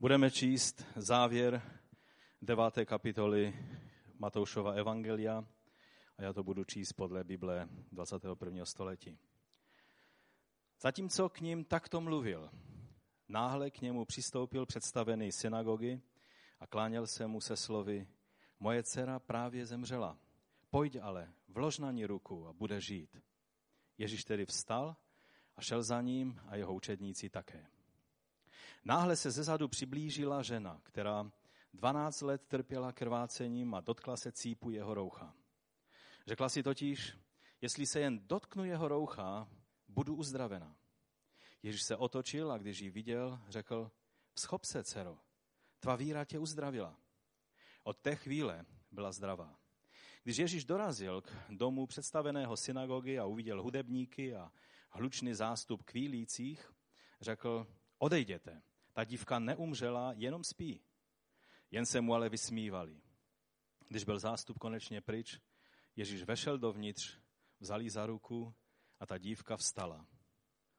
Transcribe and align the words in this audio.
Budeme 0.00 0.30
číst 0.30 0.84
závěr 0.96 1.62
deváté 2.42 2.84
kapitoly 2.84 3.54
Matoušova 4.18 4.72
Evangelia 4.72 5.44
a 6.18 6.22
já 6.22 6.32
to 6.32 6.42
budu 6.42 6.64
číst 6.64 6.92
podle 6.92 7.24
Bible 7.24 7.68
21. 7.92 8.64
století. 8.64 9.18
Zatímco 10.80 11.28
k 11.28 11.40
ním 11.40 11.64
takto 11.64 12.00
mluvil, 12.00 12.50
náhle 13.28 13.70
k 13.70 13.80
němu 13.80 14.04
přistoupil 14.04 14.66
představený 14.66 15.32
synagogy 15.32 16.00
a 16.60 16.66
kláněl 16.66 17.06
se 17.06 17.26
mu 17.26 17.40
se 17.40 17.56
slovy, 17.56 18.08
moje 18.60 18.82
dcera 18.82 19.18
právě 19.18 19.66
zemřela, 19.66 20.18
pojď 20.70 20.96
ale, 21.02 21.32
vlož 21.48 21.78
na 21.78 21.90
ní 21.90 22.06
ruku 22.06 22.48
a 22.48 22.52
bude 22.52 22.80
žít. 22.80 23.16
Ježíš 23.98 24.24
tedy 24.24 24.46
vstal 24.46 24.96
a 25.56 25.62
šel 25.62 25.82
za 25.82 26.00
ním 26.00 26.40
a 26.46 26.56
jeho 26.56 26.74
učedníci 26.74 27.30
také. 27.30 27.66
Náhle 28.84 29.16
se 29.16 29.30
zezadu 29.30 29.68
přiblížila 29.68 30.42
žena, 30.42 30.80
která 30.82 31.30
12 31.74 32.20
let 32.20 32.42
trpěla 32.48 32.92
krvácením 32.92 33.74
a 33.74 33.80
dotkla 33.80 34.16
se 34.16 34.32
cípu 34.32 34.70
jeho 34.70 34.94
roucha. 34.94 35.34
Řekla 36.26 36.48
si 36.48 36.62
totiž, 36.62 37.16
jestli 37.60 37.86
se 37.86 38.00
jen 38.00 38.28
dotknu 38.28 38.64
jeho 38.64 38.88
roucha, 38.88 39.48
budu 39.88 40.14
uzdravena. 40.14 40.76
Ježíš 41.62 41.82
se 41.82 41.96
otočil 41.96 42.52
a 42.52 42.58
když 42.58 42.80
ji 42.80 42.90
viděl, 42.90 43.40
řekl, 43.48 43.90
schop 44.38 44.64
se, 44.64 44.84
dcero, 44.84 45.18
tvá 45.80 45.96
víra 45.96 46.24
tě 46.24 46.38
uzdravila. 46.38 46.96
Od 47.82 47.98
té 47.98 48.16
chvíle 48.16 48.66
byla 48.90 49.12
zdravá. 49.12 49.58
Když 50.22 50.36
Ježíš 50.36 50.64
dorazil 50.64 51.20
k 51.20 51.30
domu 51.48 51.86
představeného 51.86 52.56
synagogy 52.56 53.18
a 53.18 53.24
uviděl 53.24 53.62
hudebníky 53.62 54.34
a 54.36 54.52
hlučný 54.90 55.34
zástup 55.34 55.82
kvílících, 55.82 56.72
řekl, 57.20 57.66
odejděte, 57.98 58.62
ta 58.92 59.04
dívka 59.04 59.38
neumřela, 59.38 60.12
jenom 60.16 60.44
spí. 60.44 60.82
Jen 61.70 61.86
se 61.86 62.00
mu 62.00 62.14
ale 62.14 62.28
vysmívali. 62.28 63.00
Když 63.88 64.04
byl 64.04 64.18
zástup 64.18 64.58
konečně 64.58 65.00
pryč, 65.00 65.40
Ježíš 65.96 66.22
vešel 66.22 66.58
dovnitř, 66.58 67.18
vzal 67.60 67.80
za 67.88 68.06
ruku 68.06 68.54
a 69.00 69.06
ta 69.06 69.18
dívka 69.18 69.56
vstala. 69.56 70.06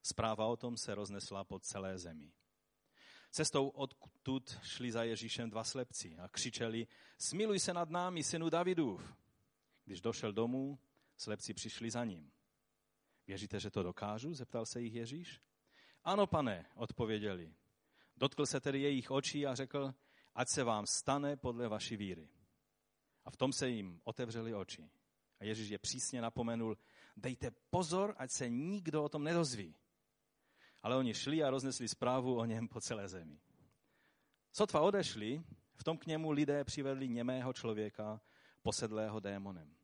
Zpráva 0.03 0.45
o 0.45 0.57
tom 0.57 0.77
se 0.77 0.95
roznesla 0.95 1.43
po 1.43 1.59
celé 1.59 1.97
zemi. 1.97 2.33
Cestou 3.31 3.67
odtud 3.67 4.59
šli 4.63 4.91
za 4.91 5.03
Ježíšem 5.03 5.49
dva 5.49 5.63
slepci 5.63 6.17
a 6.17 6.27
křičeli, 6.27 6.87
smiluj 7.17 7.59
se 7.59 7.73
nad 7.73 7.89
námi, 7.89 8.23
synu 8.23 8.49
Davidův. 8.49 9.15
Když 9.85 10.01
došel 10.01 10.33
domů, 10.33 10.79
slepci 11.17 11.53
přišli 11.53 11.91
za 11.91 12.05
ním. 12.05 12.31
Věříte, 13.27 13.59
že 13.59 13.71
to 13.71 13.83
dokážu? 13.83 14.33
zeptal 14.33 14.65
se 14.65 14.81
jich 14.81 14.93
Ježíš. 14.93 15.41
Ano, 16.03 16.27
pane, 16.27 16.65
odpověděli. 16.75 17.53
Dotkl 18.21 18.45
se 18.45 18.59
tedy 18.59 18.81
jejich 18.81 19.11
očí 19.11 19.47
a 19.47 19.55
řekl, 19.55 19.93
ať 20.35 20.47
se 20.49 20.63
vám 20.63 20.85
stane 20.85 21.37
podle 21.37 21.67
vaší 21.67 21.97
víry. 21.97 22.29
A 23.25 23.31
v 23.31 23.37
tom 23.37 23.53
se 23.53 23.69
jim 23.69 24.01
otevřeli 24.03 24.53
oči. 24.53 24.89
A 25.39 25.43
Ježíš 25.43 25.69
je 25.69 25.79
přísně 25.79 26.21
napomenul, 26.21 26.77
dejte 27.17 27.51
pozor, 27.69 28.15
ať 28.17 28.31
se 28.31 28.49
nikdo 28.49 29.03
o 29.03 29.09
tom 29.09 29.23
nedozví. 29.23 29.75
Ale 30.81 30.95
oni 30.95 31.13
šli 31.13 31.43
a 31.43 31.49
roznesli 31.49 31.87
zprávu 31.87 32.37
o 32.37 32.45
něm 32.45 32.67
po 32.67 32.81
celé 32.81 33.07
zemi. 33.07 33.39
Sotva 34.51 34.81
odešli, 34.81 35.43
v 35.75 35.83
tom 35.83 35.97
k 35.97 36.05
němu 36.05 36.31
lidé 36.31 36.63
přivedli 36.63 37.09
němého 37.09 37.53
člověka, 37.53 38.21
posedlého 38.61 39.19
démonem. 39.19 39.75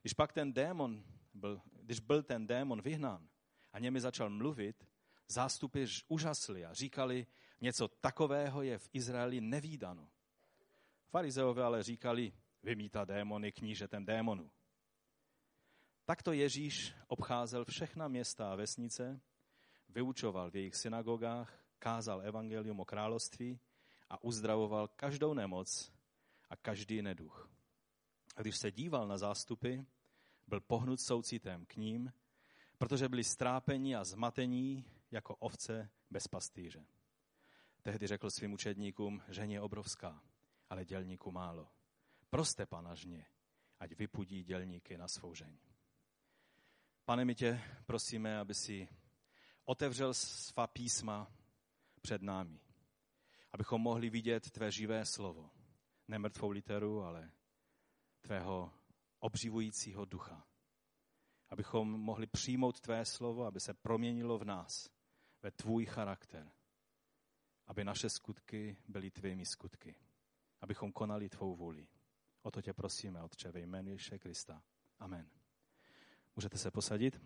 Když 0.00 0.12
pak 0.12 0.32
ten 0.32 0.52
démon 0.52 1.04
byl, 1.34 1.60
když 1.82 2.00
byl 2.00 2.22
ten 2.22 2.46
démon 2.46 2.82
vyhnán 2.82 3.28
a 3.72 3.78
němi 3.78 4.00
začal 4.00 4.30
mluvit, 4.30 4.88
zástupy 5.28 5.84
užasli 6.08 6.64
a 6.64 6.74
říkali, 6.74 7.26
něco 7.60 7.88
takového 7.88 8.62
je 8.62 8.78
v 8.78 8.88
Izraeli 8.92 9.40
nevýdano. 9.40 10.08
Farizeové 11.06 11.64
ale 11.64 11.82
říkali, 11.82 12.32
vymítá 12.62 13.04
démony 13.04 13.52
knížetem 13.52 14.04
démonů. 14.04 14.50
Takto 16.04 16.32
Ježíš 16.32 16.94
obcházel 17.06 17.64
všechna 17.64 18.08
města 18.08 18.52
a 18.52 18.54
vesnice, 18.54 19.20
vyučoval 19.88 20.50
v 20.50 20.56
jejich 20.56 20.76
synagogách, 20.76 21.64
kázal 21.78 22.22
evangelium 22.22 22.80
o 22.80 22.84
království 22.84 23.60
a 24.10 24.24
uzdravoval 24.24 24.88
každou 24.88 25.34
nemoc 25.34 25.92
a 26.50 26.56
každý 26.56 27.02
neduch. 27.02 27.50
A 28.36 28.40
když 28.40 28.56
se 28.56 28.72
díval 28.72 29.08
na 29.08 29.18
zástupy, 29.18 29.78
byl 30.46 30.60
pohnut 30.60 31.00
soucitem 31.00 31.66
k 31.66 31.76
ním, 31.76 32.12
protože 32.78 33.08
byli 33.08 33.24
strápení 33.24 33.96
a 33.96 34.04
zmatení 34.04 34.84
jako 35.10 35.34
ovce 35.36 35.90
bez 36.10 36.28
pastýře. 36.28 36.86
Tehdy 37.84 38.06
řekl 38.06 38.30
svým 38.30 38.52
učedníkům, 38.52 39.22
ženě 39.28 39.56
je 39.56 39.60
obrovská, 39.60 40.22
ale 40.70 40.84
dělníku 40.84 41.30
málo. 41.30 41.68
Proste 42.30 42.66
pana 42.66 42.94
žně, 42.94 43.26
ať 43.80 43.92
vypudí 43.92 44.44
dělníky 44.44 44.98
na 44.98 45.08
svou 45.08 45.34
žeň. 45.34 45.58
Pane, 47.04 47.24
my 47.24 47.34
tě 47.34 47.62
prosíme, 47.86 48.38
aby 48.38 48.54
si 48.54 48.88
otevřel 49.64 50.14
svá 50.14 50.66
písma 50.66 51.32
před 52.00 52.22
námi, 52.22 52.60
abychom 53.52 53.80
mohli 53.80 54.10
vidět 54.10 54.50
tvé 54.50 54.70
živé 54.72 55.04
slovo. 55.04 55.50
Ne 56.08 56.18
mrtvou 56.18 56.50
literu, 56.50 57.02
ale 57.02 57.32
tvého 58.20 58.72
obživujícího 59.18 60.04
ducha. 60.04 60.46
Abychom 61.50 61.90
mohli 61.90 62.26
přijmout 62.26 62.80
tvé 62.80 63.04
slovo, 63.04 63.44
aby 63.44 63.60
se 63.60 63.74
proměnilo 63.74 64.38
v 64.38 64.44
nás, 64.44 64.90
ve 65.42 65.50
tvůj 65.50 65.86
charakter. 65.86 66.52
Aby 67.66 67.84
naše 67.84 68.10
skutky 68.10 68.76
byly 68.88 69.10
tvými 69.10 69.46
skutky. 69.46 69.94
Abychom 70.60 70.92
konali 70.92 71.28
tvou 71.28 71.56
vůli. 71.56 71.86
O 72.42 72.50
to 72.50 72.62
tě 72.62 72.72
prosíme, 72.72 73.22
Otče, 73.22 73.52
ve 73.52 73.60
jménu 73.60 73.90
Ježíše 73.90 74.18
Krista. 74.18 74.62
Amen. 74.98 75.30
Můžete 76.36 76.58
se 76.58 76.70
posadit? 76.70 77.20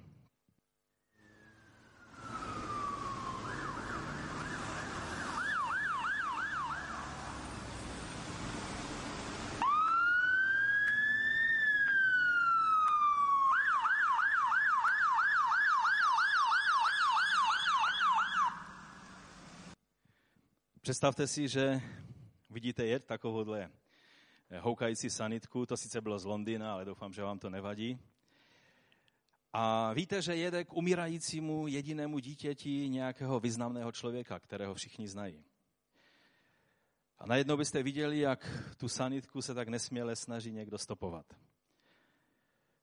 Představte 20.88 21.26
si, 21.26 21.48
že 21.48 21.80
vidíte 22.50 22.86
jet 22.86 23.04
takovouhle 23.04 23.70
houkající 24.60 25.10
sanitku, 25.10 25.66
to 25.66 25.76
sice 25.76 26.00
bylo 26.00 26.18
z 26.18 26.24
Londýna, 26.24 26.72
ale 26.72 26.84
doufám, 26.84 27.12
že 27.12 27.22
vám 27.22 27.38
to 27.38 27.50
nevadí. 27.50 27.98
A 29.52 29.92
víte, 29.92 30.22
že 30.22 30.36
jede 30.36 30.64
k 30.64 30.72
umírajícímu 30.72 31.66
jedinému 31.66 32.18
dítěti 32.18 32.88
nějakého 32.88 33.40
významného 33.40 33.92
člověka, 33.92 34.38
kterého 34.38 34.74
všichni 34.74 35.08
znají. 35.08 35.44
A 37.18 37.26
najednou 37.26 37.56
byste 37.56 37.82
viděli, 37.82 38.18
jak 38.18 38.72
tu 38.76 38.88
sanitku 38.88 39.42
se 39.42 39.54
tak 39.54 39.68
nesměle 39.68 40.16
snaží 40.16 40.52
někdo 40.52 40.78
stopovat. 40.78 41.26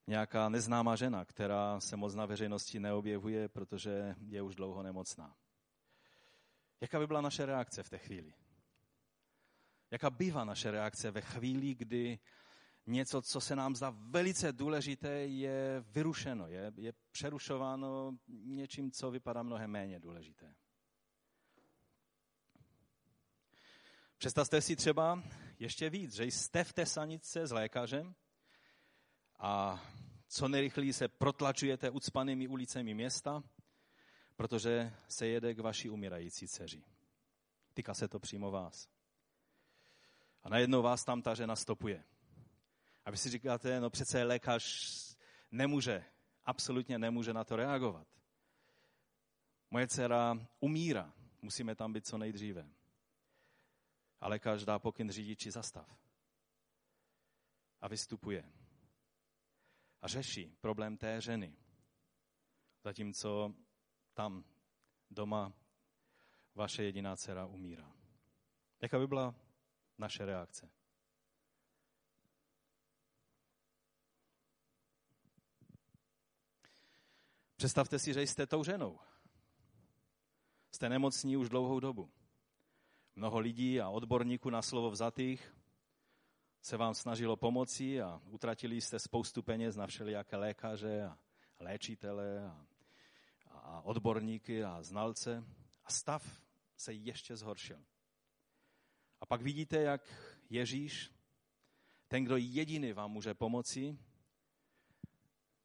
Nějaká 0.06 0.48
neznámá 0.48 0.96
žena, 0.96 1.24
která 1.24 1.80
se 1.80 1.96
moc 1.96 2.14
na 2.14 2.26
veřejnosti 2.26 2.80
neobjevuje, 2.80 3.48
protože 3.48 4.14
je 4.26 4.42
už 4.42 4.54
dlouho 4.54 4.82
nemocná. 4.82 5.36
Jaká 6.80 6.98
by 6.98 7.06
byla 7.06 7.20
naše 7.20 7.46
reakce 7.46 7.82
v 7.82 7.90
té 7.90 7.98
chvíli? 7.98 8.34
Jaká 9.90 10.10
bývá 10.10 10.44
naše 10.44 10.70
reakce 10.70 11.10
ve 11.10 11.20
chvíli, 11.20 11.74
kdy 11.74 12.18
něco, 12.86 13.22
co 13.22 13.40
se 13.40 13.56
nám 13.56 13.76
zdá 13.76 13.90
velice 13.90 14.52
důležité, 14.52 15.08
je 15.10 15.84
vyrušeno, 15.86 16.46
je, 16.46 16.72
je 16.76 16.92
přerušováno 17.10 18.18
něčím, 18.28 18.90
co 18.90 19.10
vypadá 19.10 19.42
mnohem 19.42 19.70
méně 19.70 20.00
důležité? 20.00 20.54
Představte 24.18 24.60
si 24.60 24.76
třeba 24.76 25.22
ještě 25.58 25.90
víc, 25.90 26.14
že 26.14 26.24
jste 26.24 26.64
v 26.64 26.72
té 26.72 26.86
sanice 26.86 27.46
s 27.46 27.52
lékařem 27.52 28.14
a 29.38 29.82
co 30.28 30.48
nejrychleji 30.48 30.92
se 30.92 31.08
protlačujete 31.08 31.90
ucpanými 31.90 32.48
ulicemi 32.48 32.94
města, 32.94 33.42
protože 34.36 34.94
se 35.08 35.26
jede 35.26 35.54
k 35.54 35.60
vaší 35.60 35.90
umírající 35.90 36.48
dceři. 36.48 36.84
Týká 37.74 37.94
se 37.94 38.08
to 38.08 38.18
přímo 38.18 38.50
vás. 38.50 38.88
A 40.42 40.48
najednou 40.48 40.82
vás 40.82 41.04
tam 41.04 41.22
ta 41.22 41.34
žena 41.34 41.56
stopuje. 41.56 42.04
A 43.04 43.10
vy 43.10 43.16
si 43.16 43.30
říkáte, 43.30 43.80
no 43.80 43.90
přece 43.90 44.24
lékař 44.24 44.64
nemůže, 45.50 46.04
absolutně 46.44 46.98
nemůže 46.98 47.32
na 47.32 47.44
to 47.44 47.56
reagovat. 47.56 48.08
Moje 49.70 49.88
dcera 49.88 50.34
umírá, 50.60 51.12
musíme 51.42 51.74
tam 51.74 51.92
být 51.92 52.06
co 52.06 52.18
nejdříve. 52.18 52.70
A 54.20 54.28
lékař 54.28 54.64
dá 54.64 54.78
pokyn 54.78 55.10
řidiči 55.10 55.50
zastav. 55.50 55.98
A 57.80 57.88
vystupuje. 57.88 58.52
A 60.00 60.08
řeší 60.08 60.56
problém 60.60 60.96
té 60.96 61.20
ženy. 61.20 61.56
Zatímco 62.84 63.54
tam 64.16 64.44
doma 65.10 65.52
vaše 66.54 66.84
jediná 66.84 67.16
dcera 67.16 67.46
umírá. 67.46 67.92
Jaká 68.82 68.98
by 68.98 69.06
byla 69.06 69.34
naše 69.98 70.26
reakce? 70.26 70.70
Představte 77.56 77.98
si, 77.98 78.14
že 78.14 78.22
jste 78.22 78.46
tou 78.46 78.64
ženou. 78.64 78.98
Jste 80.70 80.88
nemocní 80.88 81.36
už 81.36 81.48
dlouhou 81.48 81.80
dobu. 81.80 82.10
Mnoho 83.16 83.38
lidí 83.38 83.80
a 83.80 83.88
odborníků 83.88 84.50
na 84.50 84.62
slovo 84.62 84.90
vzatých 84.90 85.54
se 86.60 86.76
vám 86.76 86.94
snažilo 86.94 87.36
pomoci 87.36 88.02
a 88.02 88.20
utratili 88.24 88.80
jste 88.80 88.98
spoustu 88.98 89.42
peněz 89.42 89.76
na 89.76 89.86
všelijaké 89.86 90.36
lékaře 90.36 91.04
a 91.04 91.18
léčitele 91.58 92.46
a, 92.46 92.66
a 93.76 93.80
odborníky 93.80 94.64
a 94.64 94.82
znalce. 94.82 95.44
A 95.84 95.90
stav 95.90 96.42
se 96.76 96.92
ještě 96.92 97.36
zhoršil. 97.36 97.84
A 99.20 99.26
pak 99.26 99.42
vidíte, 99.42 99.82
jak 99.82 100.02
Ježíš, 100.50 101.10
ten, 102.08 102.24
kdo 102.24 102.36
jediný 102.36 102.92
vám 102.92 103.10
může 103.12 103.34
pomoci, 103.34 103.98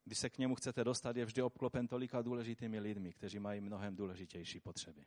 když 0.06 0.20
se 0.20 0.30
k 0.30 0.38
němu 0.38 0.56
chcete 0.56 0.84
dostat, 0.84 1.16
je 1.16 1.26
vždy 1.26 1.42
obklopen 1.42 1.88
tolika 1.88 2.22
důležitými 2.22 2.80
lidmi, 2.80 3.14
kteří 3.14 3.40
mají 3.40 3.62
mnohem 3.62 3.96
důležitější 3.96 4.60
potřeby. 4.60 5.06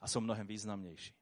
A 0.00 0.08
jsou 0.08 0.20
mnohem 0.20 0.46
významnější. 0.46 1.14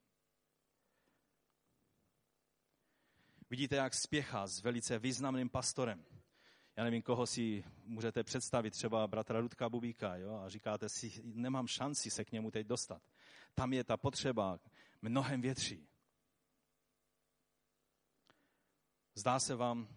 Vidíte, 3.50 3.76
jak 3.76 3.94
spěchá 3.94 4.46
s 4.46 4.61
velice 4.61 4.99
významným 4.99 5.49
pastorem. 5.49 6.05
Já 6.76 6.84
nevím, 6.84 7.02
koho 7.02 7.26
si 7.26 7.64
můžete 7.84 8.25
představit, 8.25 8.70
třeba 8.70 9.06
bratra 9.06 9.40
Rudka 9.40 9.69
Bubíka, 9.69 10.17
jo? 10.17 10.34
a 10.34 10.49
říkáte 10.49 10.88
si, 10.88 11.23
nemám 11.25 11.67
šanci 11.67 12.11
se 12.11 12.25
k 12.25 12.32
němu 12.32 12.50
teď 12.50 12.67
dostat. 12.67 13.02
Tam 13.55 13.73
je 13.73 13.84
ta 13.84 13.96
potřeba 13.96 14.58
mnohem 15.02 15.40
větší. 15.40 15.88
Zdá 19.14 19.40
se 19.40 19.55
vám, 19.55 19.88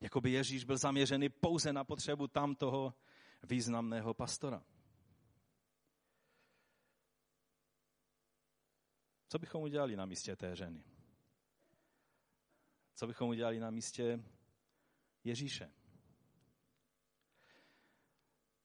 jako 0.00 0.20
by 0.20 0.30
Ježíš 0.30 0.64
byl 0.64 0.78
zaměřený 0.78 1.28
pouze 1.28 1.72
na 1.72 1.84
potřebu 1.84 2.28
tam 2.28 2.54
toho 2.54 2.94
významného 3.42 4.14
pastora. 4.14 4.64
Co 9.28 9.38
bychom 9.38 9.62
udělali 9.62 9.96
na 9.96 10.06
místě 10.06 10.36
té 10.36 10.56
ženy? 10.56 10.84
Co 12.94 13.06
bychom 13.06 13.28
udělali 13.28 13.60
na 13.60 13.70
místě 13.70 14.24
Ježíše? 15.24 15.72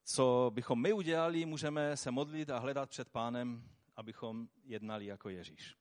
Co 0.04 0.52
bychom 0.54 0.82
my 0.82 0.94
udělali, 0.94 1.46
můžeme 1.46 1.98
se 1.98 2.12
modlit 2.12 2.50
a 2.50 2.60
hledat 2.60 2.90
před 2.90 3.10
pánem, 3.10 3.70
abychom 3.96 4.50
jednali 4.64 5.06
jako 5.06 5.30
Ježíš. 5.30 5.76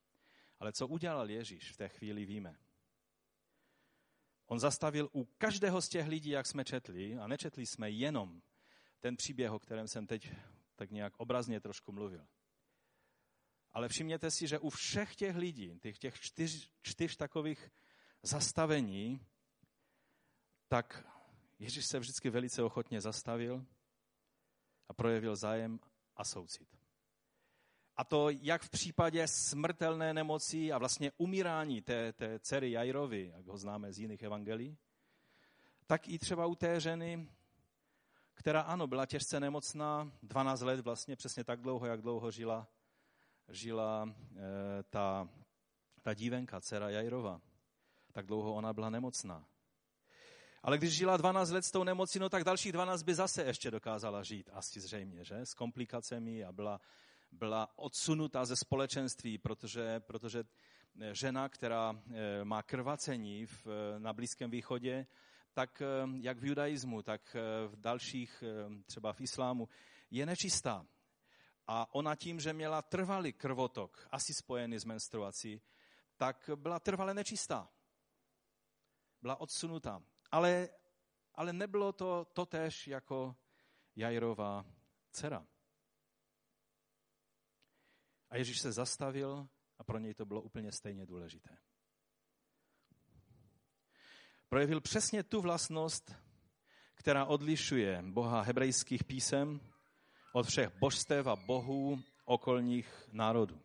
Ale 0.58 0.72
co 0.72 0.88
udělal 0.88 1.30
Ježíš 1.30 1.72
v 1.72 1.76
té 1.76 1.88
chvíli, 1.88 2.24
víme. 2.24 2.56
On 4.46 4.58
zastavil 4.58 5.08
u 5.12 5.24
každého 5.24 5.82
z 5.82 5.88
těch 5.88 6.08
lidí, 6.08 6.30
jak 6.30 6.46
jsme 6.46 6.64
četli, 6.64 7.18
a 7.18 7.26
nečetli 7.26 7.66
jsme 7.66 7.90
jenom 7.90 8.42
ten 9.00 9.16
příběh, 9.16 9.50
o 9.50 9.58
kterém 9.58 9.88
jsem 9.88 10.06
teď 10.06 10.32
tak 10.76 10.90
nějak 10.90 11.12
obrazně 11.16 11.60
trošku 11.60 11.92
mluvil. 11.92 12.26
Ale 13.72 13.88
všimněte 13.88 14.30
si, 14.30 14.48
že 14.48 14.58
u 14.58 14.70
všech 14.70 15.16
těch 15.16 15.36
lidí, 15.36 15.78
těch, 15.80 15.98
těch 15.98 16.20
čtyř, 16.20 16.70
čtyř 16.82 17.16
takových 17.16 17.70
zastavení, 18.22 19.20
tak 20.74 21.06
Ježíš 21.58 21.86
se 21.86 21.98
vždycky 21.98 22.30
velice 22.30 22.62
ochotně 22.62 23.00
zastavil 23.00 23.64
a 24.88 24.94
projevil 24.94 25.36
zájem 25.36 25.80
a 26.16 26.24
soucit. 26.24 26.68
A 27.96 28.04
to 28.04 28.30
jak 28.30 28.62
v 28.62 28.70
případě 28.70 29.28
smrtelné 29.28 30.14
nemoci 30.14 30.72
a 30.72 30.78
vlastně 30.78 31.12
umírání 31.16 31.82
té, 31.82 32.12
té 32.12 32.38
dcery 32.38 32.70
Jairovi, 32.70 33.32
jak 33.36 33.46
ho 33.46 33.58
známe 33.58 33.92
z 33.92 33.98
jiných 33.98 34.22
evangelií, 34.22 34.78
tak 35.86 36.08
i 36.08 36.18
třeba 36.18 36.46
u 36.46 36.54
té 36.54 36.80
ženy, 36.80 37.28
která 38.34 38.60
ano, 38.60 38.86
byla 38.86 39.06
těžce 39.06 39.40
nemocná, 39.40 40.12
12 40.22 40.60
let 40.60 40.80
vlastně, 40.80 41.16
přesně 41.16 41.44
tak 41.44 41.60
dlouho, 41.60 41.86
jak 41.86 42.00
dlouho 42.00 42.30
žila, 42.30 42.68
žila 43.48 44.08
e, 44.08 44.82
ta, 44.82 45.28
ta 46.02 46.14
dívenka, 46.14 46.60
dcera 46.60 46.90
Jairova. 46.90 47.40
Tak 48.12 48.26
dlouho 48.26 48.54
ona 48.54 48.72
byla 48.72 48.90
nemocná. 48.90 49.53
Ale 50.64 50.78
když 50.78 50.92
žila 50.92 51.16
12 51.16 51.50
let 51.50 51.64
s 51.64 51.70
tou 51.70 51.84
nemocí, 51.84 52.18
no 52.18 52.28
tak 52.28 52.44
dalších 52.44 52.72
12 52.72 53.02
by 53.02 53.14
zase 53.14 53.42
ještě 53.44 53.70
dokázala 53.70 54.22
žít, 54.22 54.50
asi 54.52 54.80
zřejmě, 54.80 55.24
že? 55.24 55.36
S 55.36 55.54
komplikacemi 55.54 56.44
a 56.44 56.52
byla 56.52 56.80
byla 57.32 57.78
odsunuta 57.78 58.44
ze 58.44 58.56
společenství, 58.56 59.38
protože, 59.38 60.00
protože 60.00 60.44
eh, 61.00 61.14
žena, 61.14 61.48
která 61.48 61.92
eh, 61.94 62.44
má 62.44 62.62
krvacení 62.62 63.46
v, 63.46 63.66
eh, 63.66 64.00
na 64.00 64.12
Blízkém 64.12 64.50
východě, 64.50 65.06
tak 65.52 65.82
jak 66.20 66.38
v 66.38 66.44
judaismu, 66.44 67.02
tak 67.02 67.36
v 67.66 67.76
dalších, 67.76 68.44
třeba 68.86 69.12
v 69.12 69.20
islámu, 69.20 69.68
je 70.10 70.26
nečistá. 70.26 70.86
A 71.66 71.94
ona 71.94 72.16
tím, 72.16 72.40
že 72.40 72.52
měla 72.52 72.82
trvalý 72.82 73.32
krvotok, 73.32 74.08
asi 74.10 74.34
spojený 74.34 74.78
s 74.78 74.84
menstruací, 74.84 75.62
tak 76.16 76.50
byla 76.54 76.80
trvale 76.80 77.14
nečistá. 77.14 77.68
Byla 79.22 79.40
odsunutá. 79.40 80.02
Ale, 80.34 80.68
ale 81.34 81.52
nebylo 81.52 81.92
to 81.92 82.24
totéž 82.32 82.88
jako 82.88 83.36
Jajrová 83.96 84.66
dcera. 85.10 85.46
A 88.30 88.36
Ježíš 88.36 88.60
se 88.60 88.72
zastavil 88.72 89.48
a 89.78 89.84
pro 89.84 89.98
něj 89.98 90.14
to 90.14 90.24
bylo 90.24 90.42
úplně 90.42 90.72
stejně 90.72 91.06
důležité. 91.06 91.58
Projevil 94.48 94.80
přesně 94.80 95.22
tu 95.22 95.40
vlastnost, 95.40 96.14
která 96.94 97.24
odlišuje 97.24 98.02
Boha 98.02 98.40
hebrejských 98.40 99.04
písem 99.04 99.60
od 100.32 100.46
všech 100.46 100.78
božstev 100.78 101.26
a 101.26 101.36
bohů 101.36 102.02
okolních 102.24 103.08
národů. 103.12 103.62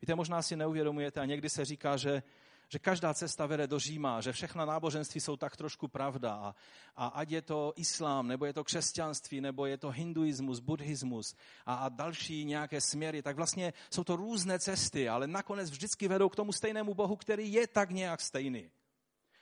Víte, 0.00 0.14
možná 0.14 0.42
si 0.42 0.56
neuvědomujete 0.56 1.20
a 1.20 1.24
někdy 1.24 1.50
se 1.50 1.64
říká, 1.64 1.96
že 1.96 2.22
že 2.68 2.78
každá 2.78 3.14
cesta 3.14 3.46
vede 3.46 3.66
do 3.66 3.78
Říma, 3.78 4.20
že 4.20 4.32
všechna 4.32 4.64
náboženství 4.64 5.20
jsou 5.20 5.36
tak 5.36 5.56
trošku 5.56 5.88
pravda. 5.88 6.34
A, 6.34 6.54
a 6.96 7.06
ať 7.06 7.30
je 7.30 7.42
to 7.42 7.72
islám, 7.76 8.28
nebo 8.28 8.44
je 8.44 8.52
to 8.52 8.64
křesťanství, 8.64 9.40
nebo 9.40 9.66
je 9.66 9.78
to 9.78 9.90
hinduismus, 9.90 10.60
buddhismus 10.60 11.34
a, 11.66 11.74
a 11.74 11.88
další 11.88 12.44
nějaké 12.44 12.80
směry, 12.80 13.22
tak 13.22 13.36
vlastně 13.36 13.72
jsou 13.90 14.04
to 14.04 14.16
různé 14.16 14.58
cesty, 14.58 15.08
ale 15.08 15.26
nakonec 15.26 15.70
vždycky 15.70 16.08
vedou 16.08 16.28
k 16.28 16.36
tomu 16.36 16.52
stejnému 16.52 16.94
Bohu, 16.94 17.16
který 17.16 17.52
je 17.52 17.66
tak 17.66 17.90
nějak 17.90 18.20
stejný. 18.20 18.70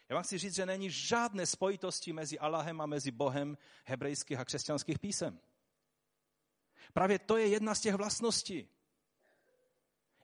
Já 0.09 0.15
vám 0.17 0.23
chci 0.25 0.39
říct, 0.39 0.55
že 0.55 0.67
není 0.67 0.91
žádné 0.91 1.47
spojitosti 1.47 2.12
mezi 2.12 2.39
Allahem 2.39 2.81
a 2.81 2.87
mezi 2.87 3.11
Bohem 3.11 3.59
hebrejských 3.85 4.39
a 4.39 4.45
křesťanských 4.45 4.99
písem. 4.99 5.41
Právě 6.93 7.19
to 7.19 7.37
je 7.37 7.47
jedna 7.47 7.75
z 7.75 7.81
těch 7.81 7.95
vlastností. 7.95 8.69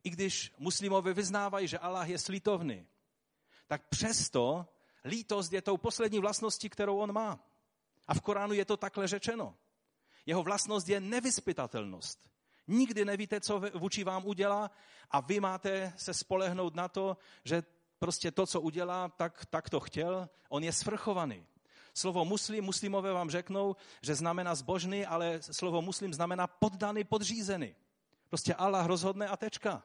I 0.05 0.11
když 0.11 0.53
muslimové 0.59 1.15
vyznávají, 1.15 1.69
že 1.69 1.79
Allah 1.79 2.09
je 2.09 2.19
slitovný, 2.19 2.87
tak 3.67 3.89
přesto 3.89 4.67
lítost 5.05 5.53
je 5.53 5.63
tou 5.63 5.77
poslední 5.77 6.19
vlastností, 6.19 6.69
kterou 6.69 6.99
on 6.99 7.13
má. 7.13 7.39
A 8.09 8.15
v 8.15 8.21
Koránu 8.21 8.53
je 8.53 8.65
to 8.65 8.77
takhle 8.77 9.09
řečeno. 9.09 9.55
Jeho 10.27 10.43
vlastnost 10.43 10.89
je 10.89 11.01
nevyspytatelnost. 11.01 12.31
Nikdy 12.69 13.05
nevíte, 13.05 13.41
co 13.41 13.63
vůči 13.75 14.05
vám 14.05 14.27
udělá 14.27 14.71
a 15.11 15.21
vy 15.21 15.41
máte 15.41 15.93
se 15.97 16.15
spolehnout 16.15 16.75
na 16.75 16.89
to, 16.89 17.17
že 17.45 17.63
prostě 17.99 18.31
to, 18.31 18.47
co 18.47 18.61
udělá, 18.61 19.09
tak, 19.09 19.47
tak 19.47 19.71
to 19.71 19.81
chtěl. 19.81 20.29
On 20.49 20.65
je 20.65 20.73
svrchovaný. 20.73 21.47
Slovo 21.95 22.25
muslim, 22.25 22.65
muslimové 22.65 23.13
vám 23.13 23.31
řeknou, 23.31 23.77
že 24.03 24.15
znamená 24.15 24.55
zbožný, 24.55 25.07
ale 25.07 25.43
slovo 25.43 25.83
muslim 25.83 26.15
znamená 26.15 26.47
poddaný, 26.47 27.05
podřízený. 27.05 27.75
Prostě 28.29 28.55
Allah 28.55 28.87
rozhodne 28.87 29.29
a 29.29 29.37
tečka. 29.37 29.83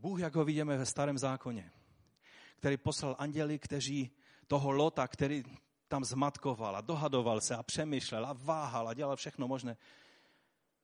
Bůh, 0.00 0.20
jak 0.20 0.34
ho 0.34 0.44
vidíme 0.44 0.76
ve 0.76 0.86
starém 0.86 1.18
zákoně, 1.18 1.72
který 2.56 2.76
poslal 2.76 3.16
anděli, 3.18 3.58
kteří 3.58 4.10
toho 4.46 4.70
Lota, 4.70 5.08
který 5.08 5.44
tam 5.88 6.04
zmatkoval 6.04 6.76
a 6.76 6.80
dohadoval 6.80 7.40
se 7.40 7.56
a 7.56 7.62
přemýšlel 7.62 8.26
a 8.26 8.32
váhal 8.32 8.88
a 8.88 8.94
dělal 8.94 9.16
všechno 9.16 9.48
možné, 9.48 9.76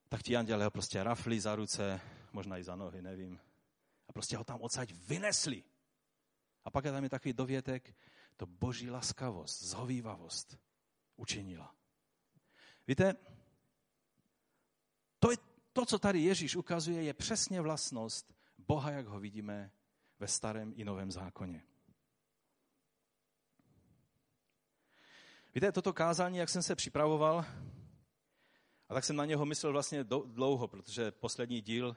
tak 0.09 0.23
ti 0.23 0.37
anděle 0.37 0.65
ho 0.65 0.71
prostě 0.71 1.03
rafli 1.03 1.41
za 1.41 1.57
ruce, 1.57 2.01
možná 2.33 2.59
i 2.59 2.65
za 2.65 2.77
nohy, 2.77 3.03
nevím. 3.03 3.41
A 4.09 4.13
prostě 4.13 4.37
ho 4.37 4.45
tam 4.45 4.61
odsaď 4.61 4.93
vynesli. 4.93 5.65
A 6.65 6.71
pak 6.71 6.85
je 6.85 6.93
tam 6.93 7.05
je 7.05 7.11
takový 7.11 7.33
dovětek, 7.33 7.97
to 8.37 8.47
boží 8.47 8.91
laskavost, 8.91 9.63
zhovývavost 9.63 10.59
učinila. 11.17 11.75
Víte, 12.87 13.15
to, 15.19 15.31
je, 15.31 15.37
to, 15.73 15.87
co 15.87 15.99
tady 15.99 16.21
Ježíš 16.21 16.57
ukazuje, 16.57 17.03
je 17.03 17.15
přesně 17.15 17.61
vlastnost 17.61 18.36
Boha, 18.69 18.91
jak 18.91 19.07
ho 19.07 19.21
vidíme 19.21 19.71
ve 20.19 20.29
starém 20.29 20.73
i 20.77 20.85
novém 20.85 21.11
zákoně. 21.13 21.63
Víte, 25.55 25.73
toto 25.73 25.93
kázání, 25.93 26.39
jak 26.39 26.49
jsem 26.49 26.63
se 26.63 26.77
připravoval, 26.77 27.45
A 28.89 28.95
tak 28.95 29.05
jsem 29.05 29.17
na 29.17 29.25
něho 29.25 29.47
myslel 29.47 29.73
vlastně 29.73 30.05
dlouho, 30.05 30.69
protože 30.69 31.11
poslední 31.11 31.61
díl 31.61 31.97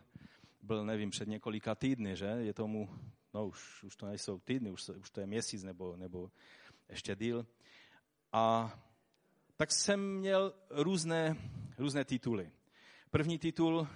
byl, 0.61 0.85
nevím, 0.85 1.09
před 1.09 1.27
několika 1.27 1.75
týdny, 1.75 2.15
že? 2.15 2.25
Je 2.25 2.53
tomu, 2.53 2.89
no 3.33 3.47
už, 3.47 3.83
už 3.83 3.95
to 3.95 4.05
nejsou 4.05 4.39
týdny, 4.39 4.71
už, 4.71 4.89
už 4.89 5.09
to 5.09 5.19
je 5.19 5.27
měsíc 5.27 5.63
nebo, 5.63 5.95
nebo 5.97 6.31
ještě 6.89 7.15
díl. 7.15 7.47
A 8.31 8.73
tak 9.57 9.71
jsem 9.71 10.17
měl 10.17 10.53
různé, 10.69 11.35
různé 11.77 12.05
tituly. 12.05 12.51
První 13.11 13.39
titul, 13.39 13.87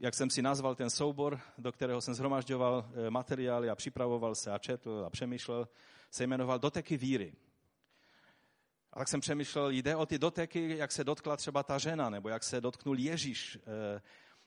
jak 0.00 0.14
jsem 0.14 0.30
si 0.30 0.42
nazval 0.42 0.74
ten 0.74 0.90
soubor, 0.90 1.40
do 1.58 1.72
kterého 1.72 2.00
jsem 2.00 2.14
zhromažďoval 2.14 2.90
eh, 3.06 3.10
materiály 3.10 3.70
a 3.70 3.74
připravoval 3.74 4.34
se 4.34 4.50
a 4.50 4.58
četl 4.58 5.04
a 5.06 5.10
přemýšlel, 5.10 5.68
se 6.10 6.26
jmenoval 6.26 6.58
Doteky 6.58 6.96
víry. 6.96 7.32
A 8.92 8.98
tak 8.98 9.08
jsem 9.08 9.20
přemýšlel, 9.20 9.70
jde 9.70 9.96
o 9.96 10.06
ty 10.06 10.18
doteky, 10.18 10.76
jak 10.76 10.92
se 10.92 11.04
dotkla 11.04 11.36
třeba 11.36 11.62
ta 11.62 11.78
žena, 11.78 12.10
nebo 12.10 12.28
jak 12.28 12.44
se 12.44 12.60
dotknul 12.60 12.98
Ježíš 12.98 13.58
eh, 13.58 14.02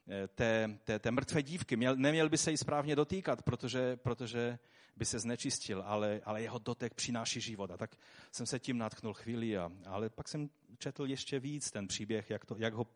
eh, 0.07 0.27
té, 0.27 0.79
té, 0.83 0.99
té 0.99 1.11
mrtvé 1.11 1.43
dívky. 1.43 1.75
Měl, 1.75 1.95
neměl 1.95 2.29
by 2.29 2.37
se 2.37 2.51
jí 2.51 2.57
správně 2.57 2.95
dotýkat, 2.95 3.41
protože, 3.41 3.95
protože 3.95 4.59
by 4.95 5.05
se 5.05 5.19
znečistil, 5.19 5.83
ale, 5.85 6.21
ale 6.25 6.41
jeho 6.41 6.59
dotek 6.59 6.93
přináší 6.93 7.41
život. 7.41 7.71
A 7.71 7.77
tak 7.77 7.95
jsem 8.31 8.45
se 8.45 8.59
tím 8.59 8.77
natknul 8.77 9.13
chvíli, 9.13 9.57
a, 9.57 9.71
ale 9.85 10.09
pak 10.09 10.27
jsem 10.27 10.49
četl 10.77 11.05
ještě 11.05 11.39
víc 11.39 11.71
ten 11.71 11.87
příběh, 11.87 12.29
jak, 12.29 12.45
to, 12.45 12.55
jak 12.57 12.73
ho 12.73 12.87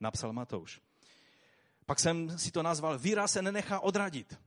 napsal 0.00 0.32
Matouš. 0.32 0.80
Pak 1.86 2.00
jsem 2.00 2.38
si 2.38 2.50
to 2.50 2.62
nazval 2.62 2.98
Víra 2.98 3.28
se 3.28 3.42
nenechá 3.42 3.80
odradit. 3.80 4.38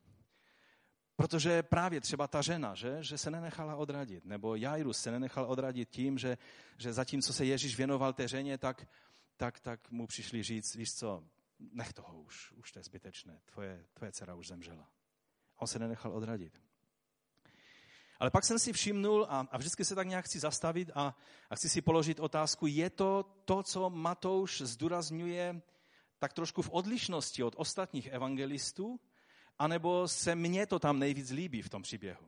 Protože 1.16 1.64
právě 1.64 2.02
třeba 2.02 2.28
ta 2.28 2.42
žena, 2.42 2.76
že, 2.76 3.04
že 3.04 3.18
se 3.18 3.32
nenechala 3.32 3.76
odradit, 3.76 4.26
nebo 4.26 4.56
Jairus 4.56 4.98
se 5.02 5.12
nenechal 5.12 5.46
odradit 5.52 5.90
tím, 5.90 6.18
že, 6.18 6.38
že 6.78 6.94
zatímco 6.94 7.34
se 7.34 7.46
Ježíš 7.46 7.78
věnoval 7.78 8.14
té 8.14 8.28
ženě, 8.28 8.58
tak, 8.58 8.88
tak, 9.38 9.60
tak 9.60 9.92
mu 9.92 10.08
přišli 10.08 10.44
říct, 10.44 10.76
víš 10.76 10.94
co, 10.94 11.24
nech 11.60 11.94
toho 11.94 12.22
už, 12.22 12.52
už 12.52 12.72
to 12.72 12.80
je 12.80 12.84
zbytečné, 12.84 13.40
tvoje, 13.46 13.86
tvoje 13.94 14.12
dcera 14.12 14.36
už 14.36 14.48
zemřela. 14.48 14.90
On 15.58 15.68
se 15.68 15.80
nenechal 15.80 16.12
odradit. 16.12 16.62
Ale 18.20 18.30
pak 18.32 18.46
jsem 18.46 18.60
si 18.60 18.74
všimnul 18.74 19.28
a, 19.30 19.48
a 19.52 19.58
vždycky 19.58 19.86
se 19.86 19.96
tak 19.96 20.08
nějak 20.08 20.26
chci 20.26 20.40
zastavit 20.40 20.92
a, 20.96 21.18
a 21.50 21.56
chci 21.56 21.70
si 21.70 21.82
položit 21.82 22.20
otázku, 22.20 22.68
je 22.68 22.90
to 22.90 23.24
to, 23.46 23.64
co 23.64 23.90
Matouš 23.90 24.62
zdůrazňuje 24.62 25.62
tak 26.20 26.34
trošku 26.34 26.62
v 26.62 26.70
odlišnosti 26.70 27.44
od 27.44 27.54
ostatních 27.58 28.08
evangelistů, 28.08 29.00
anebo 29.60 30.08
se 30.08 30.36
mně 30.36 30.66
to 30.66 30.80
tam 30.80 31.00
nejvíc 31.00 31.30
líbí 31.30 31.62
v 31.62 31.70
tom 31.70 31.82
příběhu. 31.82 32.28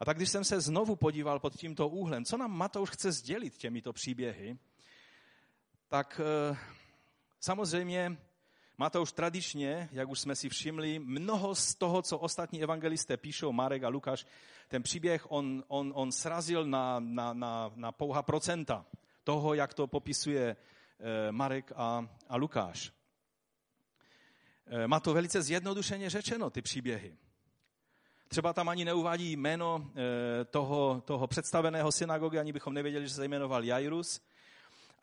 A 0.00 0.04
tak 0.04 0.16
když 0.16 0.30
jsem 0.30 0.44
se 0.44 0.60
znovu 0.60 0.96
podíval 0.96 1.40
pod 1.40 1.56
tímto 1.56 1.88
úhlem, 1.88 2.24
co 2.24 2.36
nám 2.36 2.56
Matouš 2.56 2.90
chce 2.90 3.12
sdělit 3.12 3.56
těmito 3.56 3.92
příběhy, 3.92 4.58
tak 5.88 6.20
e, 6.20 6.56
samozřejmě 7.40 8.16
Matouš 8.78 9.12
tradičně, 9.12 9.88
jak 9.92 10.08
už 10.08 10.20
jsme 10.20 10.36
si 10.36 10.48
všimli, 10.48 10.98
mnoho 10.98 11.54
z 11.54 11.74
toho, 11.74 12.02
co 12.02 12.18
ostatní 12.18 12.62
evangelisté 12.62 13.16
píšou, 13.16 13.52
Marek 13.52 13.82
a 13.84 13.88
Lukáš, 13.88 14.26
ten 14.68 14.82
příběh 14.82 15.32
on, 15.32 15.64
on, 15.68 15.92
on 15.94 16.12
srazil 16.12 16.66
na, 16.66 17.00
na, 17.00 17.32
na, 17.32 17.72
na 17.74 17.92
pouha 17.92 18.22
procenta 18.22 18.86
toho, 19.24 19.54
jak 19.54 19.74
to 19.74 19.86
popisuje 19.86 20.56
Marek 21.30 21.72
a, 21.76 22.08
a 22.28 22.36
Lukáš. 22.36 22.92
Eh, 24.66 24.86
má 24.88 25.00
to 25.00 25.14
velice 25.14 25.42
zjednodušeně 25.42 26.10
řečeno, 26.10 26.50
ty 26.50 26.62
příběhy. 26.62 27.16
Třeba 28.28 28.52
tam 28.52 28.68
ani 28.68 28.84
neuvádí 28.84 29.32
jméno 29.36 29.90
eh, 29.90 30.44
toho, 30.44 31.02
toho 31.04 31.26
představeného 31.26 31.92
synagogy, 31.92 32.38
ani 32.38 32.52
bychom 32.52 32.74
nevěděli, 32.74 33.08
že 33.08 33.14
se 33.14 33.24
jmenoval 33.24 33.64
Jairus. 33.64 34.20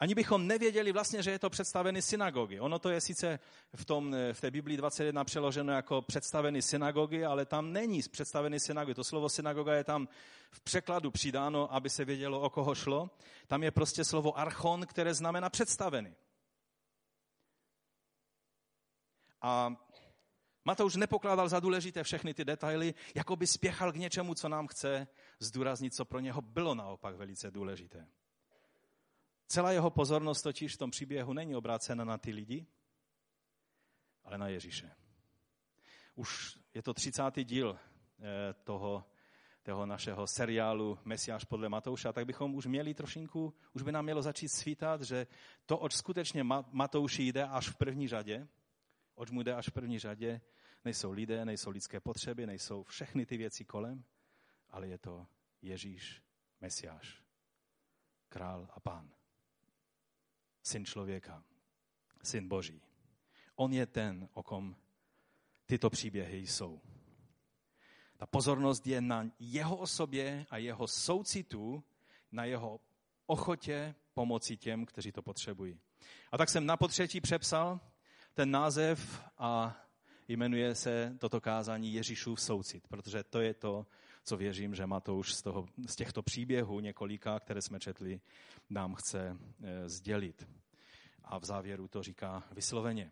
Ani 0.02 0.16
bychom 0.16 0.48
nevěděli 0.48 0.92
vlastně, 0.92 1.24
že 1.24 1.32
je 1.32 1.40
to 1.40 1.50
představený 1.50 2.02
synagogy. 2.02 2.60
Ono 2.60 2.80
to 2.80 2.90
je 2.90 3.02
sice 3.02 3.40
v, 3.76 3.86
tom, 3.86 4.14
eh, 4.14 4.34
v 4.34 4.42
té 4.42 4.52
Biblii 4.52 4.78
21 4.78 5.24
přeloženo 5.24 5.74
jako 5.74 6.02
představený 6.02 6.62
synagogy, 6.62 7.26
ale 7.26 7.46
tam 7.46 7.74
není 7.74 8.02
představený 8.12 8.60
synagogy. 8.60 8.94
To 8.94 9.04
slovo 9.04 9.30
synagoga 9.30 9.74
je 9.74 9.84
tam 9.84 10.08
v 10.52 10.62
překladu 10.62 11.12
přidáno, 11.12 11.74
aby 11.74 11.90
se 11.90 12.06
vědělo, 12.06 12.42
o 12.42 12.50
koho 12.50 12.76
šlo. 12.76 13.10
Tam 13.48 13.64
je 13.64 13.72
prostě 13.72 14.06
slovo 14.06 14.38
archon, 14.38 14.86
které 14.86 15.14
znamená 15.14 15.50
představený. 15.50 16.16
A 19.42 19.76
Matouš 20.66 20.96
nepokládal 20.96 21.50
za 21.50 21.60
důležité 21.60 22.04
všechny 22.04 22.34
ty 22.34 22.46
detaily, 22.46 22.94
jako 23.16 23.36
by 23.36 23.48
spěchal 23.48 23.92
k 23.92 23.96
něčemu, 23.96 24.34
co 24.34 24.50
nám 24.50 24.68
chce 24.68 25.08
zdůraznit, 25.40 25.94
co 25.94 26.06
pro 26.06 26.20
něho 26.20 26.42
bylo 26.42 26.76
naopak 26.76 27.16
velice 27.16 27.52
důležité. 27.52 28.08
Celá 29.52 29.72
jeho 29.72 29.90
pozornost 29.90 30.42
totiž 30.42 30.76
v 30.76 30.78
tom 30.78 30.92
příběhu 30.92 31.34
není 31.34 31.56
obrácena 31.56 32.04
na 32.04 32.18
ty 32.18 32.32
lidi, 32.32 32.66
ale 34.24 34.38
na 34.38 34.48
Ježíše. 34.48 34.92
Už 36.16 36.60
je 36.74 36.84
to 36.84 36.94
30. 36.94 37.24
díl 37.44 37.80
eh, 37.80 38.54
toho, 38.64 39.06
toho 39.64 39.86
našeho 39.86 40.28
seriálu 40.28 41.00
Mesiáš 41.06 41.44
podle 41.44 41.70
Matouša, 41.70 42.14
tak 42.14 42.26
bychom 42.26 42.56
už 42.56 42.66
měli 42.66 42.94
trošinku, 42.94 43.54
už 43.74 43.82
by 43.82 43.92
nám 43.92 44.04
mělo 44.04 44.22
začít 44.22 44.50
svítat, 44.50 45.02
že 45.02 45.28
to, 45.66 45.78
oč 45.78 45.94
skutečně 45.94 46.44
Matouši 46.72 47.24
jde 47.24 47.44
až 47.44 47.70
v 47.70 47.76
první 47.76 48.08
řadě, 48.08 48.48
oč 49.16 49.32
mu 49.32 49.44
jde 49.44 49.56
až 49.56 49.68
v 49.68 49.72
první 49.72 50.00
řadě, 50.00 50.42
nejsou 50.86 51.12
lidé, 51.12 51.46
nejsou 51.46 51.70
lidské 51.70 52.00
potřeby, 52.00 52.48
nejsou 52.48 52.84
všechny 52.84 53.26
ty 53.26 53.38
věci 53.38 53.66
kolem, 53.66 54.04
ale 54.70 54.88
je 54.88 54.98
to 54.98 55.28
Ježíš, 55.62 56.24
Mesiáš, 56.62 57.24
král 58.30 58.68
a 58.74 58.80
pán. 58.80 59.21
Syn 60.64 60.86
člověka, 60.86 61.44
syn 62.24 62.48
Boží. 62.48 62.82
On 63.56 63.74
je 63.74 63.86
ten, 63.86 64.30
o 64.34 64.44
kom 64.44 64.76
tyto 65.66 65.90
příběhy 65.90 66.38
jsou. 66.38 66.82
Ta 68.18 68.26
pozornost 68.26 68.88
je 68.88 69.02
na 69.02 69.26
jeho 69.40 69.76
osobě 69.78 70.46
a 70.50 70.58
jeho 70.58 70.88
soucitu, 70.88 71.84
na 72.32 72.46
jeho 72.46 72.80
ochotě 73.26 73.96
pomoci 74.14 74.58
těm, 74.58 74.86
kteří 74.86 75.12
to 75.12 75.22
potřebují. 75.22 75.80
A 76.32 76.38
tak 76.38 76.50
jsem 76.50 76.66
na 76.66 76.78
potřetí 76.78 77.22
přepsal 77.22 77.80
ten 78.34 78.52
název 78.52 79.22
a 79.38 79.78
jmenuje 80.28 80.76
se 80.76 81.18
toto 81.20 81.42
kázání 81.42 81.94
Ježíšův 81.94 82.42
soucit, 82.42 82.88
protože 82.88 83.24
to 83.24 83.42
je 83.42 83.54
to, 83.54 83.86
co 84.24 84.38
věřím, 84.38 84.76
že 84.76 84.88
Matouš 84.88 85.34
z, 85.34 85.42
toho, 85.42 85.66
z 85.88 85.96
těchto 85.96 86.22
příběhů 86.24 86.80
několika, 86.80 87.40
které 87.40 87.62
jsme 87.62 87.80
četli, 87.80 88.22
nám 88.70 88.96
chce 88.96 89.38
e, 89.64 89.90
sdělit. 89.90 90.48
A 91.24 91.40
v 91.40 91.46
závěru 91.46 91.88
to 91.88 92.04
říká 92.04 92.44
vysloveně. 92.52 93.12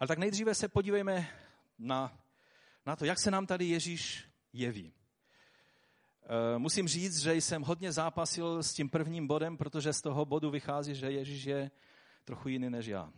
Ale 0.00 0.08
tak 0.08 0.18
nejdříve 0.18 0.54
se 0.54 0.68
podívejme 0.68 1.28
na, 1.78 2.18
na 2.86 2.96
to, 2.96 3.04
jak 3.04 3.18
se 3.18 3.30
nám 3.30 3.46
tady 3.46 3.64
Ježíš 3.64 4.28
jeví. 4.52 4.92
E, 6.54 6.58
musím 6.58 6.88
říct, 6.88 7.18
že 7.18 7.34
jsem 7.34 7.62
hodně 7.62 7.92
zápasil 7.92 8.62
s 8.62 8.72
tím 8.72 8.88
prvním 8.88 9.26
bodem, 9.26 9.56
protože 9.56 9.92
z 9.92 10.00
toho 10.00 10.24
bodu 10.24 10.50
vychází, 10.50 10.94
že 10.94 11.10
Ježíš 11.10 11.44
je 11.44 11.70
trochu 12.24 12.48
jiný 12.48 12.70
než 12.70 12.86
já. 12.86 13.12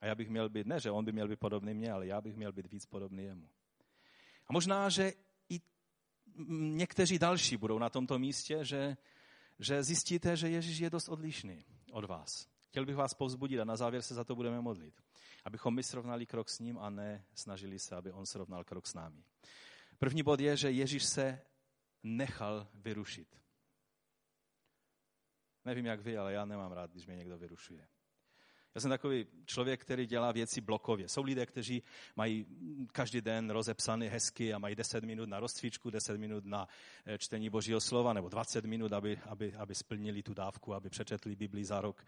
A 0.00 0.06
já 0.06 0.14
bych 0.14 0.30
měl 0.30 0.48
být, 0.48 0.66
ne, 0.66 0.80
že 0.80 0.90
on 0.90 1.04
by 1.04 1.12
měl 1.12 1.28
být 1.28 1.38
podobný 1.38 1.74
mně, 1.74 1.92
ale 1.92 2.06
já 2.06 2.20
bych 2.20 2.36
měl 2.36 2.52
být 2.52 2.72
víc 2.72 2.86
podobný 2.86 3.24
jemu. 3.24 3.48
A 4.48 4.52
možná, 4.52 4.88
že 4.88 5.12
někteří 6.48 7.18
další 7.18 7.56
budou 7.56 7.78
na 7.78 7.90
tomto 7.90 8.18
místě, 8.18 8.64
že, 8.64 8.96
že 9.58 9.82
zjistíte, 9.82 10.36
že 10.36 10.48
Ježíš 10.48 10.78
je 10.78 10.90
dost 10.90 11.08
odlišný 11.08 11.64
od 11.92 12.04
vás. 12.04 12.48
Chtěl 12.68 12.86
bych 12.86 12.96
vás 12.96 13.14
povzbudit 13.14 13.60
a 13.60 13.64
na 13.64 13.76
závěr 13.76 14.02
se 14.02 14.14
za 14.14 14.24
to 14.24 14.34
budeme 14.34 14.60
modlit. 14.60 14.94
Abychom 15.44 15.74
my 15.74 15.82
srovnali 15.82 16.26
krok 16.26 16.48
s 16.48 16.58
ním 16.58 16.78
a 16.78 16.90
ne 16.90 17.24
snažili 17.34 17.78
se, 17.78 17.96
aby 17.96 18.12
on 18.12 18.26
srovnal 18.26 18.64
krok 18.64 18.86
s 18.86 18.94
námi. 18.94 19.24
První 19.98 20.22
bod 20.22 20.40
je, 20.40 20.56
že 20.56 20.70
Ježíš 20.70 21.04
se 21.04 21.40
nechal 22.02 22.68
vyrušit. 22.74 23.36
Nevím, 25.64 25.86
jak 25.86 26.00
vy, 26.00 26.18
ale 26.18 26.32
já 26.32 26.44
nemám 26.44 26.72
rád, 26.72 26.90
když 26.90 27.06
mě 27.06 27.16
někdo 27.16 27.38
vyrušuje. 27.38 27.88
Já 28.76 28.80
jsem 28.80 28.90
takový 28.90 29.26
člověk, 29.46 29.80
který 29.80 30.06
dělá 30.06 30.32
věci 30.32 30.60
blokově. 30.60 31.08
Jsou 31.08 31.22
lidé, 31.22 31.46
kteří 31.46 31.82
mají 32.16 32.46
každý 32.92 33.20
den 33.20 33.50
rozepsaný 33.50 34.08
hezky 34.08 34.54
a 34.54 34.58
mají 34.58 34.74
10 34.76 35.04
minut 35.04 35.28
na 35.28 35.40
rozcvičku, 35.40 35.90
10 35.90 36.20
minut 36.20 36.44
na 36.44 36.68
eh, 37.06 37.18
čtení 37.18 37.50
Božího 37.50 37.80
slova, 37.80 38.12
nebo 38.12 38.28
20 38.28 38.64
minut, 38.64 38.92
aby, 38.92 39.18
aby, 39.26 39.52
aby 39.54 39.74
splnili 39.74 40.22
tu 40.22 40.34
dávku, 40.34 40.74
aby 40.74 40.90
přečetli 40.90 41.36
Bibli 41.36 41.64
za 41.64 41.80
rok. 41.80 42.04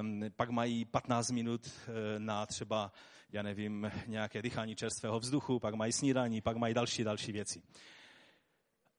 Um, 0.00 0.24
pak 0.36 0.50
mají 0.50 0.84
15 0.84 1.30
minut 1.30 1.66
eh, 1.66 2.18
na 2.18 2.46
třeba, 2.46 2.92
já 3.32 3.42
nevím, 3.42 3.92
nějaké 4.06 4.42
dýchání 4.42 4.76
čerstvého 4.76 5.20
vzduchu, 5.20 5.58
pak 5.58 5.74
mají 5.74 5.92
snídaní, 5.92 6.40
pak 6.40 6.56
mají 6.56 6.74
další, 6.74 7.04
další 7.04 7.32
věci. 7.32 7.62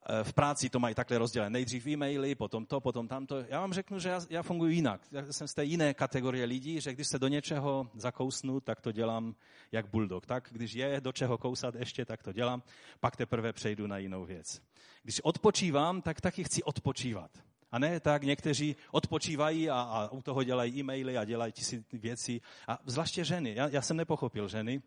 Eh, 0.09 0.23
v 0.23 0.33
práci 0.33 0.69
to 0.69 0.79
mají 0.79 0.95
takhle 0.95 1.17
rozdělené. 1.17 1.49
Nejdřív 1.49 1.87
e-maily, 1.87 2.35
potom 2.35 2.65
to, 2.65 2.81
potom 2.81 3.07
tamto. 3.07 3.37
Já 3.49 3.59
vám 3.59 3.73
řeknu, 3.73 3.99
že 3.99 4.09
já, 4.09 4.21
já 4.29 4.43
funguji 4.43 4.75
jinak. 4.75 5.01
Já 5.11 5.33
jsem 5.33 5.47
z 5.47 5.53
té 5.53 5.65
jiné 5.65 5.93
kategorie 5.93 6.45
lidí, 6.45 6.81
že 6.81 6.93
když 6.93 7.07
se 7.07 7.19
do 7.19 7.27
něčeho 7.27 7.89
zakousnu, 7.95 8.59
tak 8.59 8.81
to 8.81 8.91
dělám 8.91 9.35
jak 9.71 9.87
bulldog. 9.87 10.25
Tak 10.25 10.47
když 10.51 10.73
je 10.73 11.01
do 11.01 11.11
čeho 11.11 11.37
kousat 11.37 11.75
ještě, 11.75 12.05
tak 12.05 12.23
to 12.23 12.33
dělám. 12.33 12.63
Pak 12.99 13.15
teprve 13.15 13.53
přejdu 13.53 13.87
na 13.87 13.97
jinou 13.97 14.25
věc. 14.25 14.61
Když 15.03 15.21
odpočívám, 15.21 16.01
tak 16.01 16.21
taky 16.21 16.43
chci 16.43 16.63
odpočívat. 16.63 17.31
A 17.71 17.79
ne 17.79 17.99
tak, 17.99 18.23
někteří 18.23 18.75
odpočívají 18.91 19.69
a, 19.69 19.81
a 19.81 20.11
u 20.11 20.21
toho 20.21 20.43
dělají 20.43 20.79
e-maily 20.79 21.17
a 21.17 21.25
dělají 21.25 21.51
tisíc 21.51 21.85
věcí. 21.93 22.41
A 22.67 22.79
zvláště 22.85 23.23
ženy. 23.23 23.53
Já, 23.55 23.67
já 23.67 23.81
jsem 23.81 23.97
nepochopil 23.97 24.47
ženy. 24.47 24.81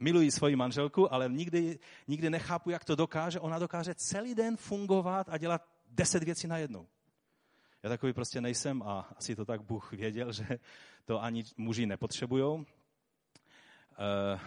Milují 0.00 0.30
svoji 0.30 0.56
manželku, 0.56 1.14
ale 1.14 1.28
nikdy, 1.28 1.78
nikdy 2.08 2.30
nechápu, 2.30 2.70
jak 2.70 2.84
to 2.84 2.96
dokáže. 2.96 3.40
Ona 3.40 3.58
dokáže 3.58 3.94
celý 3.94 4.34
den 4.34 4.56
fungovat 4.56 5.26
a 5.30 5.38
dělat 5.38 5.62
deset 5.90 6.22
věcí 6.22 6.46
najednou. 6.46 6.86
Já 7.82 7.90
takový 7.90 8.12
prostě 8.12 8.40
nejsem 8.40 8.82
a 8.82 9.08
asi 9.16 9.36
to 9.36 9.44
tak 9.44 9.62
Bůh 9.62 9.92
věděl, 9.92 10.32
že 10.32 10.46
to 11.04 11.22
ani 11.22 11.44
muži 11.56 11.86
nepotřebují. 11.86 12.66
E, 13.98 14.40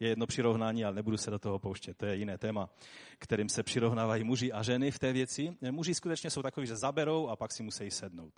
je 0.00 0.08
jedno 0.08 0.26
přirovnání, 0.26 0.84
ale 0.84 0.94
nebudu 0.94 1.16
se 1.16 1.30
do 1.30 1.38
toho 1.38 1.58
pouštět, 1.58 1.96
to 1.96 2.06
je 2.06 2.16
jiné 2.16 2.38
téma, 2.38 2.70
kterým 3.18 3.48
se 3.48 3.62
přirovnávají 3.62 4.24
muži 4.24 4.52
a 4.52 4.62
ženy 4.62 4.90
v 4.90 4.98
té 4.98 5.12
věci. 5.12 5.56
Muži 5.70 5.94
skutečně 5.94 6.30
jsou 6.30 6.42
takový, 6.42 6.66
že 6.66 6.76
zaberou 6.76 7.28
a 7.28 7.36
pak 7.36 7.52
si 7.52 7.62
musí 7.62 7.90
sednout. 7.90 8.34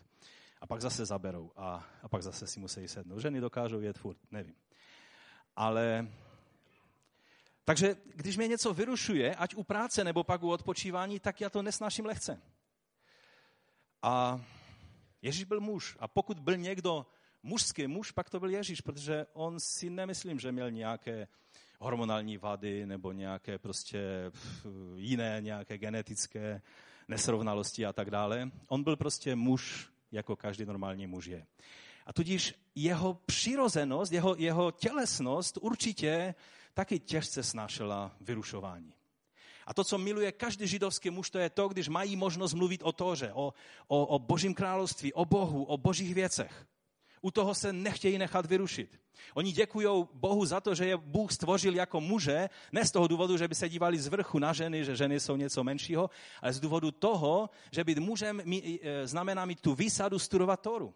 A 0.61 0.67
pak 0.67 0.81
zase 0.81 1.07
zaberou 1.07 1.51
a, 1.57 1.87
a 2.03 2.09
pak 2.09 2.23
zase 2.23 2.47
si 2.47 2.61
musí 2.61 2.89
sednout. 2.89 3.19
Ženy 3.19 3.41
dokážou 3.41 3.81
jet 3.81 3.99
furt, 3.99 4.19
nevím. 4.31 4.55
Ale 5.57 6.09
takže 7.65 7.97
když 8.15 8.37
mě 8.37 8.49
něco 8.49 8.75
vyrušuje, 8.75 9.35
ať 9.35 9.55
u 9.55 9.63
práce 9.63 10.05
nebo 10.05 10.25
pak 10.25 10.43
u 10.43 10.51
odpočívání, 10.51 11.21
tak 11.21 11.41
já 11.41 11.51
to 11.51 11.63
nesnáším 11.63 12.07
lehce. 12.07 12.43
A 14.03 14.41
Ježíš 15.23 15.45
byl 15.45 15.61
muž. 15.61 15.97
A 16.01 16.09
pokud 16.09 16.39
byl 16.39 16.57
někdo 16.57 17.07
mužský 17.43 17.87
muž, 17.87 18.11
pak 18.11 18.31
to 18.31 18.41
byl 18.41 18.51
Ježíš, 18.51 18.81
protože 18.81 19.27
on 19.33 19.61
si 19.61 19.91
nemyslím, 19.91 20.41
že 20.41 20.53
měl 20.53 20.71
nějaké 20.71 21.29
hormonální 21.79 22.39
vady 22.39 22.87
nebo 22.87 23.13
nějaké 23.13 23.59
prostě 23.59 24.01
jiné 24.97 25.41
nějaké 25.41 25.79
genetické 25.79 26.63
nesrovnalosti 27.09 27.87
a 27.87 27.93
tak 27.93 28.11
dále. 28.11 28.51
On 28.69 28.83
byl 28.83 28.97
prostě 28.97 29.37
muž, 29.37 29.91
jako 30.13 30.37
každý 30.37 30.65
normální 30.65 31.07
muž 31.07 31.27
je. 31.27 31.47
A 32.07 32.13
tudíž 32.13 32.55
jeho 32.75 33.15
přirozenost, 33.27 34.13
jeho, 34.13 34.35
jeho 34.39 34.71
tělesnost 34.71 35.59
určitě 35.61 36.35
taky 36.75 36.99
těžce 36.99 37.43
snášela 37.43 38.17
vyrušování. 38.21 38.95
A 39.67 39.75
to, 39.75 39.85
co 39.85 39.99
miluje 39.99 40.33
každý 40.33 40.67
židovský 40.67 41.11
muž, 41.11 41.31
to 41.31 41.39
je 41.39 41.51
to, 41.51 41.69
když 41.69 41.89
mají 41.89 42.17
možnost 42.17 42.55
mluvit 42.55 42.83
o 42.83 42.93
Tóře, 42.93 43.33
o, 43.33 43.55
o, 43.87 44.07
o 44.07 44.19
božím 44.19 44.55
království, 44.55 45.13
o 45.13 45.25
Bohu, 45.25 45.65
o 45.65 45.77
božích 45.77 46.15
věcech 46.15 46.67
u 47.25 47.31
toho 47.31 47.55
se 47.55 47.73
nechtějí 47.73 48.19
nechat 48.19 48.47
vyrušit. 48.47 49.01
Oni 49.35 49.53
děkují 49.53 50.05
Bohu 50.13 50.45
za 50.45 50.61
to, 50.61 50.75
že 50.75 50.87
je 50.87 50.97
Bůh 50.97 51.33
stvořil 51.33 51.75
jako 51.75 52.01
muže, 52.01 52.49
ne 52.73 52.85
z 52.85 52.91
toho 52.91 53.09
důvodu, 53.09 53.37
že 53.37 53.49
by 53.49 53.55
se 53.55 53.69
dívali 53.69 53.99
z 53.99 54.07
vrchu 54.07 54.39
na 54.39 54.53
ženy, 54.53 54.85
že 54.85 54.97
ženy 54.97 55.21
jsou 55.21 55.37
něco 55.37 55.65
menšího, 55.65 56.11
ale 56.43 56.53
z 56.53 56.61
důvodu 56.61 56.91
toho, 56.91 57.51
že 57.73 57.85
být 57.85 57.99
mužem 57.99 58.43
e, 58.45 59.07
znamená 59.07 59.45
mít 59.45 59.61
tu 59.61 59.75
výsadu 59.75 60.19
studovat 60.19 60.61
Toru. 60.61 60.95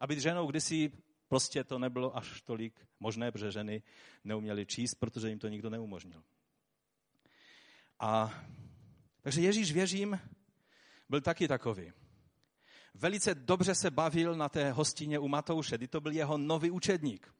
A 0.00 0.06
být 0.06 0.18
ženou 0.18 0.46
kdysi 0.46 0.92
prostě 1.28 1.64
to 1.64 1.78
nebylo 1.78 2.16
až 2.16 2.40
tolik 2.40 2.86
možné, 3.00 3.32
protože 3.32 3.50
ženy 3.50 3.82
neuměly 4.24 4.66
číst, 4.66 4.94
protože 4.94 5.28
jim 5.28 5.38
to 5.38 5.48
nikdo 5.48 5.70
neumožnil. 5.70 6.22
A 8.00 8.34
takže 9.22 9.40
Ježíš, 9.40 9.72
věřím, 9.72 10.20
byl 11.08 11.20
taky 11.20 11.48
takový 11.48 11.92
velice 12.98 13.34
dobře 13.34 13.74
se 13.74 13.90
bavil 13.90 14.34
na 14.34 14.48
té 14.48 14.72
hostině 14.72 15.18
u 15.18 15.28
Matouše, 15.28 15.76
kdy 15.78 15.88
to 15.88 16.00
byl 16.00 16.12
jeho 16.12 16.38
nový 16.38 16.70
učedník. 16.70 17.34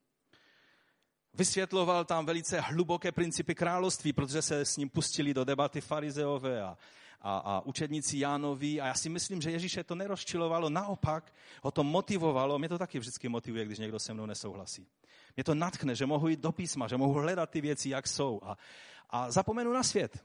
Vysvětloval 1.35 2.05
tam 2.05 2.27
velice 2.27 2.61
hluboké 2.61 3.13
principy 3.13 3.55
království, 3.55 4.13
protože 4.13 4.43
se 4.43 4.65
s 4.65 4.77
ním 4.77 4.91
pustili 4.91 5.35
do 5.35 5.45
debaty 5.45 5.81
farizeové 5.81 6.63
a, 6.63 6.79
a, 7.27 7.39
a 7.39 7.61
učedníci 7.61 8.19
Jánovi. 8.19 8.81
A 8.81 8.87
já 8.87 8.95
si 8.95 9.09
myslím, 9.09 9.43
že 9.43 9.51
Ježíše 9.51 9.85
to 9.85 9.95
nerozčilovalo, 9.95 10.71
naopak 10.71 11.35
ho 11.63 11.71
to 11.71 11.85
motivovalo. 11.85 12.59
Mě 12.59 12.69
to 12.69 12.79
taky 12.79 12.99
vždycky 12.99 13.29
motivuje, 13.29 13.65
když 13.65 13.79
někdo 13.79 13.99
se 13.99 14.15
mnou 14.15 14.27
nesouhlasí. 14.27 14.87
Mě 15.37 15.45
to 15.45 15.55
natchne, 15.55 15.95
že 15.95 16.07
mohu 16.07 16.29
jít 16.29 16.41
do 16.41 16.53
písma, 16.53 16.89
že 16.89 16.97
mohu 16.97 17.13
hledat 17.13 17.51
ty 17.51 17.61
věci, 17.61 17.89
jak 17.89 18.07
jsou. 18.07 18.41
A, 18.43 18.57
a 19.11 19.31
zapomenu 19.31 19.73
na 19.73 19.83
svět. 19.83 20.25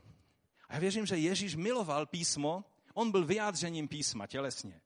A 0.70 0.74
já 0.74 0.80
věřím, 0.80 1.06
že 1.06 1.18
Ježíš 1.18 1.56
miloval 1.56 2.06
písmo, 2.06 2.64
on 2.94 3.12
byl 3.12 3.26
vyjádřením 3.26 3.88
písma 3.88 4.28
tělesně. 4.28 4.82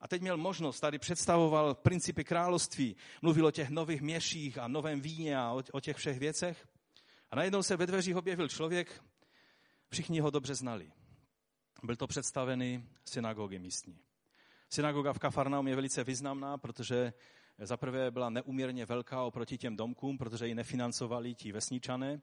A 0.00 0.08
teď 0.08 0.22
měl 0.22 0.36
možnost, 0.36 0.80
tady 0.80 0.98
představoval 0.98 1.74
principy 1.74 2.24
království, 2.24 2.96
mluvil 3.22 3.46
o 3.46 3.50
těch 3.50 3.70
nových 3.70 4.02
měších 4.02 4.58
a 4.58 4.68
novém 4.68 5.00
víně 5.00 5.38
a 5.38 5.52
o, 5.52 5.62
o 5.72 5.80
těch 5.80 5.96
všech 5.96 6.18
věcech. 6.18 6.68
A 7.30 7.36
najednou 7.36 7.62
se 7.62 7.76
ve 7.76 7.86
dveřích 7.86 8.16
objevil 8.16 8.48
člověk, 8.48 9.02
všichni 9.90 10.20
ho 10.20 10.30
dobře 10.30 10.54
znali. 10.54 10.92
Byl 11.82 11.96
to 11.96 12.06
představený 12.06 12.84
synagogy 13.04 13.58
místní. 13.58 13.98
Synagoga 14.70 15.12
v 15.12 15.18
Kafarnaum 15.18 15.68
je 15.68 15.74
velice 15.74 16.04
významná, 16.04 16.58
protože 16.58 17.12
zaprvé 17.58 18.10
byla 18.10 18.30
neuměrně 18.30 18.86
velká 18.86 19.22
oproti 19.22 19.58
těm 19.58 19.76
domkům, 19.76 20.18
protože 20.18 20.46
ji 20.46 20.54
nefinancovali 20.54 21.34
ti 21.34 21.52
vesničané, 21.52 22.20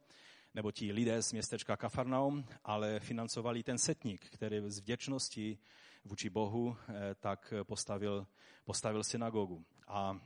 nebo 0.54 0.72
ti 0.72 0.92
lidé 0.92 1.22
z 1.22 1.32
městečka 1.32 1.78
Kafarnaum, 1.78 2.46
ale 2.64 3.00
financovali 3.00 3.64
ten 3.64 3.78
setník, 3.78 4.30
který 4.30 4.62
z 4.66 4.80
vděčnosti 4.80 5.58
vůči 6.06 6.30
Bohu, 6.30 6.78
eh, 6.90 7.16
tak 7.20 7.54
postavil, 7.64 8.28
postavil 8.66 9.04
synagogu. 9.04 9.66
A 9.88 10.20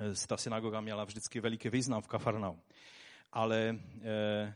eh, 0.00 0.26
ta 0.26 0.36
synagoga 0.36 0.80
měla 0.80 1.04
vždycky 1.04 1.40
veliký 1.40 1.70
význam 1.70 2.02
v 2.02 2.08
Kafarnau. 2.08 2.56
Ale 3.32 3.78
eh, 4.02 4.54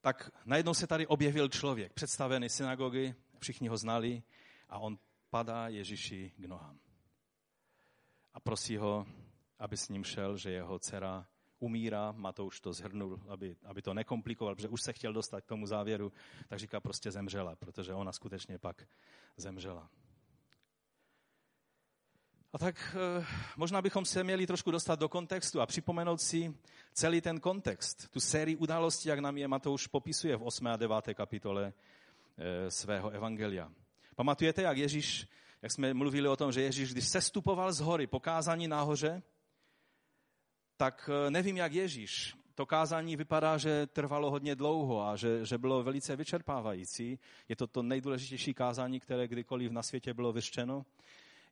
tak 0.00 0.30
najednou 0.44 0.74
se 0.74 0.86
tady 0.86 1.06
objevil 1.06 1.48
člověk, 1.48 1.92
představený 1.92 2.48
synagogy, 2.48 3.14
všichni 3.38 3.68
ho 3.68 3.76
znali 3.76 4.22
a 4.68 4.78
on 4.78 4.98
padá 5.30 5.68
Ježíši 5.68 6.32
k 6.36 6.44
nohám. 6.44 6.78
A 8.34 8.40
prosí 8.40 8.76
ho, 8.76 9.06
aby 9.58 9.76
s 9.76 9.88
ním 9.88 10.04
šel, 10.04 10.36
že 10.36 10.50
jeho 10.50 10.78
dcera 10.78 11.26
umírá, 11.58 12.12
Matouš 12.12 12.60
to 12.60 12.72
zhrnul, 12.72 13.20
aby, 13.28 13.56
aby 13.64 13.82
to 13.82 13.94
nekomplikoval, 13.94 14.54
protože 14.54 14.68
už 14.68 14.82
se 14.82 14.92
chtěl 14.92 15.12
dostat 15.12 15.40
k 15.40 15.46
tomu 15.46 15.66
závěru, 15.66 16.12
tak 16.48 16.58
říká 16.58 16.80
prostě 16.80 17.10
zemřela, 17.10 17.56
protože 17.56 17.94
ona 17.94 18.12
skutečně 18.12 18.58
pak 18.58 18.86
zemřela. 19.36 19.90
A 22.52 22.58
tak 22.58 22.96
e, 23.20 23.26
možná 23.56 23.82
bychom 23.82 24.04
se 24.04 24.24
měli 24.24 24.46
trošku 24.46 24.70
dostat 24.70 24.98
do 24.98 25.08
kontextu 25.08 25.60
a 25.60 25.66
připomenout 25.66 26.20
si 26.20 26.54
celý 26.92 27.20
ten 27.20 27.40
kontext, 27.40 28.10
tu 28.10 28.20
sérii 28.20 28.56
událostí, 28.56 29.08
jak 29.08 29.18
nám 29.18 29.38
je 29.38 29.48
Matouš 29.48 29.86
popisuje 29.86 30.36
v 30.36 30.42
8. 30.42 30.66
a 30.66 30.76
9. 30.76 30.94
kapitole 31.14 31.72
svého 32.68 33.10
evangelia. 33.10 33.72
Pamatujete, 34.16 34.62
jak 34.62 34.78
Ježíš, 34.78 35.26
jak 35.62 35.72
jsme 35.72 35.94
mluvili 35.94 36.28
o 36.28 36.36
tom, 36.36 36.52
že 36.52 36.62
Ježíš, 36.62 36.92
když 36.92 37.08
sestupoval 37.08 37.72
z 37.72 37.80
hory, 37.80 38.06
pokázání 38.06 38.68
nahoře, 38.68 39.22
tak 40.76 41.10
eh, 41.12 41.30
nevím, 41.30 41.56
jak 41.56 41.72
Ježíš. 41.72 42.34
To 42.54 42.66
kázání 42.66 43.16
vypadá, 43.16 43.58
že 43.58 43.86
trvalo 43.86 44.30
hodně 44.30 44.54
dlouho 44.54 45.02
a 45.06 45.16
že, 45.16 45.46
že 45.46 45.58
bylo 45.58 45.82
velice 45.82 46.16
vyčerpávající. 46.16 47.18
Je 47.48 47.56
to 47.56 47.66
to 47.66 47.82
nejdůležitější 47.82 48.54
kázání, 48.54 49.00
které 49.00 49.28
kdykoliv 49.28 49.72
na 49.72 49.82
světě 49.82 50.14
bylo 50.14 50.32
vyřčeno. 50.32 50.86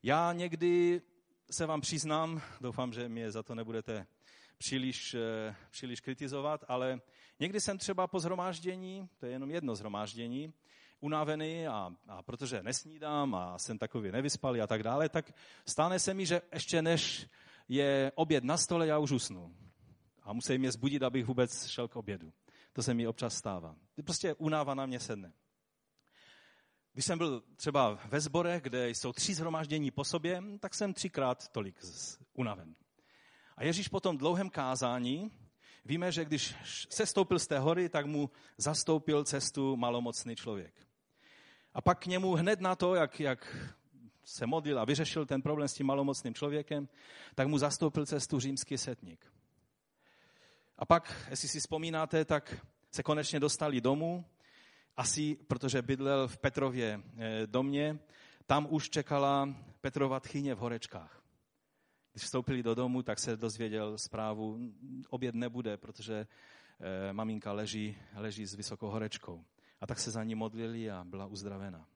Já 0.02 0.32
někdy 0.32 1.02
se 1.50 1.66
vám 1.66 1.80
přiznám, 1.80 2.42
doufám, 2.60 2.92
že 2.92 3.08
mě 3.08 3.30
za 3.30 3.42
to 3.42 3.54
nebudete 3.54 4.06
příliš, 4.58 5.14
eh, 5.14 5.56
příliš 5.70 6.00
kritizovat, 6.00 6.64
ale 6.68 7.00
někdy 7.40 7.60
jsem 7.60 7.78
třeba 7.78 8.06
po 8.06 8.20
zhromáždění, 8.20 9.08
to 9.18 9.26
je 9.26 9.32
jenom 9.32 9.50
jedno 9.50 9.74
zhromáždění, 9.74 10.52
unavený 11.00 11.66
a, 11.68 11.90
a 12.08 12.22
protože 12.22 12.62
nesnídám 12.62 13.34
a 13.34 13.58
jsem 13.58 13.78
takový 13.78 14.12
nevyspalý 14.12 14.60
a 14.60 14.66
tak 14.66 14.82
dále, 14.82 15.08
tak 15.08 15.32
stane 15.66 15.98
se 15.98 16.14
mi, 16.14 16.26
že 16.26 16.42
ještě 16.52 16.82
než 16.82 17.28
je 17.68 18.12
oběd 18.14 18.44
na 18.44 18.56
stole, 18.56 18.86
já 18.86 18.98
už 18.98 19.10
usnu. 19.10 19.56
A 20.22 20.32
musí 20.32 20.58
mě 20.58 20.72
zbudit, 20.72 21.02
abych 21.02 21.26
vůbec 21.26 21.66
šel 21.66 21.88
k 21.88 21.96
obědu. 21.96 22.32
To 22.72 22.82
se 22.82 22.94
mi 22.94 23.06
občas 23.06 23.34
stává. 23.34 23.76
Prostě 24.04 24.34
unáva 24.34 24.74
na 24.74 24.86
mě 24.86 25.00
sedne. 25.00 25.32
Když 26.92 27.04
jsem 27.04 27.18
byl 27.18 27.42
třeba 27.56 27.94
ve 27.94 28.20
sbore, 28.20 28.60
kde 28.60 28.90
jsou 28.90 29.12
tři 29.12 29.34
zhromáždění 29.34 29.90
po 29.90 30.04
sobě, 30.04 30.42
tak 30.60 30.74
jsem 30.74 30.94
třikrát 30.94 31.48
tolik 31.48 31.80
unaven. 32.34 32.74
A 33.56 33.64
Ježíš 33.64 33.88
po 33.88 34.00
tom 34.00 34.18
dlouhém 34.18 34.50
kázání, 34.50 35.30
víme, 35.84 36.12
že 36.12 36.24
když 36.24 36.54
se 36.90 37.06
stoupil 37.06 37.38
z 37.38 37.46
té 37.46 37.58
hory, 37.58 37.88
tak 37.88 38.06
mu 38.06 38.30
zastoupil 38.58 39.24
cestu 39.24 39.76
malomocný 39.76 40.36
člověk. 40.36 40.74
A 41.74 41.80
pak 41.80 41.98
k 41.98 42.06
němu 42.06 42.34
hned 42.34 42.60
na 42.60 42.76
to, 42.76 42.94
jak, 42.94 43.20
jak 43.20 43.56
se 44.24 44.46
modlil 44.46 44.80
a 44.80 44.84
vyřešil 44.84 45.26
ten 45.26 45.42
problém 45.42 45.68
s 45.68 45.74
tím 45.74 45.86
malomocným 45.86 46.34
člověkem, 46.34 46.88
tak 47.34 47.48
mu 47.48 47.58
zastoupil 47.58 48.06
cestu 48.06 48.40
římský 48.40 48.78
setník. 48.78 49.32
A 50.78 50.84
pak, 50.84 51.26
jestli 51.30 51.48
si 51.48 51.60
vzpomínáte, 51.60 52.24
tak 52.24 52.66
se 52.90 53.02
konečně 53.02 53.40
dostali 53.40 53.80
domů, 53.80 54.24
asi 54.96 55.34
protože 55.34 55.82
bydlel 55.82 56.28
v 56.28 56.38
Petrově 56.38 57.00
eh, 57.18 57.46
domě, 57.46 57.98
tam 58.46 58.66
už 58.70 58.90
čekala 58.90 59.54
Petrova 59.80 60.20
tchyně 60.20 60.54
v 60.54 60.58
Horečkách. 60.58 61.25
Když 62.16 62.24
vstoupili 62.24 62.62
do 62.62 62.74
domu, 62.74 63.02
tak 63.02 63.18
se 63.18 63.36
dozvěděl 63.36 63.98
zprávu, 63.98 64.58
oběd 65.10 65.34
nebude, 65.34 65.76
protože 65.76 66.26
eh, 66.80 67.12
maminka 67.12 67.52
leží, 67.52 67.96
leží 68.14 68.46
s 68.46 68.54
vysokou 68.54 68.88
horečkou. 68.88 69.44
A 69.80 69.86
tak 69.86 69.98
se 69.98 70.10
za 70.10 70.24
ní 70.24 70.34
modlili 70.34 70.90
a 70.90 71.04
byla 71.04 71.26
uzdravena. 71.26 71.86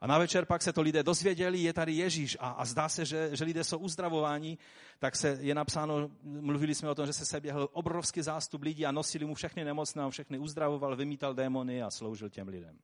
A 0.00 0.06
na 0.06 0.18
večer 0.18 0.44
pak 0.44 0.62
se 0.62 0.72
to 0.72 0.82
lidé 0.82 1.02
dozvěděli, 1.02 1.58
je 1.58 1.72
tady 1.72 1.92
Ježíš 1.92 2.36
a, 2.40 2.50
a 2.50 2.64
zdá 2.64 2.88
se, 2.88 3.04
že, 3.04 3.36
že 3.36 3.44
lidé 3.44 3.64
jsou 3.64 3.78
uzdravováni, 3.78 4.58
tak 4.98 5.16
se 5.16 5.38
je 5.40 5.54
napsáno, 5.54 6.10
mluvili 6.22 6.74
jsme 6.74 6.90
o 6.90 6.94
tom, 6.94 7.06
že 7.06 7.12
se 7.12 7.26
seběhl 7.26 7.68
obrovský 7.72 8.22
zástup 8.22 8.62
lidí 8.62 8.86
a 8.86 8.92
nosili 8.92 9.24
mu 9.24 9.34
všechny 9.34 9.64
nemocné, 9.64 10.04
on 10.04 10.10
všechny 10.10 10.38
uzdravoval, 10.38 10.96
vymítal 10.96 11.34
démony 11.34 11.82
a 11.82 11.90
sloužil 11.90 12.30
těm 12.30 12.48
lidem. 12.48 12.78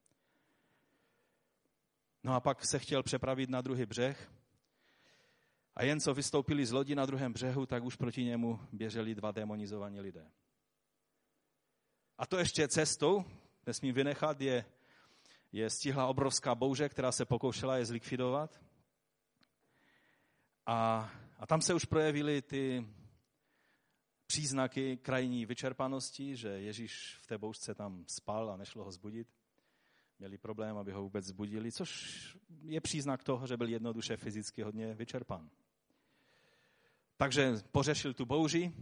No 2.24 2.34
a 2.34 2.40
pak 2.40 2.66
se 2.66 2.78
chtěl 2.78 3.02
přepravit 3.02 3.50
na 3.50 3.60
druhý 3.60 3.86
břeh 3.86 4.30
a 5.76 5.84
jen 5.84 6.00
co 6.00 6.14
vystoupili 6.14 6.66
z 6.66 6.72
lodi 6.72 6.94
na 6.94 7.06
druhém 7.06 7.32
břehu, 7.32 7.66
tak 7.66 7.84
už 7.84 7.96
proti 7.96 8.24
němu 8.24 8.60
běželi 8.72 9.14
dva 9.14 9.32
demonizovaní 9.32 10.00
lidé. 10.00 10.30
A 12.18 12.26
to 12.26 12.38
ještě 12.38 12.68
cestou, 12.68 13.24
nesmím 13.66 13.94
vynechat, 13.94 14.40
je, 14.40 14.64
je 15.52 15.70
stihla 15.70 16.06
obrovská 16.06 16.54
bouře, 16.54 16.88
která 16.88 17.12
se 17.12 17.24
pokoušela 17.24 17.76
je 17.76 17.84
zlikvidovat. 17.84 18.60
A, 20.66 21.10
a 21.37 21.46
tam 21.46 21.60
se 21.60 21.74
už 21.74 21.84
projevily 21.84 22.42
ty 22.42 22.87
příznaky 24.26 24.96
krajní 24.96 25.46
vyčerpanosti, 25.46 26.37
že 26.37 26.48
Ježíš 26.48 27.18
v 27.22 27.26
té 27.26 27.38
bouřce 27.38 27.74
tam 27.74 28.04
spal 28.08 28.50
a 28.50 28.56
nešlo 28.56 28.84
ho 28.84 28.92
zbudit. 28.92 29.28
Měli 30.18 30.38
problém, 30.38 30.76
aby 30.76 30.92
ho 30.92 31.02
vůbec 31.02 31.24
zbudili, 31.24 31.72
což 31.72 32.14
je 32.62 32.80
příznak 32.80 33.24
toho, 33.24 33.46
že 33.46 33.56
byl 33.56 33.68
jednoduše 33.68 34.16
fyzicky 34.16 34.62
hodně 34.62 34.94
vyčerpan. 34.94 35.50
Takže 37.24 37.54
pořešil 37.72 38.14
tu 38.14 38.26
bouři, 38.26 38.72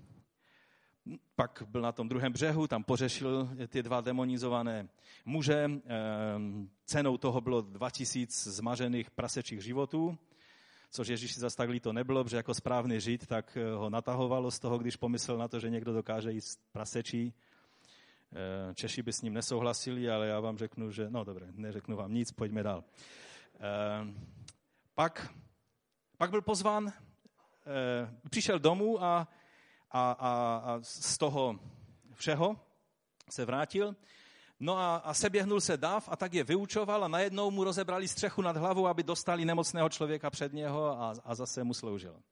pak 1.34 1.62
byl 1.66 1.80
na 1.80 1.92
tom 1.92 2.08
druhém 2.08 2.32
břehu, 2.32 2.66
tam 2.66 2.84
pořešil 2.84 3.48
ty 3.68 3.82
dva 3.82 4.00
demonizované 4.00 4.88
muže. 5.24 5.64
Ehm, 5.64 6.70
cenou 6.84 7.16
toho 7.18 7.40
bylo 7.40 7.60
2000 7.60 8.50
zmařených 8.50 9.10
prasečích 9.10 9.62
životů, 9.62 10.18
což 10.90 11.08
Ježíši 11.08 11.40
zase 11.40 11.56
tak 11.56 11.70
to 11.80 11.92
nebylo, 11.92 12.24
protože 12.24 12.36
jako 12.36 12.54
správný 12.54 13.00
žid, 13.00 13.26
tak 13.26 13.56
eh, 13.56 13.74
ho 13.74 13.90
natahovalo 13.90 14.50
z 14.50 14.58
toho, 14.58 14.78
když 14.78 14.96
pomyslel 14.96 15.38
na 15.38 15.48
to, 15.48 15.60
že 15.60 15.70
někdo 15.70 15.92
dokáže 15.92 16.32
jíst 16.32 16.60
prasečí. 16.72 17.34
Ehm, 18.32 18.74
Češi 18.74 19.02
by 19.02 19.12
s 19.12 19.22
ním 19.22 19.34
nesouhlasili, 19.34 20.10
ale 20.10 20.26
já 20.26 20.40
vám 20.40 20.58
řeknu, 20.58 20.90
že 20.90 21.10
no 21.10 21.24
dobré, 21.24 21.46
neřeknu 21.52 21.96
vám 21.96 22.14
nic, 22.14 22.32
pojďme 22.32 22.62
dál. 22.62 22.84
Ehm, 23.60 24.26
pak, 24.94 25.34
pak 26.16 26.30
byl 26.30 26.42
pozván, 26.42 26.92
přišel 28.30 28.58
domů 28.58 29.02
a 29.02 29.28
a, 29.92 30.12
a, 30.12 30.56
a 30.56 30.80
z 30.82 31.18
toho 31.18 31.60
všeho 32.14 32.60
se 33.30 33.44
vrátil. 33.44 33.96
No 34.60 34.78
a, 34.78 34.96
a 34.96 35.14
seběhnul 35.14 35.60
se 35.60 35.76
dav 35.76 36.08
a 36.08 36.16
tak 36.16 36.34
je 36.34 36.44
vyučoval 36.44 37.04
a 37.04 37.08
najednou 37.08 37.50
mu 37.50 37.64
rozebrali 37.64 38.08
střechu 38.08 38.42
nad 38.42 38.56
hlavou, 38.56 38.86
aby 38.86 39.02
dostali 39.02 39.44
nemocného 39.44 39.88
člověka 39.88 40.30
před 40.30 40.52
něho 40.52 41.02
a, 41.02 41.14
a 41.24 41.34
zase 41.34 41.64
mu 41.64 41.74
sloužil. 41.74 42.22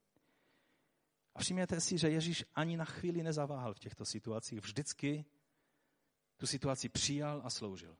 A 1.35 1.39
všimněte 1.39 1.81
si, 1.81 1.97
že 1.97 2.09
Ježíš 2.09 2.45
ani 2.55 2.77
na 2.77 2.85
chvíli 2.85 3.23
nezaváhal 3.23 3.73
v 3.73 3.79
těchto 3.79 4.05
situacích. 4.05 4.59
Vždycky 4.59 5.25
tu 6.37 6.47
situaci 6.47 6.89
přijal 6.89 7.41
a 7.43 7.49
sloužil. 7.49 7.97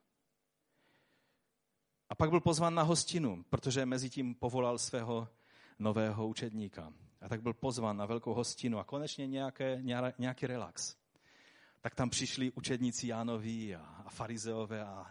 A 2.08 2.14
pak 2.14 2.30
byl 2.30 2.40
pozván 2.40 2.74
na 2.74 2.82
hostinu, 2.82 3.44
protože 3.50 3.86
mezi 3.86 4.10
tím 4.10 4.34
povolal 4.34 4.78
svého 4.78 5.28
nového 5.78 6.28
učedníka. 6.28 6.92
A 7.22 7.28
tak 7.28 7.42
byl 7.42 7.54
pozván 7.54 7.96
na 7.96 8.06
velkou 8.06 8.34
hostinu 8.34 8.78
a 8.78 8.84
konečně 8.84 9.26
nějaké, 9.26 9.82
nějaký 10.18 10.46
relax. 10.46 10.96
Tak 11.80 11.94
tam 11.94 12.10
přišli 12.10 12.52
učedníci 12.52 13.06
Jánovi 13.06 13.74
a, 13.74 13.80
a 13.80 14.10
farizeové 14.10 14.84
a, 14.84 15.06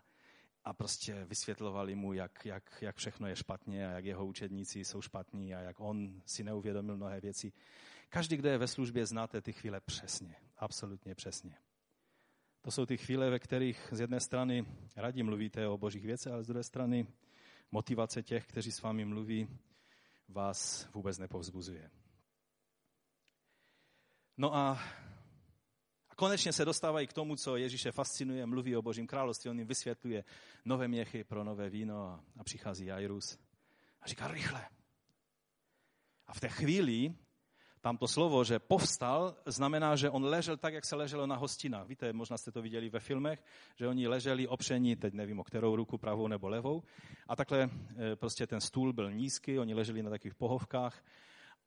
a 0.64 0.74
prostě 0.74 1.26
vysvětlovali 1.26 1.96
mu, 1.96 2.14
jak, 2.14 2.46
jak, 2.46 2.78
jak 2.82 2.96
všechno 2.96 3.28
je 3.28 3.36
špatně 3.36 3.88
a 3.88 3.92
jak 3.92 4.06
jeho 4.06 4.26
učedníci 4.26 4.86
jsou 4.86 5.02
špatní 5.02 5.56
a 5.56 5.60
jak 5.60 5.80
on 5.80 6.22
si 6.26 6.44
neuvědomil 6.44 6.98
mnohé 6.98 7.22
věci. 7.22 7.52
Každý, 8.10 8.38
kdo 8.38 8.50
je 8.50 8.58
ve 8.58 8.68
službě, 8.68 9.06
znáte 9.06 9.42
ty 9.42 9.54
chvíle 9.54 9.82
přesně, 9.82 10.36
absolutně 10.58 11.16
přesně. 11.16 11.56
To 12.62 12.72
jsou 12.72 12.86
ty 12.86 12.98
chvíle, 12.98 13.30
ve 13.30 13.40
kterých 13.40 13.90
z 13.92 14.00
jedné 14.00 14.20
strany 14.20 14.66
radí 14.96 15.24
mluvíte 15.24 15.68
o 15.68 15.78
božích 15.78 16.06
věcech, 16.06 16.34
ale 16.34 16.44
z 16.44 16.48
druhé 16.48 16.64
strany 16.64 17.08
motivace 17.72 18.24
těch, 18.24 18.48
kteří 18.48 18.72
s 18.72 18.82
vámi 18.82 19.06
mluví, 19.06 19.48
vás 20.28 20.88
vůbec 20.94 21.18
nepovzbuzuje. 21.18 21.92
No 24.38 24.56
a, 24.56 24.80
a 26.10 26.16
konečně 26.16 26.54
se 26.54 26.66
dostávají 26.66 27.08
k 27.08 27.14
tomu, 27.14 27.36
co 27.36 27.58
Ježíše 27.58 27.92
fascinuje, 27.92 28.46
mluví 28.46 28.76
o 28.76 28.82
Božím 28.82 29.08
království, 29.08 29.50
on 29.50 29.60
jim 29.60 29.68
vysvětluje 29.68 30.24
nové 30.66 30.88
měchy 30.88 31.24
pro 31.24 31.44
nové 31.44 31.70
víno 31.70 32.04
a, 32.04 32.24
a 32.38 32.44
přichází 32.44 32.86
Jairus 32.86 33.38
a 34.02 34.08
říká 34.08 34.28
rychle. 34.28 34.68
A 36.28 36.34
v 36.34 36.40
té 36.40 36.50
chvíli 36.50 37.14
tam 37.82 37.98
to 37.98 38.08
slovo, 38.08 38.44
že 38.44 38.60
povstal, 38.60 39.36
znamená, 39.46 39.96
že 39.96 40.10
on 40.10 40.26
ležel 40.26 40.58
tak, 40.58 40.74
jak 40.74 40.86
se 40.86 40.96
leželo 40.96 41.28
na 41.28 41.36
hostinách. 41.36 41.88
Víte, 41.88 42.14
možná 42.14 42.38
jste 42.38 42.52
to 42.52 42.62
viděli 42.62 42.90
ve 42.90 43.00
filmech, 43.00 43.44
že 43.76 43.88
oni 43.88 44.08
leželi 44.08 44.48
opření, 44.48 44.96
teď 44.96 45.14
nevím 45.14 45.40
o 45.40 45.44
kterou 45.44 45.76
ruku, 45.76 45.98
pravou 45.98 46.28
nebo 46.28 46.50
levou. 46.50 46.84
A 47.28 47.36
takhle 47.36 47.64
e, 47.64 48.16
prostě 48.16 48.48
ten 48.48 48.62
stůl 48.62 48.94
byl 48.94 49.12
nízký, 49.12 49.60
oni 49.60 49.74
leželi 49.74 50.04
na 50.04 50.10
takových 50.10 50.36
pohovkách 50.36 51.04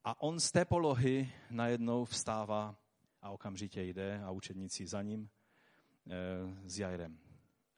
a 0.04 0.22
on 0.22 0.40
z 0.40 0.52
té 0.52 0.64
polohy 0.64 1.32
najednou 1.50 2.04
vstává 2.04 2.76
a 3.22 3.30
okamžitě 3.30 3.82
jde 3.82 4.20
a 4.24 4.30
učedníci 4.30 4.86
za 4.86 5.02
ním 5.02 5.30
e, 6.10 6.68
s 6.68 6.78
Jairem. 6.78 7.18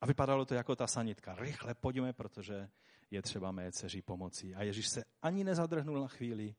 A 0.00 0.06
vypadalo 0.06 0.44
to 0.44 0.54
jako 0.54 0.76
ta 0.76 0.86
sanitka. 0.86 1.34
Rychle 1.34 1.74
pojďme, 1.74 2.12
protože 2.12 2.68
je 3.10 3.22
třeba 3.22 3.52
mé 3.52 3.72
dceři 3.72 4.02
pomoci. 4.02 4.54
A 4.54 4.62
Ježíš 4.62 4.88
se 4.88 5.04
ani 5.22 5.44
nezadrhnul 5.44 6.00
na 6.00 6.08
chvíli 6.08 6.54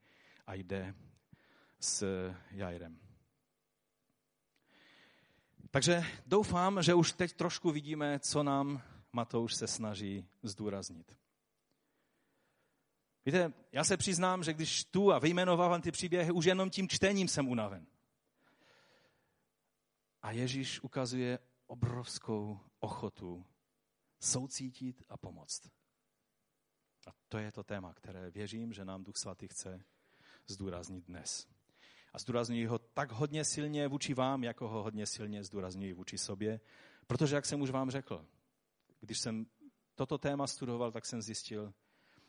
a 0.47 0.53
jde 0.53 0.95
s 1.79 2.05
Jairem. 2.51 2.99
Takže 5.71 6.03
doufám, 6.25 6.83
že 6.83 6.93
už 6.93 7.11
teď 7.11 7.33
trošku 7.33 7.71
vidíme, 7.71 8.19
co 8.19 8.43
nám 8.43 8.81
Matouš 9.13 9.55
se 9.55 9.67
snaží 9.67 10.25
zdůraznit. 10.43 11.15
Víte, 13.27 13.53
já 13.71 13.83
se 13.83 13.97
přiznám, 13.97 14.43
že 14.43 14.53
když 14.53 14.83
tu 14.85 15.13
a 15.13 15.19
vyjmenovávám 15.19 15.81
ty 15.81 15.91
příběhy, 15.91 16.31
už 16.31 16.45
jenom 16.45 16.69
tím 16.69 16.89
čtením 16.89 17.27
jsem 17.27 17.47
unaven. 17.47 17.87
A 20.21 20.31
Ježíš 20.31 20.81
ukazuje 20.81 21.39
obrovskou 21.65 22.59
ochotu 22.79 23.45
soucítit 24.19 25.03
a 25.09 25.17
pomoct. 25.17 25.69
A 27.07 27.11
to 27.27 27.37
je 27.37 27.51
to 27.51 27.63
téma, 27.63 27.93
které 27.93 28.31
věřím, 28.31 28.73
že 28.73 28.85
nám 28.85 29.03
Duch 29.03 29.17
Svatý 29.17 29.47
chce 29.47 29.83
zdůraznit 30.47 31.05
dnes. 31.05 31.47
A 32.13 32.19
zdůraznuju 32.19 32.69
ho 32.69 32.79
tak 32.79 33.11
hodně 33.11 33.45
silně 33.45 33.87
vůči 33.87 34.13
vám, 34.13 34.43
jako 34.43 34.67
ho 34.67 34.83
hodně 34.83 35.05
silně 35.05 35.43
zdůraznuju 35.43 35.95
vůči 35.95 36.17
sobě, 36.17 36.59
protože, 37.07 37.35
jak 37.35 37.45
jsem 37.45 37.61
už 37.61 37.69
vám 37.69 37.91
řekl, 37.91 38.25
když 38.99 39.19
jsem 39.19 39.45
toto 39.95 40.17
téma 40.17 40.47
studoval, 40.47 40.91
tak 40.91 41.05
jsem 41.05 41.21
zjistil, 41.21 41.73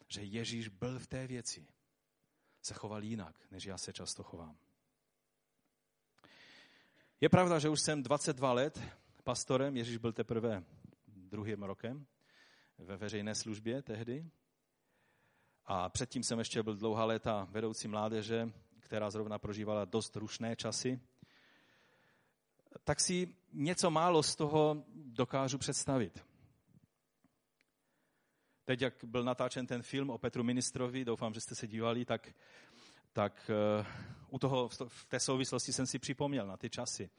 že 0.08 0.22
Ježíš 0.22 0.68
byl 0.68 0.98
v 0.98 1.06
té 1.06 1.26
věci. 1.26 1.66
Se 2.62 2.74
choval 2.74 3.04
jinak, 3.04 3.40
než 3.50 3.64
já 3.64 3.78
se 3.78 3.92
často 3.92 4.22
chovám. 4.22 4.56
Je 7.20 7.28
pravda, 7.28 7.58
že 7.58 7.68
už 7.68 7.80
jsem 7.80 8.02
22 8.02 8.52
let 8.52 8.80
pastorem, 9.24 9.76
Ježíš 9.76 9.96
byl 9.96 10.12
teprve 10.12 10.64
druhým 11.06 11.62
rokem 11.62 12.06
ve 12.78 12.96
veřejné 12.96 13.34
službě 13.34 13.82
tehdy. 13.82 14.30
A 15.64 15.88
předtím 15.88 16.22
jsem 16.22 16.38
ještě 16.38 16.62
byl 16.62 16.76
dlouhá 16.76 17.04
léta 17.04 17.48
vedoucí 17.50 17.88
mládeže, 17.88 18.52
která 18.80 19.10
zrovna 19.10 19.38
prožívala 19.38 19.84
dost 19.84 20.16
rušné 20.16 20.56
časy. 20.56 21.00
Tak 22.84 23.00
si 23.00 23.34
něco 23.52 23.90
málo 23.90 24.22
z 24.22 24.36
toho 24.36 24.84
dokážu 24.94 25.58
představit. 25.58 26.27
Teď, 28.68 28.82
jak 28.82 28.94
byl 29.04 29.24
natáčen 29.24 29.66
ten 29.66 29.82
film 29.82 30.10
o 30.10 30.18
Petru 30.18 30.44
Ministrovi, 30.44 31.04
doufám, 31.04 31.34
že 31.34 31.40
jste 31.40 31.54
se 31.54 31.66
dívali, 31.66 32.04
tak, 32.04 32.28
tak 33.12 33.50
uh, 33.80 33.86
u 34.30 34.38
toho, 34.38 34.68
v 34.88 35.04
té 35.08 35.20
souvislosti 35.20 35.72
jsem 35.72 35.86
si 35.86 35.98
připomněl 35.98 36.46
na 36.46 36.56
ty 36.56 36.70
časy. 36.70 37.10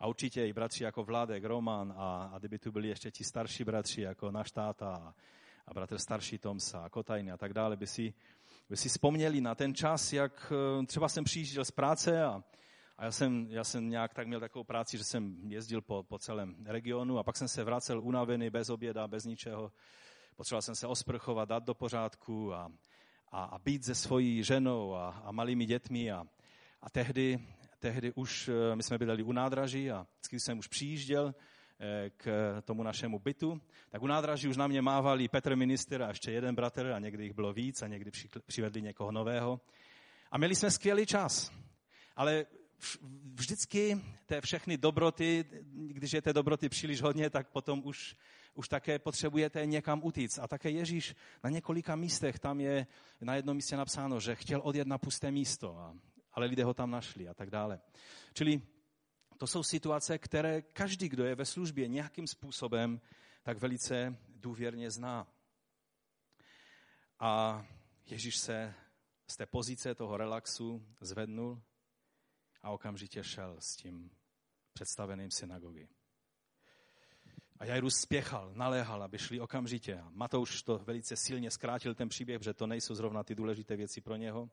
A 0.00 0.06
určitě 0.06 0.46
i 0.46 0.52
bratři 0.52 0.84
jako 0.84 1.04
Vládek, 1.04 1.44
Roman 1.44 1.94
a, 1.96 2.30
a 2.34 2.38
kdyby 2.38 2.58
tu 2.58 2.72
byli 2.72 2.88
ještě 2.88 3.10
ti 3.10 3.24
starší 3.24 3.64
bratři 3.64 4.00
jako 4.00 4.30
náš 4.30 4.50
táta 4.50 4.94
a, 4.94 5.14
a 5.66 5.74
bratr 5.74 5.98
starší 5.98 6.38
Tomsa 6.38 6.84
a 6.84 6.88
Kotajny 6.88 7.32
a 7.32 7.36
tak 7.36 7.52
dále, 7.52 7.76
by 7.76 7.86
si, 7.86 8.14
by 8.70 8.76
si 8.76 8.88
vzpomněli 8.88 9.40
na 9.40 9.54
ten 9.54 9.74
čas, 9.74 10.12
jak 10.12 10.52
uh, 10.78 10.86
třeba 10.86 11.08
jsem 11.08 11.24
přijížděl 11.24 11.64
z 11.64 11.70
práce 11.70 12.24
a, 12.24 12.42
a 12.98 13.04
já 13.04 13.10
jsem, 13.10 13.46
já 13.50 13.64
jsem 13.64 13.88
nějak 13.88 14.14
tak 14.14 14.26
měl 14.26 14.40
takovou 14.40 14.64
práci, 14.64 14.98
že 14.98 15.04
jsem 15.04 15.52
jezdil 15.52 15.80
po, 15.80 16.02
po 16.02 16.18
celém 16.18 16.56
regionu 16.64 17.18
a 17.18 17.22
pak 17.22 17.36
jsem 17.36 17.48
se 17.48 17.64
vracel 17.64 18.00
unavený, 18.00 18.50
bez 18.50 18.70
oběda, 18.70 19.08
bez 19.08 19.24
ničeho 19.24 19.72
potřeboval 20.36 20.62
jsem 20.62 20.74
se 20.74 20.86
osprchovat, 20.86 21.48
dát 21.48 21.64
do 21.64 21.74
pořádku 21.74 22.54
a, 22.54 22.72
a, 23.32 23.44
a 23.44 23.58
být 23.58 23.84
se 23.84 23.94
svojí 23.94 24.42
ženou 24.42 24.94
a, 24.94 25.08
a 25.10 25.32
malými 25.32 25.66
dětmi. 25.66 26.12
A, 26.12 26.24
a 26.82 26.90
tehdy, 26.90 27.38
tehdy 27.78 28.12
už 28.12 28.48
eh, 28.48 28.76
my 28.76 28.82
jsme 28.82 28.98
bydleli 28.98 29.22
u 29.22 29.32
nádraží 29.32 29.90
a 29.90 30.06
když 30.30 30.42
jsem 30.42 30.58
už 30.58 30.66
přijížděl 30.66 31.34
eh, 31.80 32.10
k 32.16 32.56
tomu 32.64 32.82
našemu 32.82 33.18
bytu, 33.18 33.60
tak 33.90 34.02
u 34.02 34.06
nádraží 34.06 34.48
už 34.48 34.56
na 34.56 34.66
mě 34.66 34.82
mávali 34.82 35.28
Petr 35.28 35.56
minister 35.56 36.02
a 36.02 36.08
ještě 36.08 36.30
jeden 36.30 36.54
bratr 36.54 36.86
a 36.86 36.98
někdy 36.98 37.24
jich 37.24 37.34
bylo 37.34 37.52
víc 37.52 37.82
a 37.82 37.86
někdy 37.86 38.10
přivedli 38.46 38.82
někoho 38.82 39.12
nového. 39.12 39.60
A 40.30 40.38
měli 40.38 40.54
jsme 40.54 40.70
skvělý 40.70 41.06
čas. 41.06 41.52
Ale 42.16 42.46
vždycky 43.34 44.00
té 44.26 44.40
všechny 44.40 44.76
dobroty, 44.76 45.44
když 45.72 46.12
je 46.12 46.22
té 46.22 46.32
dobroty 46.32 46.68
příliš 46.68 47.02
hodně, 47.02 47.30
tak 47.30 47.48
potom 47.48 47.82
už, 47.84 48.16
už 48.56 48.68
také 48.68 48.98
potřebujete 48.98 49.66
někam 49.66 50.00
utíct. 50.04 50.38
A 50.38 50.48
také 50.48 50.70
Ježíš 50.70 51.14
na 51.44 51.50
několika 51.50 51.96
místech, 51.96 52.38
tam 52.38 52.60
je 52.60 52.86
na 53.20 53.34
jednom 53.34 53.56
místě 53.56 53.76
napsáno, 53.76 54.20
že 54.20 54.34
chtěl 54.34 54.60
odjet 54.64 54.88
na 54.88 54.98
pusté 54.98 55.30
místo, 55.30 55.78
a, 55.78 55.94
ale 56.32 56.46
lidé 56.46 56.64
ho 56.64 56.74
tam 56.74 56.90
našli 56.90 57.28
a 57.28 57.34
tak 57.34 57.50
dále. 57.50 57.80
Čili 58.32 58.62
to 59.36 59.46
jsou 59.46 59.62
situace, 59.62 60.18
které 60.18 60.62
každý, 60.62 61.08
kdo 61.08 61.24
je 61.24 61.34
ve 61.34 61.44
službě 61.44 61.88
nějakým 61.88 62.26
způsobem, 62.26 63.00
tak 63.42 63.58
velice 63.58 64.16
důvěrně 64.28 64.90
zná. 64.90 65.26
A 67.18 67.64
Ježíš 68.06 68.36
se 68.36 68.74
z 69.30 69.36
té 69.36 69.46
pozice 69.46 69.94
toho 69.94 70.16
relaxu 70.16 70.86
zvednul 71.00 71.62
a 72.62 72.70
okamžitě 72.70 73.24
šel 73.24 73.56
s 73.58 73.76
tím 73.76 74.10
představeným 74.72 75.30
synagogy. 75.30 75.88
A 77.58 77.64
Jairus 77.64 77.94
spěchal, 77.96 78.52
naléhal, 78.54 79.02
aby 79.02 79.18
šli 79.18 79.40
okamžitě. 79.40 79.98
A 79.98 80.08
Matouš 80.10 80.62
to 80.62 80.78
velice 80.78 81.16
silně 81.16 81.50
zkrátil 81.50 81.94
ten 81.94 82.08
příběh, 82.08 82.38
protože 82.38 82.54
to 82.54 82.66
nejsou 82.66 82.94
zrovna 82.94 83.24
ty 83.24 83.34
důležité 83.34 83.76
věci 83.76 84.00
pro 84.00 84.16
něho. 84.16 84.50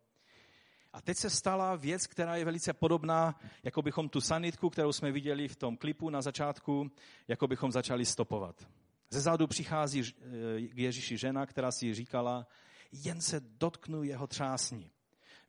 A 0.93 1.01
teď 1.01 1.17
se 1.17 1.29
stala 1.29 1.75
věc, 1.75 2.07
která 2.07 2.35
je 2.35 2.45
velice 2.45 2.73
podobná, 2.73 3.39
jako 3.63 3.81
bychom 3.81 4.09
tu 4.09 4.21
sanitku, 4.21 4.69
kterou 4.69 4.93
jsme 4.93 5.11
viděli 5.11 5.47
v 5.47 5.55
tom 5.55 5.77
klipu 5.77 6.09
na 6.09 6.21
začátku, 6.21 6.91
jako 7.27 7.47
bychom 7.47 7.71
začali 7.71 8.05
stopovat. 8.05 8.67
Ze 9.09 9.21
zádu 9.21 9.47
přichází 9.47 10.01
eh, 10.01 10.67
k 10.67 10.77
Ježíši 10.77 11.17
žena, 11.17 11.45
která 11.45 11.71
si 11.71 11.93
říkala, 11.93 12.47
jen 12.91 13.21
se 13.21 13.39
dotknu 13.39 14.03
jeho 14.03 14.27
třásní. 14.27 14.91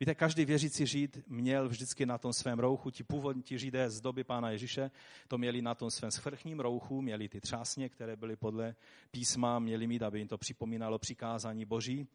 Víte, 0.01 0.15
každý 0.15 0.45
věřící 0.45 0.87
žid 0.87 1.19
měl 1.27 1.69
vždycky 1.69 2.07
na 2.07 2.19
tom 2.19 2.33
svém 2.33 2.59
rouchu, 2.59 2.91
ti 2.91 3.05
původní 3.05 3.43
ti 3.43 3.59
židé 3.59 3.91
z 3.91 4.01
doby 4.01 4.25
pána 4.25 4.51
Ježíše, 4.51 4.91
to 5.29 5.39
měli 5.39 5.63
na 5.63 5.75
tom 5.75 5.91
svém 5.91 6.11
svrchním 6.11 6.61
rouchu, 6.61 7.03
měli 7.03 7.29
ty 7.29 7.41
třásně, 7.41 7.89
které 7.89 8.17
byly 8.17 8.37
podle 8.37 8.75
písma, 9.11 9.59
měli 9.59 9.87
mít, 9.87 10.03
aby 10.03 10.19
jim 10.19 10.29
to 10.29 10.39
připomínalo 10.39 10.99
přikázání 10.99 11.65
boží. 11.65 12.09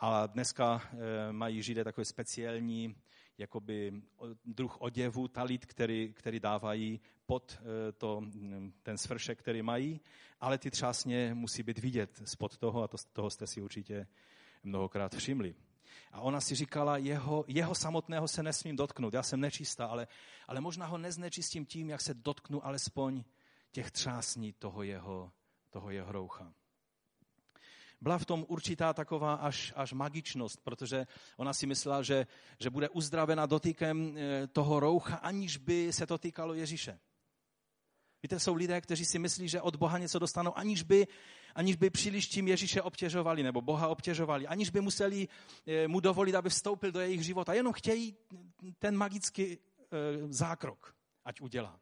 A 0.00 0.26
dneska 0.26 0.82
e, 0.82 1.32
mají 1.32 1.62
židé 1.62 1.84
takový 1.84 2.04
speciální 2.04 2.96
jakoby 3.38 4.02
druh 4.44 4.80
oděvu, 4.80 5.28
talit, 5.28 5.66
který, 5.66 6.12
který 6.12 6.40
dávají 6.40 7.00
pod 7.26 7.58
e, 7.60 7.92
to, 7.92 8.22
ten 8.82 8.98
svršek, 8.98 9.38
který 9.38 9.62
mají, 9.62 10.00
ale 10.40 10.58
ty 10.58 10.70
třásně 10.70 11.34
musí 11.34 11.62
být 11.62 11.78
vidět 11.78 12.22
spod 12.24 12.56
toho 12.58 12.82
a 12.82 12.88
to, 12.88 12.96
toho 13.12 13.30
jste 13.30 13.46
si 13.46 13.60
určitě 13.60 14.06
mnohokrát 14.62 15.14
všimli. 15.14 15.54
A 16.12 16.20
ona 16.20 16.40
si 16.40 16.54
říkala, 16.54 16.96
jeho, 16.96 17.44
jeho 17.48 17.74
samotného 17.74 18.28
se 18.28 18.42
nesmím 18.42 18.76
dotknout, 18.76 19.14
já 19.14 19.22
jsem 19.22 19.40
nečistá, 19.40 19.86
ale, 19.86 20.06
ale 20.48 20.60
možná 20.60 20.86
ho 20.86 20.98
neznečistím 20.98 21.66
tím, 21.66 21.90
jak 21.90 22.00
se 22.00 22.14
dotknu 22.14 22.66
alespoň 22.66 23.24
těch 23.72 23.90
třásní 23.90 24.52
toho 24.52 24.82
jeho, 24.82 25.32
toho 25.70 25.90
jeho 25.90 26.12
roucha. 26.12 26.52
Byla 28.00 28.18
v 28.18 28.26
tom 28.26 28.44
určitá 28.48 28.92
taková 28.92 29.34
až, 29.34 29.72
až 29.76 29.92
magičnost, 29.92 30.60
protože 30.60 31.06
ona 31.36 31.52
si 31.52 31.66
myslela, 31.66 32.02
že, 32.02 32.26
že 32.58 32.70
bude 32.70 32.88
uzdravena 32.88 33.46
dotykem 33.46 34.16
eh, 34.16 34.46
toho 34.46 34.80
roucha, 34.80 35.16
aniž 35.16 35.56
by 35.56 35.92
se 35.92 36.06
to 36.06 36.18
týkalo 36.18 36.54
Ježíše. 36.54 36.98
Víte, 38.22 38.40
jsou 38.40 38.54
lidé, 38.54 38.80
kteří 38.80 39.04
si 39.04 39.18
myslí, 39.18 39.48
že 39.48 39.60
od 39.60 39.76
Boha 39.76 39.98
něco 39.98 40.18
dostanou, 40.18 40.58
aniž 40.58 40.82
by, 40.82 41.06
aniž 41.54 41.76
by 41.76 41.90
příliš 41.90 42.26
tím 42.26 42.48
Ježíše 42.48 42.82
obtěžovali, 42.82 43.42
nebo 43.42 43.60
Boha 43.60 43.88
obtěžovali, 43.88 44.46
aniž 44.46 44.70
by 44.70 44.80
museli 44.80 45.28
eh, 45.66 45.88
mu 45.88 46.00
dovolit, 46.00 46.34
aby 46.34 46.50
vstoupil 46.50 46.92
do 46.92 47.00
jejich 47.00 47.24
života. 47.24 47.54
Jenom 47.54 47.72
chtějí 47.72 48.16
ten 48.78 48.96
magický 48.96 49.52
eh, 49.52 49.58
zákrok, 50.28 50.94
ať 51.24 51.40
udělá. 51.40 51.80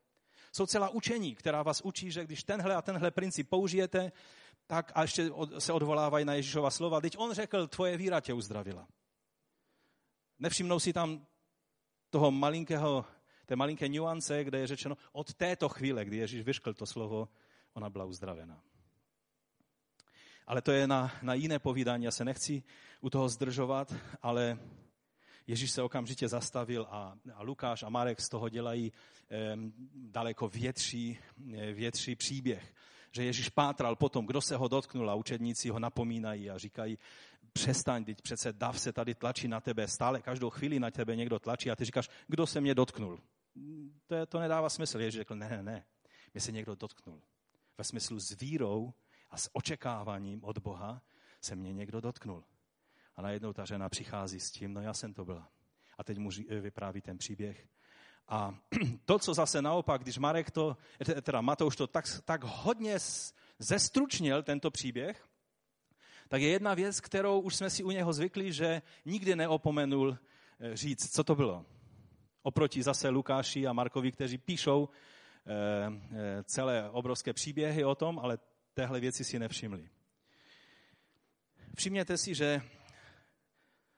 Jsou 0.52 0.66
celá 0.66 0.88
učení, 0.88 1.34
která 1.34 1.62
vás 1.62 1.80
učí, 1.80 2.10
že 2.10 2.24
když 2.24 2.44
tenhle 2.44 2.74
a 2.74 2.82
tenhle 2.82 3.10
princip 3.10 3.48
použijete, 3.48 4.12
tak 4.66 4.92
a 4.94 5.02
ještě 5.02 5.30
se 5.58 5.72
odvolávají 5.72 6.24
na 6.24 6.34
Ježíšova 6.34 6.70
slova. 6.70 7.00
Teď 7.00 7.18
on 7.18 7.32
řekl, 7.32 7.66
tvoje 7.66 7.96
víra 7.96 8.20
tě 8.20 8.32
uzdravila. 8.32 8.88
Nevšimnou 10.38 10.80
si 10.80 10.92
tam 10.92 11.26
toho 12.10 12.30
malinkého 12.30 13.04
té 13.50 13.56
malinké 13.56 13.88
nuance, 13.88 14.44
kde 14.44 14.58
je 14.58 14.66
řečeno, 14.66 14.96
od 15.12 15.34
této 15.34 15.68
chvíle, 15.68 16.04
kdy 16.04 16.16
Ježíš 16.16 16.42
vyškl 16.42 16.74
to 16.74 16.86
slovo, 16.86 17.28
ona 17.74 17.90
byla 17.90 18.04
uzdravena. 18.04 18.62
Ale 20.50 20.62
to 20.62 20.72
je 20.72 20.86
na, 20.86 21.12
na 21.22 21.34
jiné 21.34 21.58
povídání, 21.58 22.04
já 22.04 22.10
se 22.10 22.24
nechci 22.24 22.62
u 23.00 23.10
toho 23.10 23.28
zdržovat, 23.28 23.94
ale 24.22 24.58
Ježíš 25.46 25.70
se 25.70 25.82
okamžitě 25.82 26.28
zastavil 26.28 26.86
a, 26.90 27.14
a 27.34 27.42
Lukáš 27.42 27.82
a 27.82 27.88
Marek 27.88 28.20
z 28.20 28.28
toho 28.28 28.48
dělají 28.48 28.92
eh, 29.30 29.56
daleko 29.94 30.48
větší, 30.48 31.18
větší 31.74 32.16
příběh. 32.16 32.74
Že 33.12 33.24
Ježíš 33.24 33.48
pátral 33.48 33.96
potom, 33.96 34.26
kdo 34.26 34.40
se 34.40 34.56
ho 34.56 34.68
dotknul 34.68 35.10
a 35.10 35.14
učedníci 35.14 35.68
ho 35.68 35.78
napomínají 35.78 36.50
a 36.50 36.58
říkají, 36.58 36.98
přestaň, 37.52 38.04
teď 38.04 38.22
přece 38.22 38.52
dav 38.52 38.80
se 38.80 38.92
tady 38.92 39.14
tlačí 39.14 39.48
na 39.48 39.60
tebe, 39.60 39.88
stále 39.88 40.22
každou 40.22 40.50
chvíli 40.50 40.80
na 40.80 40.90
tebe 40.90 41.16
někdo 41.16 41.38
tlačí 41.38 41.70
a 41.70 41.76
ty 41.76 41.84
říkáš, 41.84 42.08
kdo 42.28 42.46
se 42.46 42.60
mě 42.60 42.74
dotknul 42.74 43.20
to, 44.06 44.14
je, 44.14 44.26
to 44.26 44.40
nedává 44.40 44.68
smysl. 44.68 45.00
Ježíš 45.00 45.18
řekl, 45.18 45.36
ne, 45.36 45.48
ne, 45.48 45.62
ne, 45.62 45.84
mě 46.34 46.40
se 46.40 46.52
někdo 46.52 46.74
dotknul. 46.74 47.22
Ve 47.78 47.84
smyslu 47.84 48.20
s 48.20 48.40
vírou 48.40 48.92
a 49.30 49.36
s 49.36 49.50
očekáváním 49.52 50.44
od 50.44 50.58
Boha 50.58 51.02
se 51.40 51.56
mě 51.56 51.72
někdo 51.72 52.00
dotknul. 52.00 52.44
A 53.16 53.22
najednou 53.22 53.52
ta 53.52 53.64
žena 53.64 53.88
přichází 53.88 54.40
s 54.40 54.50
tím, 54.50 54.74
no 54.74 54.80
já 54.80 54.94
jsem 54.94 55.14
to 55.14 55.24
byla. 55.24 55.48
A 55.98 56.04
teď 56.04 56.18
mu 56.18 56.30
vypráví 56.60 57.00
ten 57.00 57.18
příběh. 57.18 57.68
A 58.28 58.54
to, 59.04 59.18
co 59.18 59.34
zase 59.34 59.62
naopak, 59.62 60.02
když 60.02 60.18
Marek 60.18 60.50
to, 60.50 60.76
teda 61.22 61.40
Matouš 61.40 61.76
to 61.76 61.86
tak, 61.86 62.04
tak 62.24 62.44
hodně 62.44 62.98
zestručnil, 63.58 64.42
tento 64.42 64.70
příběh, 64.70 65.28
tak 66.28 66.42
je 66.42 66.48
jedna 66.48 66.74
věc, 66.74 67.00
kterou 67.00 67.40
už 67.40 67.56
jsme 67.56 67.70
si 67.70 67.84
u 67.84 67.90
něho 67.90 68.12
zvykli, 68.12 68.52
že 68.52 68.82
nikdy 69.04 69.36
neopomenul 69.36 70.18
eh, 70.60 70.76
říct, 70.76 71.12
co 71.14 71.24
to 71.24 71.34
bylo. 71.34 71.66
Oproti 72.42 72.82
zase 72.82 73.08
Lukáši 73.08 73.66
a 73.66 73.72
Markovi, 73.72 74.12
kteří 74.12 74.38
píšou 74.38 74.88
eh, 74.88 75.52
eh, 76.12 76.42
celé 76.44 76.90
obrovské 76.90 77.32
příběhy 77.32 77.84
o 77.84 77.94
tom, 77.94 78.18
ale 78.18 78.38
téhle 78.74 79.00
věci 79.00 79.24
si 79.24 79.38
nevšimli. 79.38 79.90
Všimněte 81.76 82.18
si, 82.18 82.34
že 82.34 82.62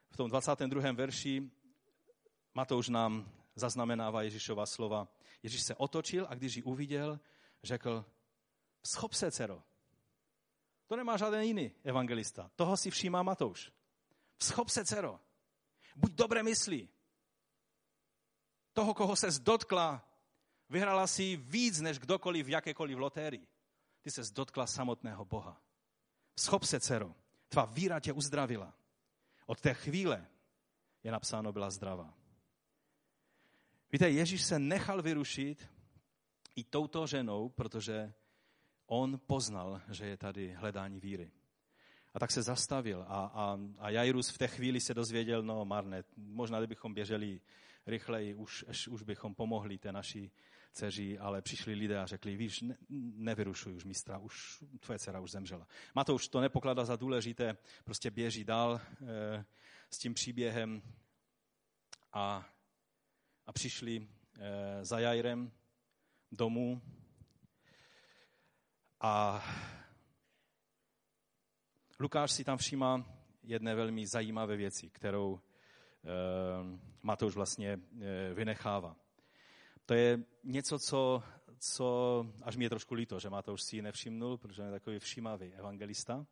v 0.09 0.17
tom 0.17 0.29
22. 0.29 0.91
verši 0.91 1.51
Matouš 2.53 2.89
nám 2.89 3.31
zaznamenává 3.55 4.21
Ježíšova 4.21 4.65
slova. 4.65 5.07
Ježíš 5.43 5.63
se 5.63 5.75
otočil 5.75 6.27
a 6.29 6.35
když 6.35 6.55
ji 6.55 6.63
uviděl, 6.63 7.19
řekl, 7.63 8.05
schop 8.85 9.13
se, 9.13 9.31
dcero. 9.31 9.63
To 10.87 10.95
nemá 10.95 11.17
žádný 11.17 11.47
jiný 11.47 11.71
evangelista. 11.83 12.51
Toho 12.55 12.77
si 12.77 12.91
všímá 12.91 13.23
Matouš. 13.23 13.71
Schop 14.41 14.69
se, 14.69 14.85
dcero. 14.85 15.19
Buď 15.95 16.11
dobré 16.11 16.43
myslí 16.43 16.89
toho, 18.73 18.93
koho 18.93 19.15
se 19.15 19.27
dotkla, 19.39 20.09
vyhrala 20.69 21.07
si 21.07 21.35
víc 21.35 21.81
než 21.81 21.99
kdokoliv 21.99 22.45
v 22.45 22.49
jakékoliv 22.49 22.97
lotérii. 22.97 23.47
Ty 24.03 24.11
se 24.11 24.21
dotkla 24.33 24.67
samotného 24.67 25.25
Boha. 25.25 25.61
Schop 26.39 26.63
se, 26.63 26.79
dcero, 26.79 27.15
tvá 27.49 27.65
víra 27.65 27.99
tě 27.99 28.13
uzdravila. 28.13 28.73
Od 29.45 29.61
té 29.61 29.73
chvíle 29.73 30.27
je 31.03 31.11
napsáno, 31.11 31.51
byla 31.51 31.69
zdravá. 31.69 32.13
Víte, 33.91 34.09
Ježíš 34.09 34.43
se 34.43 34.59
nechal 34.59 35.01
vyrušit 35.01 35.69
i 36.55 36.63
touto 36.63 37.07
ženou, 37.07 37.49
protože 37.49 38.13
on 38.85 39.19
poznal, 39.27 39.81
že 39.91 40.05
je 40.05 40.17
tady 40.17 40.53
hledání 40.53 40.99
víry. 40.99 41.31
A 42.13 42.19
tak 42.19 42.31
se 42.31 42.41
zastavil 42.41 43.05
a, 43.07 43.25
a, 43.25 43.59
a 43.79 43.89
Jairus 43.89 44.29
v 44.29 44.37
té 44.37 44.47
chvíli 44.47 44.81
se 44.81 44.93
dozvěděl, 44.93 45.43
no 45.43 45.65
marné, 45.65 46.03
možná 46.17 46.59
kdybychom 46.59 46.93
běželi 46.93 47.41
rychleji, 47.85 48.35
už, 48.35 48.65
už 48.89 49.03
bychom 49.03 49.35
pomohli 49.35 49.77
té 49.77 49.91
naší 49.91 50.31
dceři, 50.73 51.19
ale 51.19 51.41
přišli 51.41 51.73
lidé 51.73 51.99
a 51.99 52.05
řekli, 52.05 52.37
víš, 52.37 52.61
ne, 52.61 52.77
nevyrušuj 53.15 53.73
už 53.73 53.83
mistra, 53.83 54.17
už 54.17 54.63
tvoje 54.79 54.99
dcera 54.99 55.19
už 55.19 55.31
zemřela. 55.31 55.67
Matouš 55.95 56.27
to 56.27 56.41
nepokládá 56.41 56.85
za 56.85 56.95
důležité, 56.95 57.57
prostě 57.83 58.11
běží 58.11 58.43
dál 58.43 58.81
e, 58.81 59.45
s 59.89 59.97
tím 59.97 60.13
příběhem 60.13 60.81
a, 62.13 62.49
a 63.45 63.53
přišli 63.53 64.07
e, 64.39 64.85
za 64.85 64.99
Jairem 64.99 65.51
domů 66.31 66.81
a 69.01 69.43
Lukáš 71.99 72.31
si 72.31 72.43
tam 72.43 72.57
všímá 72.57 73.05
jedné 73.43 73.75
velmi 73.75 74.07
zajímavé 74.07 74.57
věci, 74.57 74.89
kterou 74.89 75.39
e, 75.39 76.93
Matouš 77.03 77.35
vlastně 77.35 77.79
eh, 78.01 78.33
vynechává. 78.33 78.95
To 79.85 79.93
je 79.93 80.19
něco, 80.43 80.79
co, 80.79 81.23
co, 81.57 82.25
až 82.43 82.55
mi 82.55 82.65
je 82.65 82.69
trošku 82.69 82.93
líto, 82.93 83.19
že 83.19 83.29
už 83.53 83.63
si 83.63 83.75
ji 83.75 83.81
nevšimnul, 83.81 84.37
protože 84.37 84.61
je 84.61 84.71
takový 84.71 84.99
všímavý 84.99 85.53
evangelista. 85.53 86.25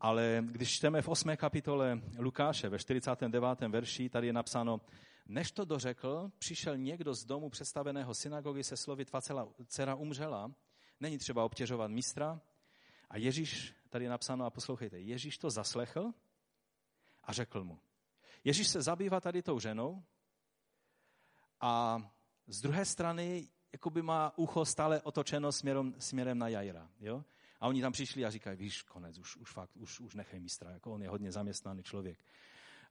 Ale 0.00 0.42
když 0.46 0.72
čteme 0.72 1.02
v 1.02 1.08
8. 1.08 1.36
kapitole 1.36 2.02
Lukáše 2.18 2.68
ve 2.68 2.78
49. 2.78 3.60
verši, 3.68 4.08
tady 4.08 4.26
je 4.26 4.32
napsáno, 4.32 4.80
než 5.26 5.52
to 5.52 5.64
dořekl, 5.64 6.30
přišel 6.38 6.76
někdo 6.76 7.14
z 7.14 7.24
domu 7.24 7.50
představeného 7.50 8.14
synagogy 8.14 8.64
se 8.64 8.76
slovy 8.76 9.04
tvá 9.04 9.20
dcera 9.66 9.94
umřela, 9.94 10.52
není 11.00 11.18
třeba 11.18 11.44
obtěžovat 11.44 11.90
mistra. 11.90 12.40
A 13.10 13.18
Ježíš, 13.18 13.74
tady 13.88 14.04
je 14.04 14.10
napsáno, 14.10 14.44
a 14.44 14.50
poslouchejte, 14.50 14.98
Ježíš 14.98 15.38
to 15.38 15.50
zaslechl 15.50 16.12
a 17.24 17.32
řekl 17.32 17.64
mu. 17.64 17.80
Ježíš 18.44 18.68
se 18.68 18.82
zabývá 18.82 19.20
tady 19.20 19.42
tou 19.42 19.58
ženou 19.58 20.04
a 21.60 21.98
z 22.46 22.60
druhé 22.60 22.84
strany 22.84 23.48
jakoby 23.72 24.02
má 24.02 24.32
ucho 24.36 24.64
stále 24.64 25.00
otočeno 25.02 25.52
směrem, 25.52 25.94
směrem 25.98 26.38
na 26.38 26.48
Jaira. 26.48 26.88
Jo? 27.00 27.24
A 27.60 27.68
oni 27.68 27.82
tam 27.82 27.92
přišli 27.92 28.24
a 28.24 28.30
říkají, 28.30 28.56
víš, 28.56 28.82
konec, 28.82 29.18
už, 29.18 29.36
už 29.36 29.50
fakt, 29.50 29.76
už, 29.76 30.00
už 30.00 30.14
nechej 30.14 30.40
mistra, 30.40 30.70
jako 30.70 30.92
on 30.92 31.02
je 31.02 31.08
hodně 31.08 31.32
zaměstnaný 31.32 31.82
člověk. 31.82 32.18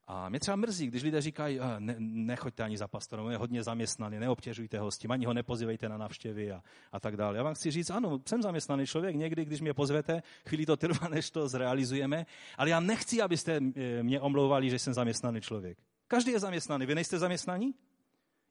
A 0.07 0.29
mě 0.29 0.39
třeba 0.39 0.55
mrzí, 0.55 0.87
když 0.87 1.03
lidé 1.03 1.21
říkají, 1.21 1.59
ne, 1.79 1.95
nechoďte 1.99 2.63
ani 2.63 2.77
za 2.77 2.87
pastorem, 2.87 3.25
on 3.25 3.31
je 3.31 3.37
hodně 3.37 3.63
zaměstnaný, 3.63 4.19
neobtěžujte 4.19 4.79
ho 4.79 4.91
s 4.91 4.97
tím, 4.97 5.11
ani 5.11 5.25
ho 5.25 5.33
nepozývejte 5.33 5.89
na 5.89 5.97
navštěvy 5.97 6.51
a, 6.51 6.63
a 6.91 6.99
tak 6.99 7.17
dále. 7.17 7.37
Já 7.37 7.43
vám 7.43 7.53
chci 7.53 7.71
říct, 7.71 7.89
ano, 7.89 8.19
jsem 8.27 8.41
zaměstnaný 8.41 8.85
člověk, 8.85 9.15
někdy, 9.15 9.45
když 9.45 9.61
mě 9.61 9.73
pozvete, 9.73 10.23
chvíli 10.49 10.65
to 10.65 10.77
trvá, 10.77 11.07
než 11.07 11.31
to 11.31 11.47
zrealizujeme, 11.47 12.25
ale 12.57 12.69
já 12.69 12.79
nechci, 12.79 13.21
abyste 13.21 13.59
eh, 13.75 14.03
mě 14.03 14.21
omlouvali, 14.21 14.69
že 14.69 14.79
jsem 14.79 14.93
zaměstnaný 14.93 15.41
člověk. 15.41 15.77
Každý 16.07 16.31
je 16.31 16.39
zaměstnaný, 16.39 16.85
vy 16.85 16.95
nejste 16.95 17.19
zaměstnaní? 17.19 17.73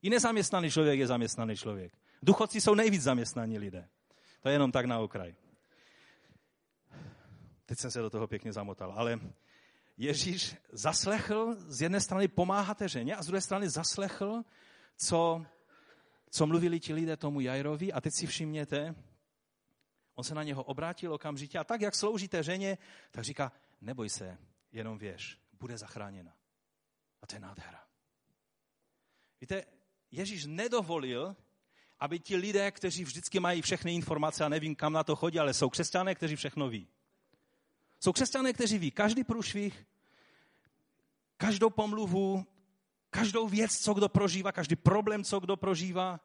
I 0.02 0.10
nezaměstnaný 0.10 0.70
člověk 0.70 0.98
je 0.98 1.06
zaměstnaný 1.06 1.56
člověk. 1.56 1.92
Duchodci 2.22 2.60
jsou 2.60 2.74
nejvíc 2.74 3.02
zaměstnaní 3.02 3.58
lidé. 3.58 3.88
To 4.40 4.48
je 4.48 4.54
jenom 4.54 4.72
tak 4.72 4.86
na 4.86 4.98
okraj. 4.98 5.34
Teď 7.66 7.78
jsem 7.78 7.90
se 7.90 8.00
do 8.00 8.10
toho 8.10 8.26
pěkně 8.26 8.52
zamotal, 8.52 8.92
ale 8.96 9.20
Ježíš 9.96 10.56
zaslechl, 10.72 11.54
z 11.58 11.82
jedné 11.82 12.00
strany 12.00 12.28
pomáháte 12.28 12.88
ženě 12.88 13.16
a 13.16 13.22
z 13.22 13.26
druhé 13.26 13.40
strany 13.40 13.68
zaslechl, 13.68 14.42
co, 14.96 15.44
co 16.30 16.46
mluvili 16.46 16.80
ti 16.80 16.94
lidé 16.94 17.16
tomu 17.16 17.40
Jairovi 17.40 17.92
a 17.92 18.00
teď 18.00 18.12
si 18.14 18.26
všimněte, 18.26 18.94
on 20.14 20.24
se 20.24 20.34
na 20.34 20.42
něho 20.42 20.62
obrátil 20.62 21.14
okamžitě 21.14 21.58
a 21.58 21.64
tak, 21.64 21.80
jak 21.80 21.94
sloužíte 21.94 22.42
ženě, 22.42 22.78
tak 23.10 23.24
říká, 23.24 23.52
neboj 23.80 24.08
se, 24.08 24.38
jenom 24.72 24.98
věš, 24.98 25.38
bude 25.52 25.78
zachráněna. 25.78 26.36
A 27.22 27.26
to 27.26 27.36
je 27.36 27.40
nádhera. 27.40 27.84
Víte, 29.40 29.64
Ježíš 30.10 30.46
nedovolil, 30.46 31.36
aby 32.00 32.18
ti 32.18 32.36
lidé, 32.36 32.70
kteří 32.70 33.04
vždycky 33.04 33.40
mají 33.40 33.62
všechny 33.62 33.94
informace 33.94 34.44
a 34.44 34.48
nevím, 34.48 34.74
kam 34.74 34.92
na 34.92 35.04
to 35.04 35.16
chodí, 35.16 35.38
ale 35.38 35.54
jsou 35.54 35.70
křesťané, 35.70 36.14
kteří 36.14 36.36
všechno 36.36 36.68
ví. 36.68 36.88
Jsou 38.00 38.12
křesťané, 38.12 38.52
kteří 38.52 38.78
ví 38.78 38.90
každý 38.90 39.24
průšvih, 39.24 39.86
každou 41.36 41.70
pomluvu, 41.70 42.46
každou 43.10 43.48
věc, 43.48 43.78
co 43.78 43.94
kdo 43.94 44.08
prožívá, 44.08 44.52
každý 44.52 44.76
problém, 44.76 45.24
co 45.24 45.40
kdo 45.40 45.56
prožívá, 45.56 46.20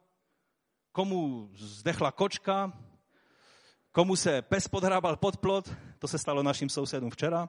komu 0.92 1.50
zdechla 1.54 2.12
kočka, 2.12 2.72
komu 3.92 4.16
se 4.16 4.42
pes 4.42 4.68
podhrabal 4.68 5.16
pod 5.16 5.36
plot, 5.36 5.74
to 5.98 6.08
se 6.08 6.18
stalo 6.18 6.42
našim 6.42 6.68
sousedům 6.68 7.10
včera. 7.10 7.48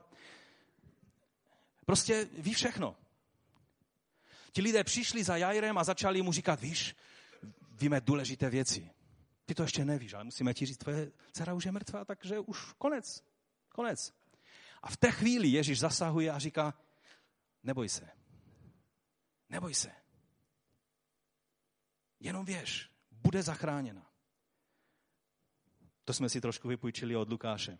Prostě 1.86 2.30
ví 2.38 2.54
všechno. 2.54 2.95
Ti 4.52 4.62
lidé 4.62 4.84
přišli 4.84 5.24
za 5.24 5.38
Jairem 5.38 5.78
a 5.78 5.84
začali 5.84 6.22
mu 6.22 6.32
říkat, 6.32 6.62
víš, 6.62 6.96
víme 7.72 8.02
důležité 8.02 8.50
věci. 8.50 8.90
Ty 9.46 9.56
to 9.56 9.64
ještě 9.64 9.86
nevíš, 9.86 10.14
ale 10.14 10.24
musíme 10.24 10.54
ti 10.54 10.66
říct, 10.66 10.78
tvoje 10.78 11.12
dcera 11.32 11.54
už 11.54 11.66
je 11.66 11.72
mrtvá, 11.72 12.06
takže 12.06 12.40
už 12.40 12.74
konec. 12.78 13.24
Konec. 13.70 14.14
A 14.82 14.90
v 14.90 14.98
té 14.98 15.12
chvíli 15.12 15.48
Ježíš 15.48 15.80
zasahuje 15.80 16.32
a 16.32 16.40
říká, 16.40 16.74
neboj 17.64 17.90
se. 17.90 18.10
Neboj 19.50 19.74
se. 19.74 19.92
Jenom 22.20 22.46
věř, 22.46 22.92
bude 23.12 23.44
zachráněna. 23.44 24.12
To 26.06 26.14
jsme 26.14 26.30
si 26.30 26.42
trošku 26.42 26.68
vypůjčili 26.68 27.16
od 27.16 27.30
Lukáše. 27.30 27.78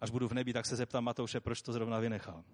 Až 0.00 0.10
budu 0.10 0.28
v 0.28 0.34
nebi, 0.34 0.52
tak 0.52 0.66
se 0.66 0.76
zeptám 0.76 1.04
Matouše, 1.04 1.40
proč 1.40 1.62
to 1.62 1.72
zrovna 1.72 1.98
vynechal. 1.98 2.44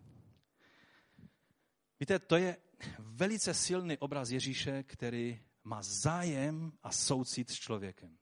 Víte, 2.01 2.19
to 2.19 2.37
je 2.37 2.57
velice 2.99 3.55
silný 3.55 3.99
obraz 3.99 4.31
Ježíše, 4.31 4.83
který 4.83 5.41
má 5.65 5.83
zájem 5.83 6.73
a 6.83 6.93
soucit 6.93 7.51
s 7.51 7.55
člověkem. 7.55 8.19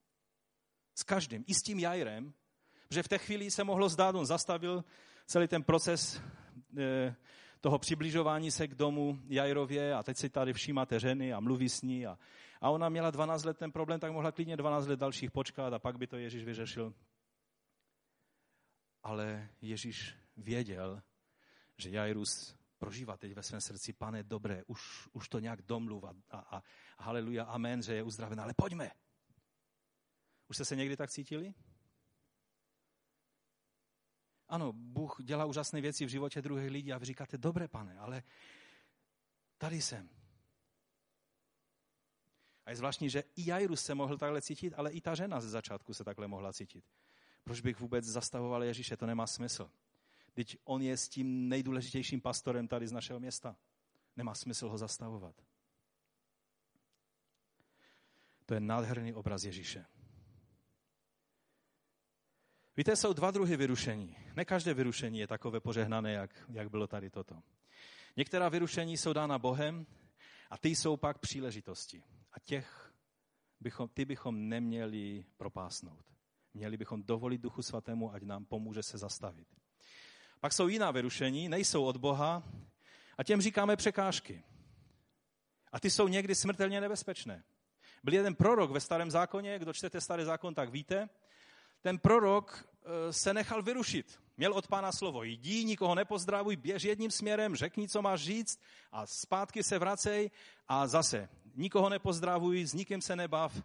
S 0.95 1.03
každým. 1.03 1.45
I 1.47 1.55
s 1.55 1.63
tím 1.63 1.79
Jairem, 1.79 2.35
že 2.91 3.03
v 3.03 3.09
té 3.09 3.19
chvíli 3.19 3.51
se 3.51 3.65
mohlo 3.65 3.89
zdát, 3.89 4.15
on 4.15 4.27
zastavil 4.27 4.85
celý 5.27 5.49
ten 5.49 5.63
proces 5.63 6.21
eh, 6.79 7.15
toho 7.61 7.79
přibližování 7.79 8.51
se 8.51 8.69
k 8.69 8.75
domu 8.75 9.19
Jairově 9.29 9.95
a 9.95 10.03
teď 10.03 10.17
si 10.17 10.29
tady 10.29 10.53
všímáte 10.53 11.01
ženy 11.01 11.33
a 11.33 11.41
mluví 11.41 11.69
s 11.69 11.83
ní 11.83 12.07
a, 12.07 12.19
a 12.61 12.71
ona 12.71 12.89
měla 12.89 13.11
12 13.11 13.45
let 13.45 13.59
ten 13.59 13.73
problém, 13.73 14.01
tak 14.01 14.13
mohla 14.13 14.33
klidně 14.33 14.57
12 14.57 14.87
let 14.87 15.01
dalších 15.01 15.31
počkat 15.31 15.73
a 15.73 15.79
pak 15.79 15.99
by 15.99 16.07
to 16.07 16.17
Ježíš 16.17 16.45
vyřešil. 16.45 16.95
Ale 19.03 19.49
Ježíš 19.63 20.15
věděl, 20.37 21.03
že 21.77 21.91
Jairus 21.91 22.57
prožívá 22.79 23.17
teď 23.17 23.33
ve 23.33 23.43
svém 23.43 23.61
srdci, 23.61 23.93
pane, 23.93 24.23
dobré, 24.23 24.65
už, 24.67 25.09
už 25.13 25.29
to 25.29 25.39
nějak 25.39 25.63
domluv 25.63 26.05
a, 26.05 26.15
a, 26.31 26.63
haleluja, 26.99 27.45
amen, 27.45 27.83
že 27.83 27.95
je 27.95 28.03
uzdraven, 28.03 28.41
ale 28.41 28.55
pojďme. 28.57 28.91
Už 30.49 30.57
jste 30.57 30.65
se 30.65 30.77
někdy 30.77 30.97
tak 30.97 31.11
cítili? 31.11 31.55
Ano, 34.49 34.73
Bůh 34.73 35.17
dělá 35.23 35.45
úžasné 35.45 35.81
věci 35.81 36.07
v 36.07 36.09
životě 36.09 36.43
druhých 36.43 36.71
lidí 36.71 36.93
a 36.93 36.99
vy 36.99 37.07
říkáte, 37.07 37.39
dobré 37.39 37.69
pane, 37.69 37.99
ale 37.99 38.23
tady 39.59 39.83
jsem. 39.83 40.09
A 42.65 42.71
je 42.71 42.77
zvláštní, 42.77 43.11
že 43.11 43.23
i 43.37 43.51
Jairus 43.51 43.85
se 43.85 43.95
mohl 43.95 44.19
takhle 44.19 44.43
cítit, 44.43 44.75
ale 44.75 44.91
i 44.91 45.01
ta 45.01 45.15
žena 45.15 45.41
ze 45.41 45.49
začátku 45.49 45.95
se 45.95 46.05
takhle 46.05 46.29
mohla 46.29 46.53
cítit. 46.53 46.85
Proč 47.45 47.61
bych 47.61 47.81
vůbec 47.81 48.05
zastavoval 48.05 48.65
Ježíše? 48.65 48.97
To 48.97 49.07
nemá 49.07 49.27
smysl. 49.27 49.71
Teď 50.37 50.57
on 50.65 50.83
je 50.83 50.97
s 50.97 51.09
tím 51.09 51.49
nejdůležitějším 51.49 52.21
pastorem 52.21 52.69
tady 52.69 52.89
z 52.89 52.93
našeho 52.93 53.21
města. 53.21 53.57
Nemá 54.17 54.35
smysl 54.35 54.69
ho 54.69 54.79
zastavovat. 54.79 55.35
To 58.47 58.55
je 58.55 58.61
nádherný 58.61 59.15
obraz 59.15 59.45
Ježíše. 59.45 59.87
Víte, 62.77 62.97
jsou 62.97 63.13
dva 63.13 63.31
druhy 63.31 63.57
vyrušení. 63.57 64.17
Ne 64.35 64.45
každé 64.45 64.75
vyrušení 64.75 65.19
je 65.19 65.27
takové 65.27 65.61
požehnané, 65.61 66.13
jak, 66.13 66.51
jak 66.53 66.71
bylo 66.71 66.87
tady 66.87 67.11
toto. 67.11 67.43
Některá 68.17 68.49
vyrušení 68.49 68.97
jsou 68.97 69.13
dána 69.13 69.39
Bohem 69.39 69.87
a 70.51 70.59
ty 70.59 70.69
jsou 70.69 70.97
pak 70.97 71.19
příležitosti. 71.19 72.03
A 72.33 72.41
těch 72.41 72.95
bychom, 73.61 73.89
ty 73.89 74.05
bychom 74.05 74.49
neměli 74.49 75.25
propásnout. 75.37 76.05
Měli 76.55 76.77
bychom 76.77 77.03
dovolit 77.03 77.41
Duchu 77.41 77.63
Svatému, 77.63 78.13
ať 78.13 78.23
nám 78.23 78.45
pomůže 78.45 78.83
se 78.83 78.99
zastavit. 78.99 79.66
Pak 80.41 80.53
jsou 80.53 80.69
jiná 80.69 80.91
vyrušení, 80.91 81.49
nejsou 81.49 81.85
od 81.85 81.97
Boha 81.97 82.43
a 83.19 83.25
těm 83.25 83.41
říkáme 83.41 83.77
překážky. 83.77 84.45
A 85.73 85.81
ty 85.81 85.91
jsou 85.91 86.09
někdy 86.09 86.35
smrtelně 86.35 86.81
nebezpečné. 86.81 87.45
Byl 88.03 88.15
jeden 88.15 88.35
prorok 88.35 88.71
ve 88.71 88.81
starém 88.81 89.11
zákoně, 89.11 89.59
kdo 89.59 89.73
čtete 89.73 90.01
starý 90.01 90.25
zákon, 90.25 90.55
tak 90.55 90.71
víte, 90.71 91.09
ten 91.81 91.99
prorok 91.99 92.69
eh, 92.85 93.13
se 93.13 93.35
nechal 93.35 93.63
vyrušit. 93.63 94.21
Měl 94.37 94.53
od 94.53 94.67
pána 94.67 94.93
slovo, 94.93 95.23
jdi, 95.23 95.65
nikoho 95.65 95.95
nepozdravuj, 95.95 96.57
běž 96.57 96.83
jedním 96.83 97.11
směrem, 97.11 97.57
řekni, 97.57 97.89
co 97.89 98.03
máš 98.03 98.21
říct 98.21 98.61
a 98.93 99.07
zpátky 99.07 99.63
se 99.63 99.79
vracej 99.79 100.31
a 100.69 100.87
zase 100.87 101.29
nikoho 101.55 101.89
nepozdravuj, 101.89 102.67
s 102.67 102.75
nikým 102.75 103.01
se 103.01 103.17
nebav. 103.17 103.63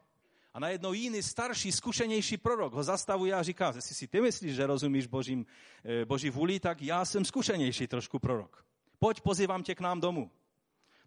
A 0.54 0.60
najednou 0.60 0.94
jiný 0.94 1.24
starší, 1.24 1.72
zkušenější 1.72 2.38
prorok 2.38 2.74
ho 2.74 2.84
zastavuje 2.84 3.34
a 3.34 3.44
říká, 3.44 3.74
jestli 3.76 3.96
si 3.96 4.08
ty 4.08 4.22
myslíš, 4.22 4.56
že 4.56 4.68
rozumíš 4.68 5.08
božím, 5.08 5.46
eh, 5.84 6.06
boží 6.06 6.30
vůli, 6.30 6.60
tak 6.60 6.82
já 6.82 7.06
jsem 7.06 7.26
zkušenější 7.26 7.88
trošku 7.88 8.20
prorok. 8.20 8.66
Pojď, 9.00 9.22
pozývám 9.22 9.64
tě 9.64 9.76
k 9.76 9.80
nám 9.80 10.02
domů. 10.02 10.32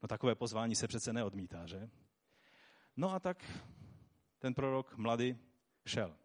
No 0.03 0.09
takové 0.09 0.35
pozvání 0.35 0.77
se 0.77 0.89
přece 0.89 1.13
neodmítá, 1.13 1.67
že? 1.67 1.91
No 2.97 3.15
a 3.15 3.21
tak 3.21 3.45
ten 4.39 4.55
prorok 4.55 4.97
mladý 4.97 5.39
šel. 5.87 6.17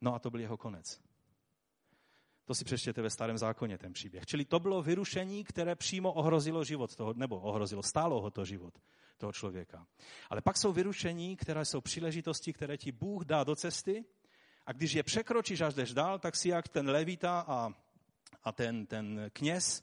No 0.00 0.14
a 0.14 0.18
to 0.18 0.30
byl 0.30 0.40
jeho 0.40 0.56
konec. 0.56 1.00
To 2.44 2.54
si 2.54 2.64
přečtěte 2.64 3.02
ve 3.02 3.10
starém 3.10 3.38
zákoně, 3.38 3.78
ten 3.78 3.92
příběh. 3.92 4.26
Čili 4.26 4.44
to 4.44 4.60
bylo 4.60 4.82
vyrušení, 4.82 5.44
které 5.44 5.74
přímo 5.74 6.12
ohrozilo 6.12 6.64
život 6.64 6.96
toho, 6.96 7.14
nebo 7.14 7.40
ohrozilo, 7.40 7.82
stálo 7.82 8.20
ho 8.20 8.30
to 8.30 8.44
život 8.44 8.74
toho 9.18 9.32
člověka. 9.32 9.86
Ale 10.30 10.40
pak 10.40 10.56
jsou 10.56 10.72
vyrušení, 10.72 11.36
které 11.36 11.64
jsou 11.64 11.80
příležitosti, 11.80 12.52
které 12.52 12.76
ti 12.76 12.92
Bůh 12.92 13.24
dá 13.24 13.44
do 13.44 13.56
cesty 13.56 14.04
a 14.66 14.72
když 14.72 14.92
je 14.92 15.02
překročíš 15.02 15.60
až 15.60 15.74
jdeš 15.74 15.94
dál, 15.94 16.18
tak 16.18 16.36
si 16.36 16.48
jak 16.48 16.68
ten 16.68 16.90
levita 16.90 17.44
a, 17.48 17.72
a 18.44 18.52
ten, 18.52 18.86
ten 18.86 19.30
kněz, 19.32 19.82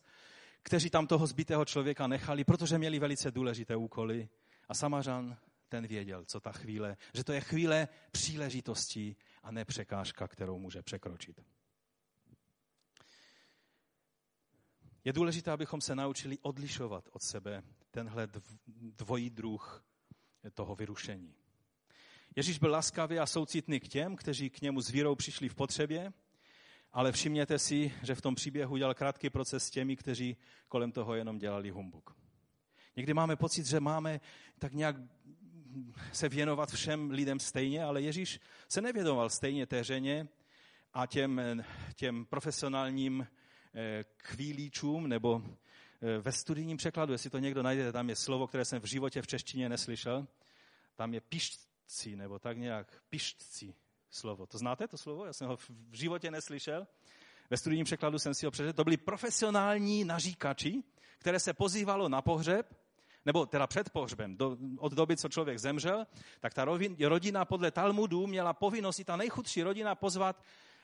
kteří 0.63 0.89
tam 0.89 1.07
toho 1.07 1.27
zbitého 1.27 1.65
člověka 1.65 2.07
nechali, 2.07 2.43
protože 2.43 2.77
měli 2.77 2.99
velice 2.99 3.31
důležité 3.31 3.75
úkoly 3.75 4.29
a 4.69 4.73
Samařan 4.73 5.37
ten 5.69 5.87
věděl, 5.87 6.25
co 6.25 6.39
ta 6.39 6.51
chvíle, 6.51 6.97
že 7.13 7.23
to 7.23 7.33
je 7.33 7.41
chvíle 7.41 7.87
příležitostí 8.11 9.15
a 9.43 9.51
ne 9.51 9.65
překážka, 9.65 10.27
kterou 10.27 10.59
může 10.59 10.81
překročit. 10.81 11.41
Je 15.07 15.13
důležité, 15.13 15.51
abychom 15.51 15.81
se 15.81 15.95
naučili 15.95 16.37
odlišovat 16.41 17.09
od 17.11 17.21
sebe 17.21 17.63
tenhle 17.91 18.27
dvojí 18.97 19.29
druh 19.29 19.85
toho 20.53 20.75
vyrušení. 20.75 21.33
Ježíš 22.35 22.59
byl 22.59 22.71
laskavý 22.71 23.19
a 23.19 23.25
soucitný 23.25 23.79
k 23.79 23.87
těm, 23.87 24.15
kteří 24.15 24.49
k 24.49 24.61
němu 24.61 24.81
s 24.81 24.89
vírou 24.89 25.15
přišli 25.15 25.49
v 25.49 25.55
potřebě, 25.55 26.13
ale 26.93 27.11
všimněte 27.11 27.59
si, 27.59 27.93
že 28.03 28.15
v 28.15 28.21
tom 28.21 28.35
příběhu 28.35 28.77
dělal 28.77 28.93
krátký 28.93 29.29
proces 29.29 29.63
s 29.63 29.69
těmi, 29.69 29.95
kteří 29.95 30.37
kolem 30.67 30.91
toho 30.91 31.15
jenom 31.15 31.37
dělali 31.37 31.69
humbuk. 31.69 32.15
Někdy 32.95 33.13
máme 33.13 33.35
pocit, 33.35 33.65
že 33.65 33.79
máme 33.79 34.19
tak 34.59 34.73
nějak 34.73 34.95
se 36.11 36.29
věnovat 36.29 36.71
všem 36.71 37.11
lidem 37.11 37.39
stejně, 37.39 37.83
ale 37.83 38.01
Ježíš 38.01 38.39
se 38.69 38.81
nevěnoval 38.81 39.29
stejně 39.29 39.65
té 39.65 39.83
ženě 39.83 40.27
a 40.93 41.05
těm, 41.05 41.41
těm 41.95 42.25
profesionálním 42.25 43.27
kvílíčům 44.17 45.07
nebo 45.07 45.41
eh, 45.45 46.21
ve 46.21 46.31
studijním 46.31 46.77
překladu, 46.77 47.11
jestli 47.11 47.29
to 47.29 47.39
někdo 47.39 47.63
najde, 47.63 47.91
tam 47.91 48.09
je 48.09 48.15
slovo, 48.15 48.47
které 48.47 48.65
jsem 48.65 48.81
v 48.81 48.85
životě 48.85 49.21
v 49.21 49.27
češtině 49.27 49.69
neslyšel. 49.69 50.27
Tam 50.95 51.13
je 51.13 51.21
pištci, 51.21 52.15
nebo 52.15 52.39
tak 52.39 52.57
nějak 52.57 53.01
pištci 53.09 53.75
slovo. 54.09 54.45
To 54.45 54.57
znáte, 54.57 54.87
to 54.87 54.97
slovo? 54.97 55.25
Já 55.25 55.33
jsem 55.33 55.47
ho 55.47 55.57
v 55.57 55.69
životě 55.91 56.31
neslyšel. 56.31 56.87
Ve 57.49 57.57
studijním 57.57 57.85
překladu 57.85 58.19
jsem 58.19 58.33
si 58.33 58.45
ho 58.45 58.51
přečetl. 58.51 58.73
To 58.73 58.83
byli 58.83 58.97
profesionální 58.97 60.03
naříkači, 60.03 60.83
které 61.17 61.39
se 61.39 61.53
pozývalo 61.53 62.09
na 62.09 62.21
pohřeb 62.21 62.75
nebo 63.25 63.45
teda 63.45 63.67
před 63.67 63.89
pohřbem, 63.89 64.37
do, 64.37 64.57
od 64.77 64.93
doby, 64.93 65.17
co 65.17 65.29
člověk 65.29 65.59
zemřel, 65.59 66.07
tak 66.39 66.53
ta 66.53 66.65
rodina 66.99 67.45
podle 67.45 67.71
Talmudu 67.71 68.27
měla 68.27 68.53
povinnost, 68.53 68.99
i 68.99 69.03
ta 69.03 69.15
nejchudší 69.15 69.63
rodina, 69.63 69.95
pozvat 69.95 70.43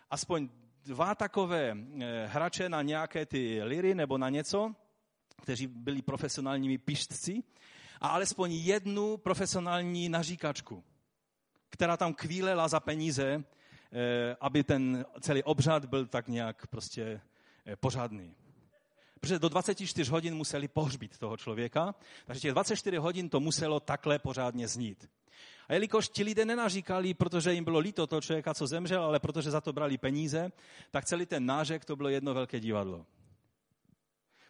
aspoň 0.10 0.50
dva 0.86 1.16
takové 1.16 1.78
eh, 2.02 2.28
hrače 2.28 2.70
na 2.70 2.82
nějaké 2.82 3.26
ty 3.26 3.64
liry 3.64 3.96
nebo 3.96 4.18
na 4.18 4.30
něco, 4.30 4.76
kteří 5.42 5.68
byli 5.68 6.02
profesionálními 6.02 6.78
pištci, 6.78 7.44
a 8.02 8.08
alespoň 8.08 8.52
jednu 8.52 9.18
profesionální 9.18 10.10
naříkačku, 10.10 10.84
která 11.70 11.98
tam 11.98 12.14
kvílela 12.14 12.68
za 12.68 12.80
peníze, 12.80 13.44
eh, 13.44 14.36
aby 14.42 14.64
ten 14.64 15.06
celý 15.22 15.44
obřad 15.44 15.86
byl 15.86 16.08
tak 16.08 16.28
nějak 16.28 16.68
prostě 16.68 17.22
eh, 17.66 17.76
pořádný 17.76 18.36
protože 19.24 19.40
do 19.40 19.50
24 19.50 20.12
hodin 20.12 20.36
museli 20.36 20.68
pohřbít 20.68 21.18
toho 21.18 21.38
člověka, 21.38 21.96
takže 22.26 22.40
těch 22.40 22.52
24 22.52 22.98
hodin 22.98 23.30
to 23.30 23.40
muselo 23.40 23.80
takhle 23.80 24.20
pořádně 24.20 24.68
znít. 24.68 25.10
A 25.68 25.74
jelikož 25.74 26.10
ti 26.10 26.24
lidé 26.24 26.46
nenaříkali, 26.46 27.14
protože 27.14 27.54
jim 27.54 27.64
bylo 27.64 27.80
líto 27.80 28.08
toho 28.08 28.22
člověka, 28.22 28.54
co 28.54 28.68
zemřel, 28.68 29.04
ale 29.04 29.20
protože 29.20 29.52
za 29.52 29.62
to 29.62 29.74
brali 29.74 29.98
peníze, 29.98 30.52
tak 30.92 31.06
celý 31.06 31.26
ten 31.26 31.46
nářek 31.46 31.86
to 31.86 31.96
bylo 31.96 32.10
jedno 32.10 32.34
velké 32.34 32.60
divadlo. 32.60 33.06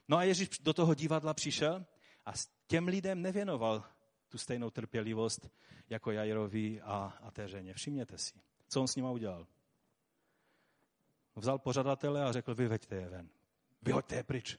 No 0.08 0.18
a 0.18 0.24
Ježíš 0.24 0.50
do 0.60 0.74
toho 0.74 0.94
divadla 0.94 1.34
přišel 1.34 1.86
a 2.26 2.34
s 2.34 2.50
těm 2.68 2.88
lidem 2.88 3.22
nevěnoval 3.22 3.84
tu 4.30 4.38
stejnou 4.38 4.70
trpělivost 4.70 5.50
jako 5.90 6.12
Jairovi 6.12 6.82
a, 6.82 7.18
a 7.22 7.32
té 7.32 7.48
ženě. 7.48 7.74
Všimněte 7.74 8.18
si, 8.18 8.34
co 8.68 8.82
on 8.82 8.88
s 8.88 8.96
nima 8.96 9.12
udělal. 9.12 9.48
Vzal 11.36 11.60
pořadatele 11.60 12.24
a 12.24 12.32
řekl, 12.32 12.56
vyveďte 12.56 12.96
je 12.96 13.10
ven. 13.10 13.30
Vyhoďte 13.82 14.16
je 14.16 14.24
pryč. 14.24 14.58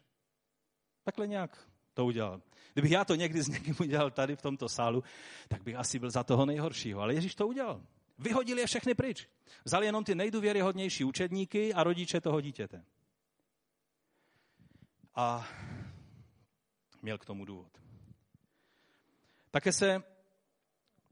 Takhle 1.05 1.27
nějak 1.27 1.69
to 1.95 2.05
udělal. 2.05 2.42
Kdybych 2.72 2.90
já 2.90 3.05
to 3.05 3.14
někdy 3.14 3.42
s 3.42 3.49
někým 3.49 3.74
udělal 3.80 4.11
tady 4.11 4.36
v 4.36 4.42
tomto 4.42 4.68
sálu, 4.68 5.03
tak 5.49 5.62
bych 5.62 5.76
asi 5.76 5.99
byl 5.99 6.11
za 6.11 6.24
toho 6.24 6.47
nejhoršího. 6.47 7.01
Ale 7.01 7.14
Ježíš 7.14 7.34
to 7.34 7.47
udělal. 7.47 7.82
Vyhodil 8.18 8.59
je 8.59 8.66
všechny 8.66 8.95
pryč. 8.95 9.28
Vzal 9.64 9.84
jenom 9.84 10.05
ty 10.05 10.14
nejdůvěryhodnější 10.14 11.05
učedníky 11.05 11.74
a 11.74 11.84
rodiče 11.84 12.20
toho 12.20 12.40
dítěte. 12.40 12.84
A 15.14 15.49
měl 17.03 17.18
k 17.18 17.24
tomu 17.24 17.45
důvod. 17.45 17.72
Také 19.51 19.72
se 19.72 20.03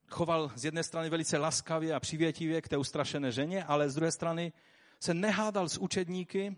choval 0.08 0.52
z 0.54 0.64
jedné 0.64 0.82
strany 0.82 1.10
velice 1.10 1.38
laskavě 1.38 1.94
a 1.94 2.00
přivětivě 2.00 2.62
k 2.62 2.68
té 2.68 2.76
ustrašené 2.76 3.32
ženě, 3.32 3.64
ale 3.64 3.90
z 3.90 3.94
druhé 3.94 4.12
strany 4.12 4.52
se 5.00 5.14
nehádal 5.14 5.68
s 5.68 5.78
učedníky, 5.78 6.56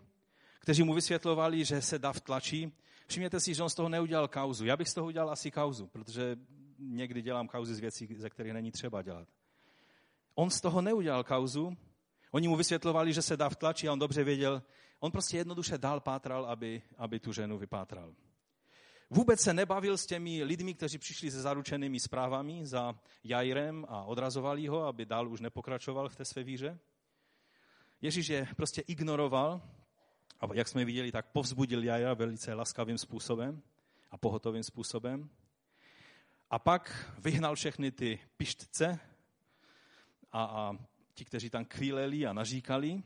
kteří 0.58 0.82
mu 0.82 0.94
vysvětlovali, 0.94 1.64
že 1.64 1.82
se 1.82 1.98
dav 1.98 2.20
tlačí. 2.20 2.72
Všimněte 3.06 3.40
si, 3.40 3.54
že 3.54 3.62
on 3.62 3.68
z 3.68 3.74
toho 3.74 3.88
neudělal 3.88 4.28
kauzu. 4.28 4.64
Já 4.64 4.76
bych 4.76 4.88
z 4.88 4.94
toho 4.94 5.06
udělal 5.06 5.30
asi 5.30 5.50
kauzu, 5.50 5.86
protože 5.86 6.36
někdy 6.78 7.22
dělám 7.22 7.48
kauzy 7.48 7.74
z 7.74 7.80
věcí, 7.80 8.08
ze 8.16 8.30
kterých 8.30 8.52
není 8.52 8.72
třeba 8.72 9.02
dělat. 9.02 9.28
On 10.34 10.50
z 10.50 10.60
toho 10.60 10.80
neudělal 10.80 11.24
kauzu, 11.24 11.76
oni 12.30 12.48
mu 12.48 12.56
vysvětlovali, 12.56 13.12
že 13.12 13.22
se 13.22 13.36
dav 13.36 13.56
tlačí 13.56 13.88
a 13.88 13.92
on 13.92 13.98
dobře 13.98 14.24
věděl, 14.24 14.62
on 15.00 15.12
prostě 15.12 15.36
jednoduše 15.36 15.78
dál 15.78 16.00
pátral, 16.00 16.46
aby, 16.46 16.82
aby 16.96 17.20
tu 17.20 17.32
ženu 17.32 17.58
vypátral. 17.58 18.14
Vůbec 19.10 19.40
se 19.40 19.54
nebavil 19.54 19.98
s 19.98 20.06
těmi 20.06 20.44
lidmi, 20.44 20.74
kteří 20.74 20.98
přišli 20.98 21.30
se 21.30 21.42
zaručenými 21.42 22.00
zprávami 22.00 22.66
za 22.66 22.94
Jairem 23.24 23.86
a 23.88 24.04
odrazovali 24.04 24.66
ho, 24.66 24.82
aby 24.86 25.06
dál 25.06 25.28
už 25.28 25.40
nepokračoval 25.40 26.08
v 26.08 26.16
té 26.16 26.24
své 26.24 26.42
víře. 26.42 26.78
Ježíš 28.02 28.28
je 28.28 28.48
prostě 28.56 28.80
ignoroval 28.80 29.62
a 30.40 30.54
jak 30.54 30.68
jsme 30.68 30.84
viděli, 30.84 31.12
tak 31.12 31.26
povzbudil 31.26 31.84
Jaira 31.84 32.14
velice 32.14 32.54
laskavým 32.54 32.98
způsobem 32.98 33.62
a 34.10 34.18
pohotovým 34.18 34.62
způsobem. 34.62 35.30
A 36.50 36.58
pak 36.58 37.12
vyhnal 37.18 37.54
všechny 37.54 37.90
ty 37.90 38.18
pištce 38.36 38.98
a, 40.32 40.44
a 40.44 40.78
ti, 41.14 41.24
kteří 41.24 41.50
tam 41.50 41.64
kvíleli 41.64 42.26
a 42.26 42.32
naříkali. 42.32 43.02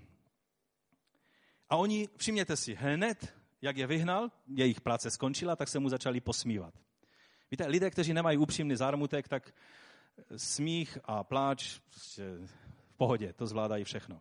A 1.70 1.76
oni, 1.76 2.08
všimněte 2.16 2.56
si, 2.56 2.74
hned, 2.74 3.34
jak 3.62 3.76
je 3.76 3.86
vyhnal, 3.86 4.30
jejich 4.46 4.80
práce 4.80 5.10
skončila, 5.10 5.56
tak 5.56 5.68
se 5.68 5.78
mu 5.78 5.88
začali 5.88 6.20
posmívat. 6.20 6.74
Víte, 7.50 7.66
lidé, 7.66 7.90
kteří 7.90 8.12
nemají 8.12 8.38
upřímný 8.38 8.76
zármutek, 8.76 9.28
tak 9.28 9.54
smích 10.36 10.98
a 11.04 11.24
pláč 11.24 11.78
prostě 11.78 12.22
v 12.88 12.96
pohodě, 12.96 13.32
to 13.32 13.46
zvládají 13.46 13.84
všechno. 13.84 14.20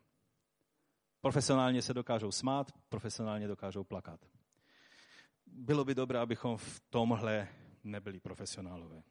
Profesionálně 1.21 1.81
se 1.81 1.93
dokážou 1.93 2.31
smát, 2.31 2.71
profesionálně 2.89 3.47
dokážou 3.47 3.83
plakat. 3.83 4.25
Bylo 5.45 5.85
by 5.85 5.95
dobré, 5.95 6.19
abychom 6.19 6.57
v 6.57 6.79
tomhle 6.89 7.47
nebyli 7.83 8.19
profesionálové. 8.19 9.03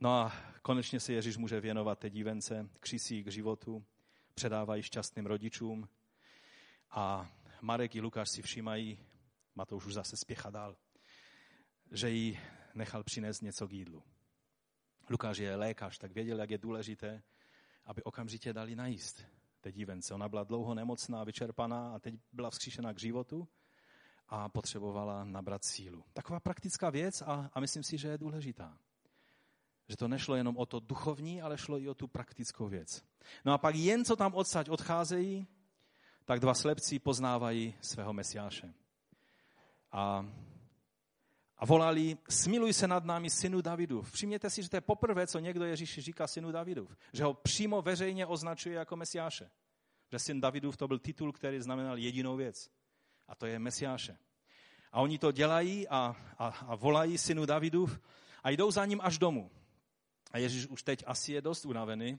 No 0.00 0.10
a 0.10 0.32
konečně 0.62 1.00
se 1.00 1.12
Ježíš 1.12 1.36
může 1.36 1.60
věnovat 1.60 1.98
té 1.98 2.10
dívence, 2.10 2.68
křisí 2.80 3.24
k 3.24 3.30
životu, 3.30 3.84
předávají 4.34 4.82
šťastným 4.82 5.26
rodičům 5.26 5.88
a 6.90 7.30
Marek 7.60 7.94
i 7.94 8.00
Lukáš 8.00 8.30
si 8.30 8.42
všímají, 8.42 8.98
Matouš 9.54 9.86
už 9.86 9.94
zase 9.94 10.16
spěchá 10.16 10.50
dál, 10.50 10.76
že 11.90 12.10
jí 12.10 12.40
nechal 12.74 13.04
přinést 13.04 13.40
něco 13.40 13.68
k 13.68 13.72
jídlu. 13.72 14.02
Lukáš 15.10 15.38
je 15.38 15.56
lékař, 15.56 15.98
tak 15.98 16.12
věděl, 16.12 16.40
jak 16.40 16.50
je 16.50 16.58
důležité, 16.58 17.22
aby 17.84 18.02
okamžitě 18.02 18.52
dali 18.52 18.76
najíst 18.76 19.24
té 19.60 19.72
dívence. 19.72 20.14
Ona 20.14 20.28
byla 20.28 20.44
dlouho 20.44 20.74
nemocná, 20.74 21.24
vyčerpaná 21.24 21.94
a 21.94 21.98
teď 21.98 22.14
byla 22.32 22.50
vzkříšena 22.50 22.92
k 22.94 23.00
životu 23.00 23.48
a 24.28 24.48
potřebovala 24.48 25.24
nabrat 25.24 25.64
sílu. 25.64 26.04
Taková 26.12 26.40
praktická 26.40 26.90
věc 26.90 27.22
a, 27.22 27.50
a 27.54 27.60
myslím 27.60 27.82
si, 27.82 27.98
že 27.98 28.08
je 28.08 28.18
důležitá. 28.18 28.78
Že 29.88 29.96
to 29.96 30.08
nešlo 30.08 30.36
jenom 30.36 30.56
o 30.56 30.66
to 30.66 30.80
duchovní, 30.80 31.42
ale 31.42 31.58
šlo 31.58 31.78
i 31.78 31.88
o 31.88 31.94
tu 31.94 32.08
praktickou 32.08 32.68
věc. 32.68 33.04
No 33.44 33.52
a 33.52 33.58
pak 33.58 33.74
jen 33.74 34.04
co 34.04 34.16
tam 34.16 34.34
odsaď 34.34 34.68
odcházejí, 34.68 35.46
tak 36.24 36.40
dva 36.40 36.54
slepci 36.54 36.98
poznávají 36.98 37.74
svého 37.80 38.12
mesiáše. 38.12 38.74
A 39.92 40.26
a 41.60 41.66
volali, 41.66 42.18
smiluj 42.28 42.72
se 42.72 42.88
nad 42.88 43.04
námi, 43.04 43.30
synu 43.30 43.60
Davidův. 43.60 44.12
Všimněte 44.12 44.50
si, 44.50 44.62
že 44.62 44.68
to 44.70 44.76
je 44.76 44.80
poprvé, 44.80 45.26
co 45.26 45.38
někdo 45.38 45.64
Ježíš 45.64 45.98
říká 45.98 46.26
synu 46.26 46.52
Davidův. 46.52 46.96
Že 47.12 47.24
ho 47.24 47.34
přímo 47.34 47.82
veřejně 47.82 48.26
označuje 48.26 48.74
jako 48.74 48.96
mesiáše. 48.96 49.50
Že 50.12 50.18
syn 50.18 50.40
Davidův 50.40 50.76
to 50.76 50.88
byl 50.88 50.98
titul, 50.98 51.32
který 51.32 51.60
znamenal 51.60 51.98
jedinou 51.98 52.36
věc. 52.36 52.70
A 53.28 53.34
to 53.34 53.46
je 53.46 53.58
mesiáše. 53.58 54.18
A 54.92 55.00
oni 55.00 55.18
to 55.18 55.32
dělají 55.32 55.88
a, 55.88 56.16
a, 56.38 56.48
a 56.48 56.74
volají 56.74 57.18
synu 57.18 57.46
Davidův 57.46 58.00
a 58.42 58.50
jdou 58.50 58.70
za 58.70 58.86
ním 58.86 59.00
až 59.02 59.18
domů. 59.18 59.50
A 60.30 60.38
Ježíš 60.38 60.66
už 60.66 60.82
teď 60.82 61.04
asi 61.06 61.32
je 61.32 61.42
dost 61.42 61.64
unavený. 61.64 62.18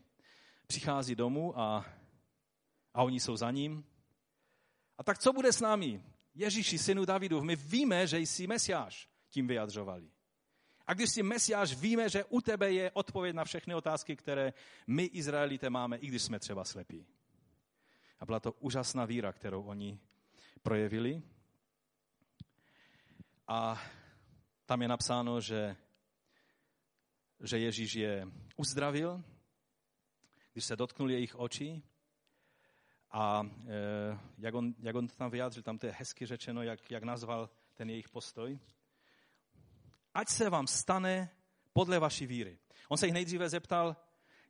Přichází 0.68 1.16
domů 1.16 1.60
a, 1.60 1.86
a 2.94 3.04
oni 3.04 3.20
jsou 3.20 3.38
za 3.38 3.52
ním. 3.52 3.86
A 4.98 5.04
tak 5.04 5.20
co 5.20 5.34
bude 5.34 5.54
s 5.54 5.62
námi? 5.62 6.04
Ježíši, 6.36 6.78
synu 6.78 7.06
Davidův, 7.06 7.44
my 7.44 7.56
víme, 7.56 8.08
že 8.08 8.20
jsi 8.20 8.48
mesiáš 8.48 9.11
tím 9.32 9.48
vyjadřovali. 9.48 10.12
A 10.88 10.94
když 10.94 11.10
si 11.10 11.24
Mesiáš 11.24 11.76
víme, 11.76 12.10
že 12.10 12.24
u 12.24 12.42
tebe 12.42 12.72
je 12.72 12.92
odpověď 12.92 13.36
na 13.36 13.44
všechny 13.44 13.76
otázky, 13.76 14.16
které 14.16 14.54
my, 14.88 15.04
Izraelité, 15.04 15.70
máme, 15.70 15.98
i 15.98 16.08
když 16.08 16.22
jsme 16.22 16.40
třeba 16.40 16.64
slepí. 16.64 17.06
A 18.20 18.26
byla 18.26 18.40
to 18.40 18.52
úžasná 18.52 19.06
víra, 19.06 19.34
kterou 19.34 19.64
oni 19.64 20.00
projevili. 20.62 21.22
A 23.48 23.82
tam 24.66 24.82
je 24.82 24.88
napsáno, 24.88 25.42
že, 25.42 25.76
že 27.44 27.60
Ježíš 27.60 27.94
je 27.94 28.28
uzdravil, 28.58 29.24
když 30.54 30.66
se 30.66 30.76
dotknul 30.76 31.12
jejich 31.12 31.36
očí. 31.36 31.84
A 33.12 33.50
e, 33.68 34.20
jak, 34.38 34.54
on, 34.54 34.76
jak 34.80 34.96
on 34.96 35.08
to 35.08 35.16
tam 35.16 35.32
vyjádřil, 35.32 35.64
tam 35.64 35.78
to 35.78 35.86
je 35.86 35.94
hezky 35.98 36.26
řečeno, 36.26 36.64
jak, 36.64 36.92
jak 36.92 37.04
nazval 37.04 37.50
ten 37.74 37.90
jejich 37.90 38.10
postoj. 38.10 38.60
Ať 40.14 40.30
se 40.30 40.50
vám 40.50 40.68
stane 40.68 41.30
podle 41.74 42.00
vaší 42.00 42.28
víry. 42.28 42.60
On 42.90 42.98
se 42.98 43.06
jich 43.06 43.14
nejdříve 43.14 43.50
zeptal, 43.50 43.96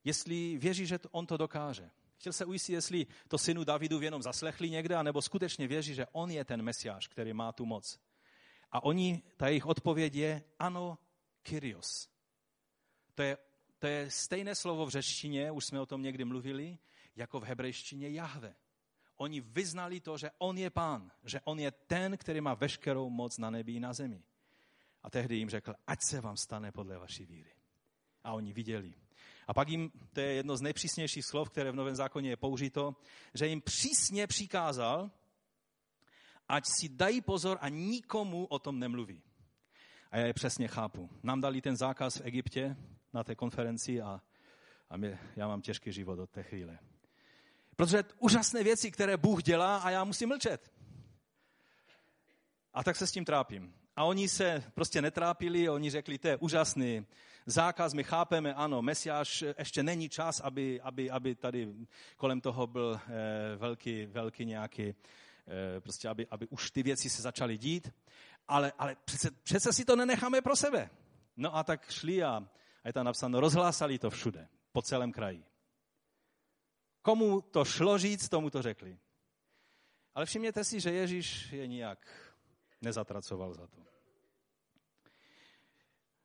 jestli 0.03 0.57
věří, 0.57 0.85
že 0.85 0.99
on 1.11 1.25
to 1.25 1.37
dokáže. 1.37 1.91
Chtěl 2.17 2.33
se 2.33 2.45
ujistit, 2.45 2.73
jestli 2.73 3.07
to 3.27 3.37
synu 3.37 3.63
Davidu 3.63 4.01
jenom 4.01 4.21
zaslechli 4.21 4.69
někde, 4.69 4.95
anebo 4.95 5.21
skutečně 5.21 5.67
věří, 5.67 5.95
že 5.95 6.05
on 6.11 6.31
je 6.31 6.45
ten 6.45 6.61
mesiáš, 6.61 7.07
který 7.07 7.33
má 7.33 7.51
tu 7.51 7.65
moc. 7.65 7.99
A 8.71 8.83
oni, 8.83 9.23
ta 9.37 9.47
jejich 9.47 9.65
odpověď 9.65 10.15
je 10.15 10.43
ano, 10.59 10.97
Kyrios. 11.41 12.09
To 13.15 13.21
je, 13.21 13.37
to 13.79 13.87
je 13.87 14.11
stejné 14.11 14.55
slovo 14.55 14.85
v 14.85 14.89
řečtině, 14.89 15.51
už 15.51 15.65
jsme 15.65 15.81
o 15.81 15.85
tom 15.85 16.01
někdy 16.01 16.25
mluvili, 16.25 16.77
jako 17.15 17.39
v 17.39 17.43
hebrejštině 17.43 18.09
Jahve. 18.09 18.55
Oni 19.17 19.41
vyznali 19.41 19.99
to, 19.99 20.17
že 20.17 20.31
on 20.37 20.57
je 20.57 20.69
pán, 20.69 21.11
že 21.23 21.41
on 21.43 21.59
je 21.59 21.71
ten, 21.71 22.17
který 22.17 22.41
má 22.41 22.53
veškerou 22.53 23.09
moc 23.09 23.37
na 23.37 23.49
nebi 23.49 23.73
i 23.73 23.79
na 23.79 23.93
zemi. 23.93 24.23
A 25.03 25.09
tehdy 25.09 25.35
jim 25.35 25.49
řekl, 25.49 25.73
ať 25.87 25.99
se 26.09 26.21
vám 26.21 26.37
stane 26.37 26.71
podle 26.71 26.97
vaší 26.97 27.25
víry. 27.25 27.51
A 28.23 28.33
oni 28.33 28.53
viděli. 28.53 28.93
A 29.47 29.53
pak 29.53 29.69
jim, 29.69 29.91
to 30.13 30.19
je 30.19 30.33
jedno 30.33 30.57
z 30.57 30.61
nejpřísnějších 30.61 31.25
slov, 31.25 31.49
které 31.49 31.71
v 31.71 31.75
Novém 31.75 31.95
zákoně 31.95 32.29
je 32.29 32.37
použito, 32.37 32.95
že 33.33 33.47
jim 33.47 33.61
přísně 33.61 34.27
přikázal, 34.27 35.11
ať 36.47 36.63
si 36.65 36.89
dají 36.89 37.21
pozor 37.21 37.57
a 37.61 37.69
nikomu 37.69 38.45
o 38.45 38.59
tom 38.59 38.79
nemluví. 38.79 39.21
A 40.11 40.17
já 40.17 40.25
je 40.25 40.33
přesně 40.33 40.67
chápu. 40.67 41.09
Nám 41.23 41.41
dali 41.41 41.61
ten 41.61 41.77
zákaz 41.77 42.15
v 42.15 42.25
Egyptě 42.25 42.77
na 43.13 43.23
té 43.23 43.35
konferenci 43.35 44.01
a, 44.01 44.21
a 44.89 44.97
mě, 44.97 45.19
já 45.35 45.47
mám 45.47 45.61
těžký 45.61 45.91
život 45.91 46.19
od 46.19 46.29
té 46.29 46.43
chvíle. 46.43 46.79
Protože 47.75 48.03
úžasné 48.19 48.63
věci, 48.63 48.91
které 48.91 49.17
Bůh 49.17 49.43
dělá 49.43 49.77
a 49.77 49.89
já 49.89 50.03
musím 50.03 50.29
mlčet. 50.29 50.71
A 52.73 52.83
tak 52.83 52.95
se 52.95 53.07
s 53.07 53.11
tím 53.11 53.25
trápím. 53.25 53.80
A 54.01 54.03
oni 54.03 54.29
se 54.29 54.63
prostě 54.73 55.01
netrápili, 55.01 55.69
oni 55.69 55.89
řekli, 55.89 56.17
to 56.17 56.27
je 56.27 56.37
úžasný 56.37 57.05
zákaz, 57.45 57.93
my 57.93 58.03
chápeme, 58.03 58.53
ano, 58.53 58.81
Mesiáš 58.81 59.43
ještě 59.57 59.83
není 59.83 60.09
čas, 60.09 60.39
aby, 60.39 60.81
aby, 60.81 61.11
aby 61.11 61.35
tady 61.35 61.73
kolem 62.17 62.41
toho 62.41 62.67
byl 62.67 62.99
eh, 63.07 63.55
velký, 63.55 64.05
velký 64.05 64.45
nějaký, 64.45 64.83
eh, 64.87 65.81
prostě 65.81 66.09
aby, 66.09 66.27
aby 66.27 66.47
už 66.47 66.71
ty 66.71 66.83
věci 66.83 67.09
se 67.09 67.21
začaly 67.21 67.57
dít, 67.57 67.93
ale, 68.47 68.73
ale 68.77 68.95
přece, 69.05 69.31
přece 69.43 69.73
si 69.73 69.85
to 69.85 69.95
nenecháme 69.95 70.41
pro 70.41 70.55
sebe. 70.55 70.89
No 71.37 71.55
a 71.55 71.63
tak 71.63 71.91
šli 71.91 72.23
a, 72.23 72.47
a 72.83 72.87
je 72.87 72.93
tam 72.93 73.05
napsáno, 73.05 73.39
rozhlásali 73.39 73.99
to 73.99 74.09
všude, 74.09 74.47
po 74.71 74.81
celém 74.81 75.11
kraji. 75.11 75.43
Komu 77.01 77.41
to 77.41 77.65
šlo 77.65 77.97
říct, 77.97 78.29
tomu 78.29 78.49
to 78.49 78.61
řekli. 78.61 78.97
Ale 80.15 80.25
všimněte 80.25 80.63
si, 80.63 80.79
že 80.79 80.91
Ježíš 80.91 81.51
je 81.51 81.67
nijak 81.67 82.31
nezatracoval 82.81 83.53
za 83.53 83.67
to. 83.67 83.90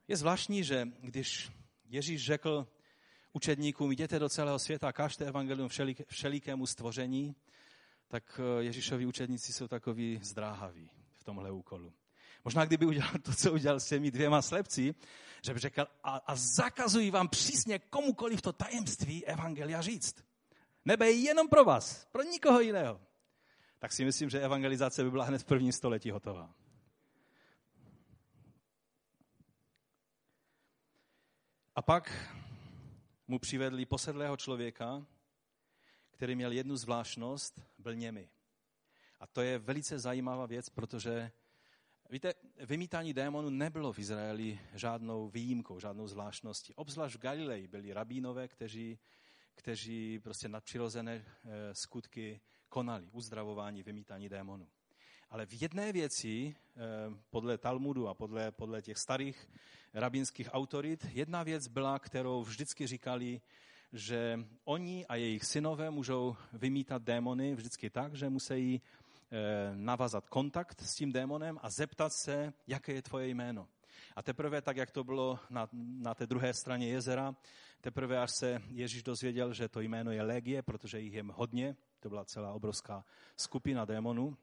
Je 0.09 0.17
zvláštní, 0.17 0.65
že 0.65 0.89
když 1.01 1.51
Ježíš 1.85 2.25
řekl 2.25 2.67
učedníkům, 3.33 3.93
jděte 3.93 4.19
do 4.19 4.29
celého 4.29 4.59
světa, 4.59 4.93
kažte 4.93 5.25
evangelium 5.25 5.69
všelikému 6.09 6.67
stvoření, 6.67 7.35
tak 8.09 8.41
eh, 8.41 8.63
Ježíšovi 8.63 9.07
učedníci 9.07 9.53
jsou 9.53 9.69
takový 9.69 10.21
zdráhaví 10.23 10.91
v 11.15 11.25
tomhle 11.25 11.51
úkolu. 11.51 11.93
Možná 12.45 12.65
kdyby 12.65 12.87
udělal 12.87 13.13
to, 13.23 13.35
co 13.35 13.53
udělal 13.53 13.81
s 13.81 13.89
těmi 13.89 14.11
dvěma 14.11 14.43
slepci, 14.43 14.95
že 15.45 15.55
by 15.55 15.61
řekl, 15.61 15.87
a, 16.03 16.17
a 16.17 16.37
zakazuji 16.37 17.11
vám 17.11 17.29
přísně 17.29 17.79
komukoliv 17.79 18.43
to 18.43 18.53
tajemství 18.53 19.25
evangelia 19.25 19.83
říct. 19.83 20.25
Nebe 20.85 21.07
je 21.07 21.23
jenom 21.23 21.49
pro 21.49 21.65
vás, 21.65 22.05
pro 22.13 22.23
nikoho 22.23 22.61
jiného 22.61 23.01
tak 23.79 23.93
si 23.93 24.05
myslím, 24.05 24.31
že 24.31 24.41
evangelizace 24.41 25.05
by 25.05 25.11
byla 25.11 25.25
hned 25.25 25.39
v 25.39 25.45
prvním 25.45 25.73
století 25.73 26.11
hotová. 26.11 26.55
A 31.77 31.83
pak 31.83 32.33
mu 33.29 33.39
přivedli 33.39 33.87
posedlého 33.87 34.37
člověka, 34.37 35.07
který 36.11 36.35
měl 36.35 36.53
jednu 36.53 36.77
zvláštnost, 36.77 37.63
byl 37.79 37.95
němi. 37.95 38.29
A 39.21 39.27
to 39.27 39.41
je 39.41 39.59
velice 39.59 39.99
zajímavá 39.99 40.47
věc, 40.47 40.69
protože 40.69 41.33
víte, 42.11 42.35
vymítání 42.61 43.15
démonů 43.15 43.51
nebylo 43.51 43.93
v 43.93 43.99
Izraeli 43.99 44.61
žádnou 44.75 45.29
výjimkou, 45.29 45.81
žádnou 45.81 46.09
zvláštností. 46.09 46.75
Obzvlášť 46.75 47.17
v 47.17 47.21
Galileji 47.21 47.67
byli 47.67 47.93
rabínové, 47.93 48.49
kteří, 48.49 48.99
kteří 49.55 50.19
prostě 50.19 50.49
nadpřirozené 50.49 51.15
eh, 51.15 51.75
skutky 51.75 52.41
konali, 52.69 53.09
uzdravování, 53.13 53.83
vymítání 53.83 54.29
démonů. 54.29 54.69
Ale 55.31 55.47
v 55.47 55.63
jedné 55.63 55.93
věci, 55.93 56.55
eh, 56.57 56.81
podle 57.31 57.59
Talmudu 57.59 58.09
a 58.09 58.15
podle, 58.15 58.51
podle 58.51 58.83
těch 58.83 58.99
starých 58.99 59.51
rabínských 59.95 60.49
autorit, 60.53 61.07
jedna 61.13 61.43
věc 61.43 61.69
byla, 61.69 61.99
kterou 61.99 62.43
vždycky 62.43 62.87
říkali, 62.87 63.41
že 63.93 64.41
oni 64.65 65.07
a 65.07 65.17
jejich 65.17 65.45
synové 65.45 65.91
můžou 65.91 66.37
vymítat 66.53 67.03
démony 67.03 67.55
vždycky 67.55 67.91
tak, 67.91 68.15
že 68.15 68.29
musí 68.29 68.83
eh, 69.31 69.73
navazat 69.75 70.29
kontakt 70.29 70.81
s 70.83 70.95
tím 70.95 71.13
démonem 71.13 71.59
a 71.63 71.71
zeptat 71.71 72.13
se, 72.13 72.53
jaké 72.67 72.93
je 72.93 73.03
tvoje 73.03 73.29
jméno. 73.29 73.69
A 74.17 74.23
teprve, 74.23 74.63
tak 74.63 74.77
jak 74.77 74.91
to 74.91 75.05
bylo 75.05 75.39
na, 75.51 75.69
na 75.73 76.15
té 76.15 76.27
druhé 76.27 76.55
straně 76.55 76.89
jezera, 76.89 77.37
teprve 77.81 78.19
až 78.19 78.31
se 78.31 78.63
Ježíš 78.69 79.03
dozvěděl, 79.03 79.53
že 79.53 79.69
to 79.69 79.81
jméno 79.81 80.11
je 80.11 80.23
Legie, 80.23 80.63
protože 80.63 81.01
jich 81.01 81.15
je 81.15 81.25
hodně, 81.33 81.77
to 82.01 82.09
byla 82.09 82.25
celá 82.25 82.53
obrovská 82.53 83.05
skupina 83.37 83.85
démonů, 83.85 84.37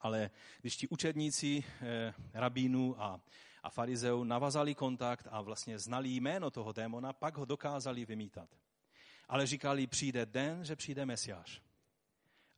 ale 0.00 0.30
když 0.60 0.76
ti 0.76 0.88
učedníci 0.88 1.64
eh, 1.80 2.14
rabínů 2.34 3.02
a, 3.02 3.20
a 3.62 3.70
farizeů 3.70 4.24
navazali 4.24 4.74
kontakt 4.74 5.26
a 5.30 5.40
vlastně 5.40 5.78
znali 5.78 6.08
jméno 6.08 6.50
toho 6.50 6.72
démona, 6.72 7.12
pak 7.12 7.36
ho 7.36 7.44
dokázali 7.44 8.04
vymítat. 8.04 8.48
Ale 9.28 9.46
říkali, 9.46 9.86
přijde 9.86 10.26
den, 10.26 10.64
že 10.64 10.76
přijde 10.76 11.06
Mesiáš. 11.06 11.62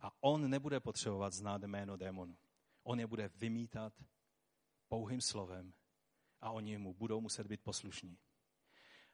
A 0.01 0.13
on 0.21 0.51
nebude 0.51 0.81
potřebovat 0.81 1.33
znát 1.33 1.63
jméno 1.63 1.97
démonu. 1.97 2.37
On 2.83 3.01
je 3.01 3.07
bude 3.07 3.31
vymítat 3.35 3.93
pouhým 4.89 5.21
slovem 5.21 5.73
a 6.41 6.51
oni 6.51 6.79
mu 6.79 6.95
budou 6.95 7.21
muset 7.21 7.47
být 7.47 7.61
poslušní. 7.61 8.19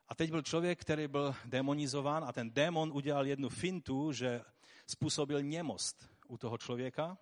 A 0.09 0.15
teď 0.15 0.31
byl 0.31 0.43
člověk, 0.43 0.81
který 0.81 1.09
byl 1.09 1.35
demonizován 1.45 2.25
a 2.25 2.33
ten 2.33 2.51
démon 2.51 2.93
udělal 2.93 3.27
jednu 3.27 3.49
fintu, 3.49 4.13
že 4.13 4.45
způsobil 4.87 5.43
němost 5.43 6.09
u 6.29 6.39
toho 6.39 6.59
člověka. 6.59 7.19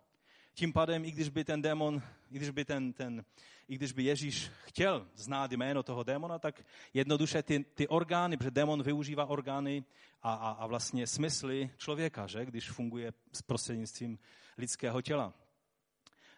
Tím 0.55 0.73
pádem, 0.73 1.05
i 1.05 1.11
když 1.11 1.29
by 1.29 1.45
ten 1.45 1.63
démon, 1.63 2.03
i 2.31 2.37
když 2.37 2.51
by, 2.51 2.65
ten, 2.65 2.93
ten, 2.93 3.25
i 3.69 3.75
když 3.75 3.93
by 3.93 4.03
Ježíš 4.03 4.51
chtěl 4.65 5.09
znát 5.15 5.53
jméno 5.53 5.83
toho 5.83 6.03
démona, 6.03 6.39
tak 6.39 6.65
jednoduše 6.95 7.43
ty, 7.43 7.65
ty 7.65 7.89
orgány, 7.89 8.37
protože 8.37 8.51
démon 8.51 8.83
využívá 8.83 9.27
orgány 9.27 9.85
a, 10.23 10.35
a, 10.35 10.51
a 10.51 10.67
vlastně 10.67 11.07
smysly 11.07 11.71
člověka, 11.77 12.27
že? 12.27 12.45
když 12.45 12.71
funguje 12.71 13.13
s 13.33 13.43
prostřednictvím 13.43 14.19
lidského 14.59 15.03
těla. 15.03 15.35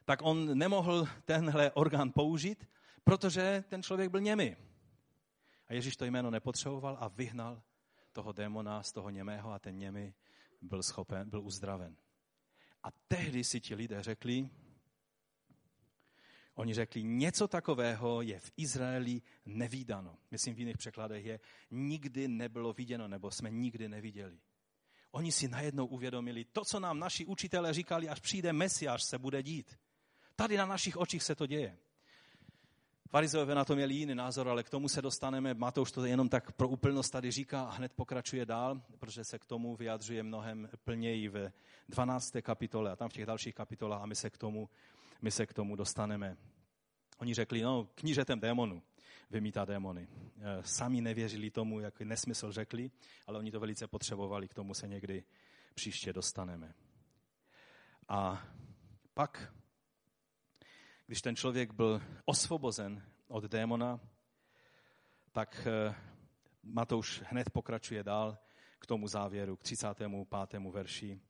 Tak 0.04 0.18
on 0.22 0.58
nemohl 0.58 1.08
tenhle 1.24 1.72
orgán 1.72 2.12
použít, 2.12 2.68
protože 3.04 3.64
ten 3.68 3.82
člověk 3.82 4.10
byl 4.10 4.20
němý. 4.20 4.56
A 5.68 5.74
Ježíš 5.74 5.96
to 5.96 6.04
jméno 6.04 6.30
nepotřeboval 6.30 6.96
a 7.00 7.08
vyhnal 7.08 7.62
toho 8.12 8.32
démona 8.32 8.82
z 8.82 8.92
toho 8.92 9.10
němého 9.10 9.52
a 9.52 9.58
ten 9.58 9.78
němý 9.78 10.14
byl 10.62 10.82
schopen, 10.82 11.30
byl 11.30 11.42
uzdraven. 11.42 11.96
A 12.86 12.90
tehdy 13.08 13.44
si 13.44 13.60
ti 13.60 13.74
lidé 13.74 14.02
řekli, 14.02 14.50
oni 16.54 16.74
řekli, 16.74 17.02
něco 17.02 17.48
takového 17.48 18.22
je 18.22 18.40
v 18.40 18.52
Izraeli 18.56 19.22
nevýdano. 19.46 20.18
Myslím, 20.30 20.54
v 20.54 20.58
jiných 20.58 20.76
překladech 20.78 21.24
je, 21.24 21.40
nikdy 21.70 22.28
nebylo 22.28 22.72
viděno, 22.72 23.08
nebo 23.08 23.30
jsme 23.30 23.50
nikdy 23.50 23.88
neviděli. 23.88 24.38
Oni 25.10 25.32
si 25.32 25.48
najednou 25.48 25.86
uvědomili, 25.86 26.44
to, 26.44 26.62
co 26.70 26.80
nám 26.80 26.98
naši 26.98 27.26
učitelé 27.26 27.72
říkali, 27.72 28.08
až 28.08 28.20
přijde 28.20 28.52
Mesiáš, 28.52 29.02
se 29.04 29.18
bude 29.18 29.42
dít. 29.42 29.78
Tady 30.36 30.56
na 30.56 30.66
našich 30.66 30.96
očích 30.96 31.22
se 31.22 31.34
to 31.34 31.46
děje. 31.46 31.78
Farizeové 33.08 33.54
na 33.54 33.64
to 33.64 33.76
měli 33.76 33.94
jiný 33.94 34.14
názor, 34.14 34.48
ale 34.48 34.62
k 34.62 34.70
tomu 34.70 34.88
se 34.88 35.02
dostaneme. 35.02 35.54
Matouš 35.54 35.92
to 35.92 36.04
jenom 36.04 36.28
tak 36.28 36.52
pro 36.52 36.68
úplnost 36.68 37.10
tady 37.10 37.30
říká 37.30 37.62
a 37.62 37.70
hned 37.70 37.92
pokračuje 37.92 38.46
dál, 38.46 38.80
protože 38.98 39.24
se 39.24 39.38
k 39.38 39.44
tomu 39.44 39.76
vyjadřuje 39.76 40.22
mnohem 40.22 40.68
plněji 40.84 41.28
v 41.28 41.52
12. 41.88 42.32
kapitole 42.42 42.92
a 42.92 42.96
tam 42.96 43.08
v 43.08 43.12
těch 43.12 43.26
dalších 43.26 43.54
kapitolách 43.54 44.02
a 44.02 44.06
my 44.06 44.14
se 44.14 44.30
k 44.30 44.38
tomu, 44.38 44.68
my 45.22 45.30
se 45.30 45.46
k 45.46 45.54
tomu 45.54 45.76
dostaneme. 45.76 46.36
Oni 47.18 47.34
řekli, 47.34 47.62
no, 47.62 47.88
knížetem 47.94 48.40
démonu 48.40 48.82
vymítá 49.30 49.64
démony. 49.64 50.08
E, 50.40 50.62
sami 50.62 51.00
nevěřili 51.00 51.50
tomu, 51.50 51.80
jak 51.80 52.00
nesmysl 52.00 52.52
řekli, 52.52 52.90
ale 53.26 53.38
oni 53.38 53.50
to 53.50 53.60
velice 53.60 53.86
potřebovali, 53.86 54.48
k 54.48 54.54
tomu 54.54 54.74
se 54.74 54.88
někdy 54.88 55.24
příště 55.74 56.12
dostaneme. 56.12 56.74
A 58.08 58.46
pak 59.14 59.52
když 61.06 61.22
ten 61.22 61.36
člověk 61.36 61.72
byl 61.72 62.02
osvobozen 62.24 63.02
od 63.28 63.44
démona, 63.44 64.00
tak 65.32 65.66
eh, 65.66 65.94
Matouš 66.62 67.22
hned 67.26 67.50
pokračuje 67.50 68.02
dál 68.02 68.38
k 68.78 68.86
tomu 68.86 69.08
závěru, 69.08 69.56
k 69.56 69.62
35. 69.62 70.60
verši, 70.70 71.20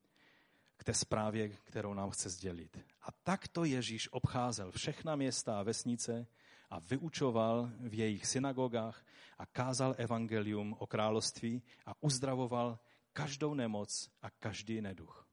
k 0.77 0.85
té 0.85 0.95
zprávě, 0.95 1.49
kterou 1.49 1.95
nám 1.95 2.11
chce 2.11 2.31
sdělit. 2.31 2.79
A 3.03 3.12
takto 3.12 3.64
Ježíš 3.64 4.12
obcházel 4.12 4.72
všechna 4.72 5.16
města 5.16 5.59
a 5.59 5.62
vesnice 5.62 6.27
a 6.70 6.79
vyučoval 6.79 7.70
v 7.81 7.95
jejich 7.95 8.27
synagogách 8.27 9.07
a 9.39 9.47
kázal 9.47 9.95
evangelium 9.99 10.77
o 10.79 10.87
království 10.87 11.62
a 11.87 11.93
uzdravoval 12.01 12.79
každou 13.12 13.55
nemoc 13.55 14.11
a 14.22 14.31
každý 14.31 14.81
neduch. 14.81 15.29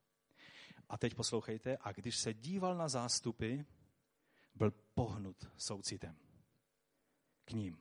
A 0.90 0.98
teď 0.98 1.16
poslouchejte, 1.16 1.78
a 1.82 1.92
když 1.92 2.18
se 2.18 2.34
díval 2.34 2.78
na 2.78 2.88
zástupy, 2.88 3.60
byl 4.56 4.72
pohnut 4.94 5.38
soucitem 5.58 6.18
k 7.46 7.52
ním, 7.52 7.78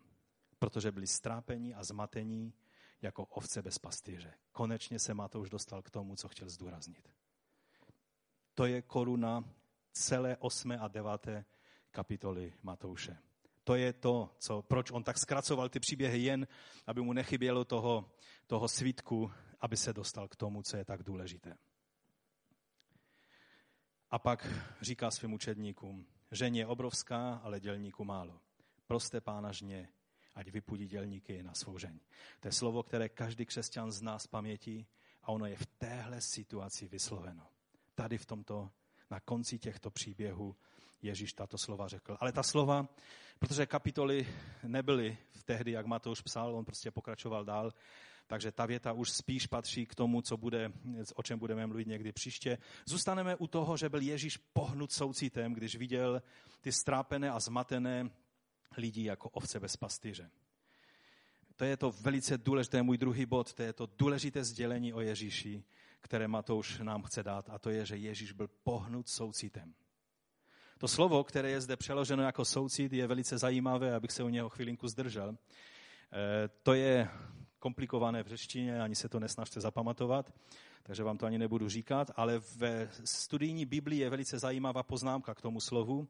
protože 0.59 0.93
byli 0.93 1.07
strápení 1.07 1.75
a 1.75 1.85
zmatení 1.85 2.55
jako 3.03 3.25
ovce 3.25 3.63
bez 3.63 3.79
pastýře. 3.79 4.35
Konečně 4.53 4.99
se 4.99 5.15
Matouš 5.15 5.51
dostal 5.51 5.83
k 5.83 5.91
tomu, 5.91 6.17
co 6.17 6.29
chtěl 6.29 6.49
zdůraznit. 6.49 7.13
To 8.55 8.67
je 8.67 8.83
koruna 8.83 9.45
celé 9.93 10.37
8. 10.37 10.73
a 10.81 10.89
9. 10.89 11.11
kapitoly 11.91 12.53
Matouše. 12.63 13.19
To 13.65 13.75
je 13.75 13.93
to, 13.93 14.37
co, 14.39 14.63
proč 14.63 14.91
on 14.91 15.05
tak 15.05 15.19
zkracoval 15.19 15.69
ty 15.69 15.81
příběhy 15.81 16.19
jen, 16.19 16.47
aby 16.87 17.01
mu 17.03 17.13
nechybělo 17.13 17.65
toho, 17.65 18.13
toho 18.47 18.69
svítku, 18.69 19.31
aby 19.61 19.77
se 19.77 19.93
dostal 19.93 20.29
k 20.29 20.37
tomu, 20.37 20.63
co 20.63 20.77
je 20.77 20.85
tak 20.85 21.03
důležité. 21.03 21.59
A 24.11 24.19
pak 24.19 24.47
říká 24.81 25.11
svým 25.11 25.33
učedníkům, 25.33 26.07
žen 26.33 26.55
je 26.55 26.67
obrovská, 26.67 27.41
ale 27.45 27.61
dělníku 27.61 28.05
málo. 28.05 28.41
Proste 28.87 29.21
pána 29.21 29.53
žně, 29.53 29.89
ať 30.35 30.49
vypudí 30.49 30.87
dělníky 30.87 31.43
na 31.43 31.55
svou 31.55 31.79
žeň. 31.79 32.01
To 32.41 32.49
je 32.49 32.53
slovo, 32.53 32.83
které 32.83 33.09
každý 33.09 33.47
křesťan 33.47 33.93
zná 33.93 34.19
z 34.19 34.27
paměti 34.27 34.87
a 35.23 35.29
ono 35.29 35.47
je 35.47 35.57
v 35.57 35.67
téhle 35.67 36.21
situaci 36.21 36.89
vysloveno. 36.89 37.47
Tady 37.95 38.19
v 38.19 38.27
tomto, 38.27 38.71
na 39.11 39.21
konci 39.21 39.59
těchto 39.59 39.91
příběhů 39.91 40.57
Ježíš 41.03 41.33
tato 41.33 41.59
slova 41.59 41.89
řekl. 41.89 42.17
Ale 42.21 42.33
ta 42.33 42.43
slova, 42.43 42.89
protože 43.39 43.67
kapitoly 43.67 44.29
nebyly 44.63 45.19
v 45.33 45.43
tehdy, 45.45 45.73
jak 45.73 45.87
Matouš 45.87 46.21
psal, 46.21 46.57
on 46.57 46.65
prostě 46.65 46.91
pokračoval 46.91 47.45
dál, 47.45 47.73
takže 48.33 48.53
ta 48.53 48.67
věta 48.67 48.93
už 48.93 49.11
spíš 49.11 49.47
patří 49.47 49.87
k 49.87 49.95
tomu, 49.95 50.23
co 50.23 50.37
bude, 50.37 50.73
o 51.15 51.23
čem 51.23 51.39
budeme 51.39 51.67
mluvit 51.67 51.87
někdy 51.87 52.13
příště. 52.13 52.59
Zůstaneme 52.87 53.37
u 53.37 53.47
toho, 53.47 53.77
že 53.77 53.89
byl 53.89 54.01
Ježíš 54.01 54.37
pohnut 54.37 54.93
soucitem, 54.93 55.53
když 55.53 55.77
viděl 55.77 56.23
ty 56.61 56.73
strápené 56.73 57.31
a 57.31 57.41
zmatené 57.41 58.11
lidi 58.77 59.05
jako 59.05 59.29
ovce 59.29 59.61
bez 59.61 59.77
pastýře. 59.77 60.31
To 61.57 61.65
je 61.65 61.77
to 61.77 61.91
velice 61.91 62.39
důležité, 62.39 62.83
můj 62.83 62.99
druhý 62.99 63.27
bod, 63.27 63.53
to 63.53 63.63
je 63.63 63.73
to 63.73 63.89
důležité 63.99 64.45
sdělení 64.45 64.93
o 64.93 65.01
Ježíši, 65.01 65.65
které 66.01 66.29
Matouš 66.29 66.79
nám 66.79 67.03
chce 67.03 67.23
dát, 67.23 67.51
a 67.51 67.59
to 67.59 67.71
je, 67.71 67.87
že 67.87 67.97
Ježíš 67.97 68.33
byl 68.33 68.49
pohnut 68.49 69.09
soucitem. 69.09 69.75
To 70.79 70.89
slovo, 70.89 71.25
které 71.25 71.51
je 71.51 71.61
zde 71.61 71.77
přeloženo 71.77 72.23
jako 72.23 72.45
soucit, 72.45 72.93
je 72.93 73.07
velice 73.07 73.39
zajímavé, 73.39 73.95
abych 73.95 74.13
se 74.13 74.23
u 74.23 74.29
něho 74.29 74.49
chvilinku 74.49 74.89
zdržel. 74.89 75.37
Eh, 76.13 76.49
to 76.63 76.75
je 76.75 77.09
komplikované 77.63 78.23
v 78.23 78.27
řečtině, 78.27 78.83
ani 78.83 78.95
se 78.95 79.09
to 79.09 79.21
nesnažte 79.21 79.61
zapamatovat, 79.61 80.35
takže 80.83 81.03
vám 81.03 81.19
to 81.19 81.27
ani 81.27 81.39
nebudu 81.39 81.69
říkat, 81.69 82.11
ale 82.17 82.39
ve 82.57 82.91
studijní 83.05 83.67
Biblii 83.67 84.01
je 84.01 84.11
velice 84.11 84.39
zajímavá 84.39 84.83
poznámka 84.83 85.35
k 85.35 85.41
tomu 85.41 85.61
slovu. 85.61 86.09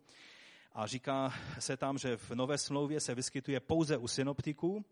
A 0.72 0.86
říká 0.86 1.34
se 1.58 1.76
tam, 1.76 1.98
že 1.98 2.16
v 2.16 2.30
Nové 2.30 2.58
smlouvě 2.58 3.00
se 3.00 3.14
vyskytuje 3.14 3.60
pouze 3.60 3.96
u 3.96 4.08
synoptiků 4.08 4.84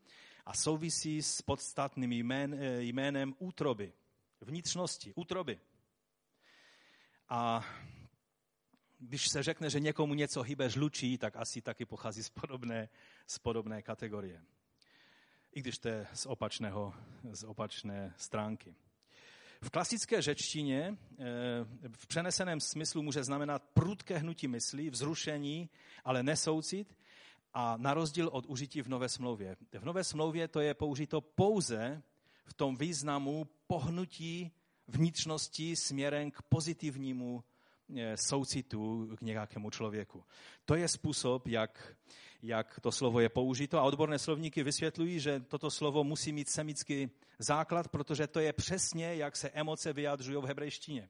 a 0.47 0.55
souvisí 0.55 1.23
s 1.23 1.43
podstatným 1.43 2.13
jmén, 2.13 2.55
eh, 2.55 2.83
jménem 2.83 3.35
útroby, 3.39 3.93
vnitřnosti, 4.41 5.13
útroby. 5.15 5.61
A 7.29 7.65
když 8.99 9.29
se 9.29 9.43
řekne, 9.43 9.71
že 9.71 9.81
někomu 9.81 10.15
něco 10.15 10.43
hýbe 10.43 10.71
žlučí, 10.71 11.19
tak 11.19 11.37
asi 11.37 11.63
taky 11.63 11.85
pochází 11.85 12.23
z 12.23 12.31
podobné, 12.31 12.89
z 13.27 13.39
podobné 13.39 13.83
kategorie 13.83 14.43
i 15.53 15.61
když 15.61 15.79
to 15.79 15.89
je 15.89 16.07
z, 16.13 16.27
opačného, 16.27 16.95
z 17.33 17.45
opačné 17.45 18.15
stránky. 18.17 18.75
V 19.63 19.71
klasické 19.71 20.23
řečtině 20.23 20.97
eh, 20.97 21.25
v 21.93 22.07
přeneseném 22.07 22.61
smyslu 22.61 23.03
může 23.03 23.25
znamenat 23.25 23.63
prudké 23.75 24.19
hnutí 24.19 24.49
mysli, 24.49 24.91
vzrušení, 24.91 25.71
ale 26.05 26.23
nesoucit 26.23 26.97
a 27.55 27.77
na 27.77 27.95
rozdíl 27.95 28.29
od 28.33 28.47
užití 28.47 28.83
v 28.83 28.89
Nové 28.89 29.09
smlouvě. 29.09 29.57
V 29.79 29.85
Nové 29.85 30.05
smlouvě 30.05 30.49
to 30.49 30.61
je 30.61 30.75
použito 30.75 31.21
pouze 31.21 32.03
v 32.45 32.55
tom 32.55 32.77
významu 32.77 33.47
pohnutí 33.67 34.53
vnitřnosti 34.89 35.77
směrem 35.77 36.31
k 36.31 36.43
pozitivnímu 36.43 37.45
soucitu 38.15 39.09
k 39.17 39.21
nějakému 39.21 39.71
člověku. 39.71 40.25
To 40.65 40.75
je 40.75 40.89
způsob, 40.89 41.47
jak 41.47 41.97
jak 42.43 42.81
to 42.81 42.93
slovo 42.93 43.21
je 43.21 43.29
použito. 43.29 43.79
A 43.79 43.83
odborné 43.83 44.19
slovníky 44.19 44.63
vysvětlují, 44.63 45.21
že 45.21 45.41
toto 45.41 45.71
slovo 45.71 46.05
musí 46.05 46.33
mít 46.33 46.49
semický 46.49 47.11
základ, 47.39 47.89
protože 47.89 48.27
to 48.27 48.41
je 48.41 48.53
přesně, 48.53 49.15
jak 49.15 49.37
se 49.37 49.51
emoce 49.51 49.93
vyjadřují 49.93 50.43
v 50.43 50.47
hebrejštině. 50.47 51.09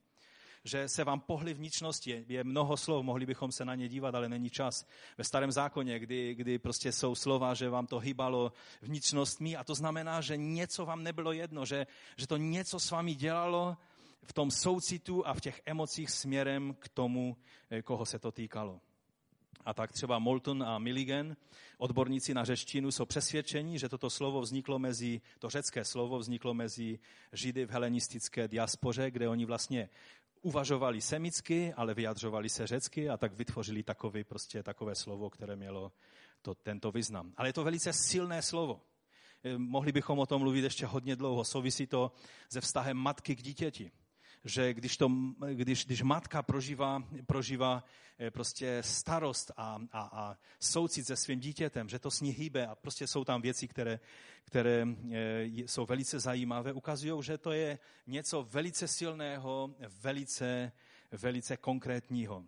Že 0.64 0.88
se 0.88 1.04
vám 1.04 1.20
pohly 1.20 1.54
vnitřnosti, 1.54 2.24
je 2.28 2.44
mnoho 2.44 2.76
slov, 2.76 3.04
mohli 3.04 3.26
bychom 3.26 3.52
se 3.52 3.64
na 3.64 3.74
ně 3.74 3.88
dívat, 3.88 4.14
ale 4.14 4.28
není 4.28 4.50
čas. 4.50 4.86
Ve 5.18 5.24
starém 5.24 5.52
zákoně, 5.52 5.98
kdy, 5.98 6.34
kdy 6.34 6.58
prostě 6.58 6.92
jsou 6.92 7.14
slova, 7.14 7.54
že 7.54 7.70
vám 7.70 7.86
to 7.86 7.98
hýbalo 7.98 8.52
vnitřnostmi 8.82 9.56
a 9.56 9.64
to 9.64 9.74
znamená, 9.74 10.20
že 10.20 10.36
něco 10.36 10.86
vám 10.86 11.02
nebylo 11.02 11.32
jedno, 11.32 11.66
že, 11.66 11.86
že 12.16 12.26
to 12.26 12.36
něco 12.36 12.80
s 12.80 12.90
vámi 12.90 13.14
dělalo 13.14 13.76
v 14.22 14.32
tom 14.32 14.50
soucitu 14.50 15.26
a 15.26 15.34
v 15.34 15.40
těch 15.40 15.62
emocích 15.64 16.10
směrem 16.10 16.74
k 16.78 16.88
tomu, 16.88 17.36
eh, 17.70 17.82
koho 17.82 18.06
se 18.06 18.18
to 18.18 18.32
týkalo. 18.32 18.80
A 19.64 19.74
tak 19.74 19.92
třeba 19.92 20.18
Molton 20.18 20.62
a 20.62 20.78
Milligan, 20.78 21.36
odborníci 21.78 22.34
na 22.34 22.44
řečtinu, 22.44 22.90
jsou 22.90 23.04
přesvědčeni, 23.04 23.78
že 23.78 23.88
toto 23.88 24.10
slovo 24.10 24.40
vzniklo 24.40 24.78
mezi, 24.78 25.20
to 25.38 25.50
řecké 25.50 25.84
slovo 25.84 26.18
vzniklo 26.18 26.54
mezi 26.54 26.98
Židy 27.32 27.66
v 27.66 27.70
helenistické 27.70 28.48
diaspoře, 28.48 29.10
kde 29.10 29.28
oni 29.28 29.44
vlastně 29.44 29.88
uvažovali 30.42 31.00
semicky, 31.00 31.74
ale 31.76 31.94
vyjadřovali 31.94 32.48
se 32.48 32.66
řecky 32.66 33.08
a 33.08 33.16
tak 33.16 33.32
vytvořili 33.32 33.82
takový, 33.82 34.24
prostě 34.24 34.62
takové 34.62 34.94
slovo, 34.94 35.30
které 35.30 35.56
mělo 35.56 35.92
to, 36.42 36.54
tento 36.54 36.92
význam. 36.92 37.32
Ale 37.36 37.48
je 37.48 37.52
to 37.52 37.64
velice 37.64 37.92
silné 37.92 38.42
slovo. 38.42 38.80
Eh, 39.44 39.58
mohli 39.58 39.92
bychom 39.92 40.18
o 40.18 40.26
tom 40.26 40.42
mluvit 40.42 40.64
ještě 40.64 40.86
hodně 40.86 41.16
dlouho. 41.16 41.44
Souvisí 41.44 41.86
to 41.86 42.12
se 42.52 42.60
vztahem 42.60 42.96
matky 42.96 43.36
k 43.36 43.42
dítěti 43.42 43.90
že 44.44 44.74
když, 44.74 44.96
to, 44.96 45.10
když, 45.52 45.86
když 45.86 46.02
matka 46.02 46.42
prožívá, 46.42 47.02
prožívá 47.26 47.84
eh, 48.18 48.30
prostě 48.30 48.82
starost 48.84 49.50
a, 49.56 49.78
a, 49.92 50.00
a 50.00 50.36
soucit 50.60 51.06
se 51.06 51.16
svým 51.16 51.40
dítětem, 51.40 51.88
že 51.88 51.98
to 51.98 52.10
s 52.10 52.20
ní 52.20 52.30
hýbe 52.30 52.66
a 52.66 52.74
prostě 52.74 53.06
jsou 53.06 53.24
tam 53.24 53.42
věci, 53.42 53.68
které, 53.68 54.00
které 54.44 54.86
eh, 55.12 55.44
jsou 55.44 55.86
velice 55.86 56.20
zajímavé, 56.20 56.72
ukazují, 56.72 57.22
že 57.22 57.38
to 57.38 57.52
je 57.52 57.78
něco 58.06 58.42
velice 58.42 58.88
silného, 58.88 59.74
velice, 60.02 60.72
velice 61.12 61.56
konkrétního. 61.56 62.44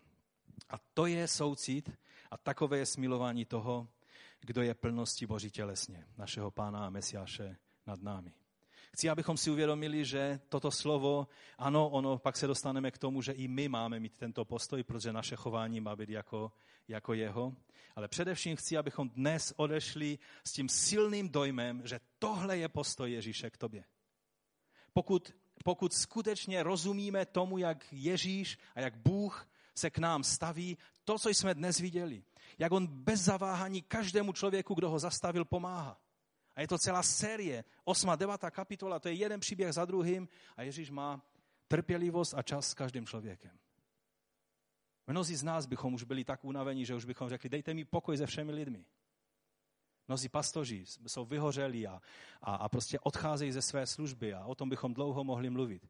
A 0.70 0.78
to 0.94 1.06
je 1.06 1.28
soucit 1.28 1.90
a 2.30 2.36
takové 2.36 2.78
je 2.78 2.86
smilování 2.86 3.44
toho, 3.44 3.88
kdo 4.40 4.62
je 4.62 4.74
plností 4.74 5.26
Boží 5.26 5.50
tělesně, 5.50 6.04
našeho 6.18 6.50
Pána 6.50 6.86
a 6.86 6.90
Mesiáše 6.90 7.56
nad 7.86 8.02
námi. 8.02 8.32
Chci, 8.92 9.10
abychom 9.10 9.36
si 9.36 9.50
uvědomili, 9.50 10.04
že 10.04 10.40
toto 10.48 10.70
slovo, 10.70 11.28
ano, 11.58 11.88
ono, 11.88 12.18
pak 12.18 12.36
se 12.36 12.46
dostaneme 12.46 12.90
k 12.90 12.98
tomu, 12.98 13.22
že 13.22 13.32
i 13.32 13.48
my 13.48 13.68
máme 13.68 14.00
mít 14.00 14.18
tento 14.18 14.44
postoj, 14.44 14.82
protože 14.82 15.12
naše 15.12 15.36
chování 15.36 15.80
má 15.80 15.96
být 15.96 16.08
jako, 16.08 16.52
jako 16.88 17.14
jeho. 17.14 17.56
Ale 17.96 18.08
především 18.08 18.56
chci, 18.56 18.76
abychom 18.76 19.08
dnes 19.08 19.52
odešli 19.56 20.18
s 20.46 20.52
tím 20.52 20.68
silným 20.68 21.28
dojmem, 21.28 21.82
že 21.84 22.00
tohle 22.18 22.58
je 22.58 22.68
postoj 22.68 23.12
Ježíše 23.12 23.50
k 23.50 23.56
tobě. 23.56 23.84
Pokud, 24.92 25.34
pokud 25.64 25.92
skutečně 25.92 26.62
rozumíme 26.62 27.26
tomu, 27.26 27.58
jak 27.58 27.86
Ježíš 27.92 28.58
a 28.74 28.80
jak 28.80 28.96
Bůh 28.96 29.48
se 29.74 29.90
k 29.90 29.98
nám 29.98 30.24
staví, 30.24 30.78
to, 31.04 31.18
co 31.18 31.28
jsme 31.28 31.54
dnes 31.54 31.78
viděli, 31.78 32.24
jak 32.58 32.72
on 32.72 32.86
bez 32.86 33.20
zaváhání 33.20 33.82
každému 33.82 34.32
člověku, 34.32 34.74
kdo 34.74 34.90
ho 34.90 34.98
zastavil, 34.98 35.44
pomáhá. 35.44 36.01
A 36.56 36.60
je 36.60 36.68
to 36.68 36.78
celá 36.78 37.02
série, 37.02 37.64
8. 37.84 38.10
9. 38.16 38.40
kapitola, 38.50 38.98
to 38.98 39.08
je 39.08 39.14
jeden 39.14 39.40
příběh 39.40 39.72
za 39.72 39.84
druhým 39.84 40.28
a 40.56 40.62
Ježíš 40.62 40.90
má 40.90 41.22
trpělivost 41.68 42.34
a 42.34 42.42
čas 42.42 42.68
s 42.68 42.74
každým 42.74 43.06
člověkem. 43.06 43.58
Mnozí 45.06 45.36
z 45.36 45.42
nás 45.42 45.66
bychom 45.66 45.94
už 45.94 46.04
byli 46.04 46.24
tak 46.24 46.44
unavení, 46.44 46.84
že 46.84 46.94
už 46.94 47.04
bychom 47.04 47.28
řekli, 47.28 47.48
dejte 47.48 47.74
mi 47.74 47.84
pokoj 47.84 48.16
se 48.16 48.26
všemi 48.26 48.52
lidmi. 48.52 48.84
Mnozí 50.08 50.28
pastoři 50.28 50.84
jsou 51.06 51.24
vyhořeli 51.24 51.86
a, 51.86 52.00
a, 52.42 52.54
a 52.54 52.68
prostě 52.68 53.00
odcházejí 53.00 53.52
ze 53.52 53.62
své 53.62 53.86
služby 53.86 54.34
a 54.34 54.44
o 54.44 54.54
tom 54.54 54.68
bychom 54.68 54.94
dlouho 54.94 55.24
mohli 55.24 55.50
mluvit. 55.50 55.86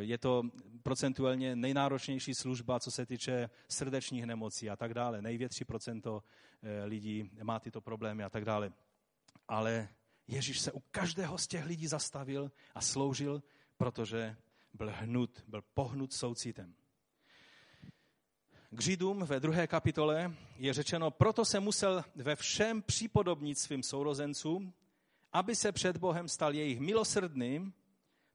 je 0.00 0.18
to 0.18 0.42
procentuálně 0.82 1.56
nejnáročnější 1.56 2.34
služba, 2.34 2.80
co 2.80 2.90
se 2.90 3.06
týče 3.06 3.50
srdečních 3.68 4.26
nemocí 4.26 4.70
a 4.70 4.76
tak 4.76 4.94
dále. 4.94 5.22
Největší 5.22 5.64
procento 5.64 6.22
eh, 6.62 6.84
lidí 6.84 7.30
má 7.42 7.60
tyto 7.60 7.80
problémy 7.80 8.24
a 8.24 8.30
tak 8.30 8.44
dále. 8.44 8.72
Ale 9.48 9.88
Ježíš 10.28 10.60
se 10.60 10.72
u 10.72 10.80
každého 10.80 11.38
z 11.38 11.46
těch 11.46 11.64
lidí 11.64 11.86
zastavil 11.86 12.52
a 12.74 12.80
sloužil, 12.80 13.42
protože 13.76 14.36
byl 14.74 14.92
hnut, 14.94 15.44
byl 15.48 15.62
pohnut 15.74 16.12
soucitem. 16.12 16.74
K 18.70 18.80
Židům 18.80 19.24
ve 19.24 19.40
druhé 19.40 19.66
kapitole 19.66 20.34
je 20.56 20.72
řečeno, 20.72 21.10
proto 21.10 21.44
se 21.44 21.60
musel 21.60 22.04
ve 22.14 22.36
všem 22.36 22.82
připodobnit 22.82 23.58
svým 23.58 23.82
sourozencům, 23.82 24.72
aby 25.32 25.56
se 25.56 25.72
před 25.72 25.96
Bohem 25.96 26.28
stal 26.28 26.54
jejich 26.54 26.80
milosrdným, 26.80 27.74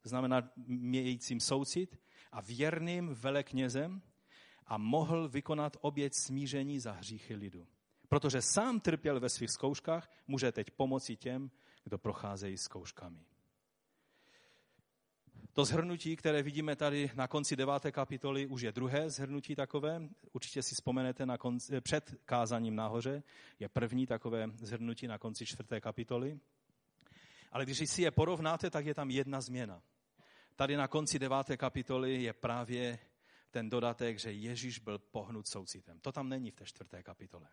znamená 0.04 0.52
mějícím 0.68 1.40
soucit, 1.40 2.00
a 2.32 2.42
věrným 2.42 3.14
veleknězem 3.14 4.02
a 4.68 4.78
mohl 4.78 5.30
vykonat 5.30 5.78
oběť 5.82 6.14
smíření 6.14 6.80
za 6.80 6.92
hříchy 6.92 7.36
lidu. 7.36 7.68
Protože 8.12 8.42
sám 8.42 8.80
trpěl 8.80 9.20
ve 9.20 9.30
svých 9.30 9.52
zkouškách, 9.52 10.12
může 10.28 10.52
teď 10.52 10.72
pomoci 10.72 11.16
těm, 11.16 11.52
kdo 11.84 11.98
procházejí 11.98 12.58
zkouškami. 12.58 13.26
To 15.54 15.66
zhrnutí, 15.66 16.16
které 16.16 16.44
vidíme 16.44 16.76
tady 16.76 17.12
na 17.16 17.28
konci 17.28 17.56
deváté 17.56 17.92
kapitoly, 17.92 18.48
už 18.48 18.62
je 18.62 18.72
druhé 18.72 19.10
zhrnutí 19.10 19.56
takové. 19.56 20.02
Určitě 20.34 20.64
si 20.64 20.76
vzpomenete 20.76 21.26
na 21.26 21.38
konci, 21.38 21.82
před 21.82 22.16
kázaním 22.26 22.76
nahoře. 22.76 23.24
Je 23.60 23.70
první 23.70 24.08
takové 24.08 24.48
zhrnutí 24.56 25.08
na 25.08 25.18
konci 25.18 25.46
čtvrté 25.46 25.82
kapitoly. 25.82 26.40
Ale 27.52 27.66
když 27.66 27.90
si 27.90 28.02
je 28.02 28.12
porovnáte, 28.12 28.70
tak 28.70 28.86
je 28.86 28.94
tam 28.94 29.12
jedna 29.12 29.42
změna. 29.42 29.82
Tady 30.56 30.78
na 30.78 30.88
konci 30.88 31.20
deváté 31.20 31.58
kapitoly 31.58 32.24
je 32.24 32.34
právě 32.34 33.00
ten 33.52 33.70
dodatek, 33.70 34.20
že 34.20 34.32
Ježíš 34.32 34.80
byl 34.80 35.00
pohnut 35.00 35.48
soucitem. 35.48 36.00
To 36.00 36.12
tam 36.12 36.30
není 36.30 36.52
v 36.52 36.56
té 36.56 36.66
čtvrté 36.66 37.04
kapitole. 37.04 37.48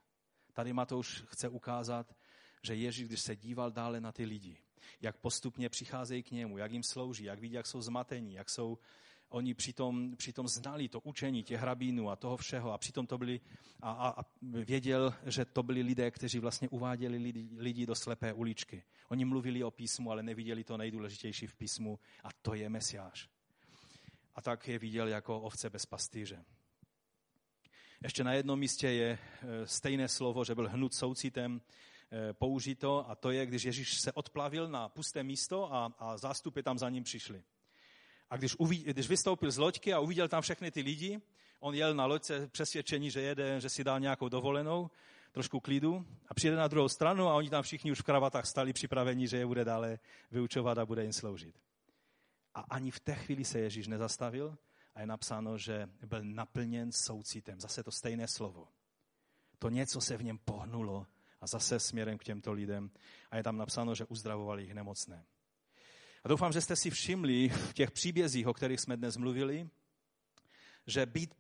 Tady 0.58 0.72
Matouš 0.72 1.24
chce 1.26 1.48
ukázat, 1.48 2.16
že 2.62 2.74
Ježíš, 2.74 3.08
když 3.08 3.20
se 3.20 3.36
díval 3.36 3.70
dále 3.70 4.00
na 4.00 4.12
ty 4.12 4.24
lidi, 4.24 4.58
jak 5.00 5.16
postupně 5.16 5.68
přicházejí 5.68 6.22
k 6.22 6.30
němu, 6.30 6.58
jak 6.58 6.72
jim 6.72 6.82
slouží, 6.82 7.24
jak 7.24 7.38
vidí, 7.38 7.54
jak 7.54 7.66
jsou 7.66 7.80
zmatení, 7.80 8.34
jak 8.34 8.50
jsou 8.50 8.78
oni 9.28 9.54
přitom, 9.54 10.16
přitom 10.16 10.48
znali 10.48 10.88
to 10.88 11.00
učení 11.00 11.42
těch 11.42 11.62
rabínů 11.62 12.10
a 12.10 12.16
toho 12.16 12.36
všeho 12.36 12.72
a 12.72 12.78
přitom 12.78 13.06
to 13.06 13.18
byli 13.18 13.40
a, 13.80 13.90
a, 13.90 14.20
a 14.20 14.24
věděl, 14.42 15.14
že 15.26 15.44
to 15.44 15.62
byli 15.62 15.82
lidé, 15.82 16.10
kteří 16.10 16.38
vlastně 16.38 16.68
uváděli 16.68 17.18
lidi, 17.18 17.48
lidi 17.56 17.86
do 17.86 17.94
slepé 17.94 18.32
uličky. 18.32 18.84
Oni 19.08 19.24
mluvili 19.24 19.64
o 19.64 19.70
písmu, 19.70 20.10
ale 20.10 20.22
neviděli 20.22 20.64
to 20.64 20.76
nejdůležitější 20.76 21.46
v 21.46 21.54
písmu 21.54 21.98
a 22.24 22.28
to 22.42 22.54
je 22.54 22.68
Mesiáš. 22.68 23.28
A 24.34 24.42
tak 24.42 24.68
je 24.68 24.78
viděl 24.78 25.08
jako 25.08 25.40
ovce 25.40 25.70
bez 25.70 25.86
pastýře. 25.86 26.44
Ještě 28.02 28.24
na 28.24 28.32
jednom 28.32 28.58
místě 28.58 28.88
je 28.88 29.08
e, 29.10 29.66
stejné 29.66 30.08
slovo, 30.08 30.44
že 30.44 30.54
byl 30.54 30.68
hnut 30.68 30.94
soucitem 30.94 31.60
e, 31.60 32.32
použito 32.32 33.10
a 33.10 33.14
to 33.14 33.30
je, 33.30 33.46
když 33.46 33.64
Ježíš 33.64 34.00
se 34.00 34.12
odplavil 34.12 34.68
na 34.68 34.88
pusté 34.88 35.22
místo 35.22 35.74
a, 35.74 35.92
a 35.98 36.16
zástupy 36.16 36.62
tam 36.62 36.78
za 36.78 36.90
ním 36.90 37.04
přišli. 37.04 37.42
A 38.30 38.36
když, 38.36 38.56
uví, 38.58 38.84
když 38.84 39.08
vystoupil 39.08 39.50
z 39.50 39.58
loďky 39.58 39.92
a 39.92 40.00
uviděl 40.00 40.28
tam 40.28 40.42
všechny 40.42 40.70
ty 40.70 40.80
lidi, 40.80 41.20
on 41.60 41.74
jel 41.74 41.94
na 41.94 42.06
loďce 42.06 42.48
přesvědčení, 42.48 43.10
že 43.10 43.20
jede, 43.20 43.60
že 43.60 43.68
si 43.68 43.84
dá 43.84 43.98
nějakou 43.98 44.28
dovolenou, 44.28 44.90
trošku 45.32 45.60
klidu 45.60 46.06
a 46.28 46.34
přijde 46.34 46.56
na 46.56 46.68
druhou 46.68 46.88
stranu 46.88 47.28
a 47.28 47.34
oni 47.34 47.50
tam 47.50 47.62
všichni 47.62 47.92
už 47.92 48.00
v 48.00 48.02
kravatách 48.02 48.46
stali 48.46 48.72
připraveni, 48.72 49.28
že 49.28 49.36
je 49.36 49.46
bude 49.46 49.64
dále 49.64 49.98
vyučovat 50.30 50.78
a 50.78 50.86
bude 50.86 51.02
jim 51.02 51.12
sloužit. 51.12 51.54
A 52.54 52.60
ani 52.60 52.90
v 52.90 53.00
té 53.00 53.14
chvíli 53.14 53.44
se 53.44 53.58
Ježíš 53.58 53.86
nezastavil 53.86 54.58
a 54.98 55.00
je 55.00 55.06
napsáno, 55.06 55.58
že 55.58 55.88
byl 56.06 56.24
naplněn 56.24 56.92
soucitem. 56.92 57.60
Zase 57.60 57.82
to 57.82 57.90
stejné 57.90 58.28
slovo. 58.28 58.68
To 59.58 59.68
něco 59.68 60.00
se 60.00 60.16
v 60.16 60.22
něm 60.24 60.38
pohnulo 60.38 61.06
a 61.40 61.46
zase 61.46 61.80
směrem 61.80 62.18
k 62.18 62.24
těmto 62.24 62.52
lidem. 62.52 62.90
A 63.30 63.36
je 63.36 63.42
tam 63.42 63.56
napsáno, 63.56 63.94
že 63.94 64.04
uzdravovali 64.04 64.62
jich 64.62 64.74
nemocné. 64.74 65.24
A 66.24 66.28
doufám, 66.28 66.52
že 66.52 66.60
jste 66.60 66.76
si 66.76 66.90
všimli 66.90 67.48
v 67.48 67.72
těch 67.72 67.90
příbězích, 67.90 68.46
o 68.46 68.54
kterých 68.54 68.80
jsme 68.80 68.96
dnes 68.96 69.16
mluvili, 69.16 69.70
že 70.86 71.06
být 71.06 71.34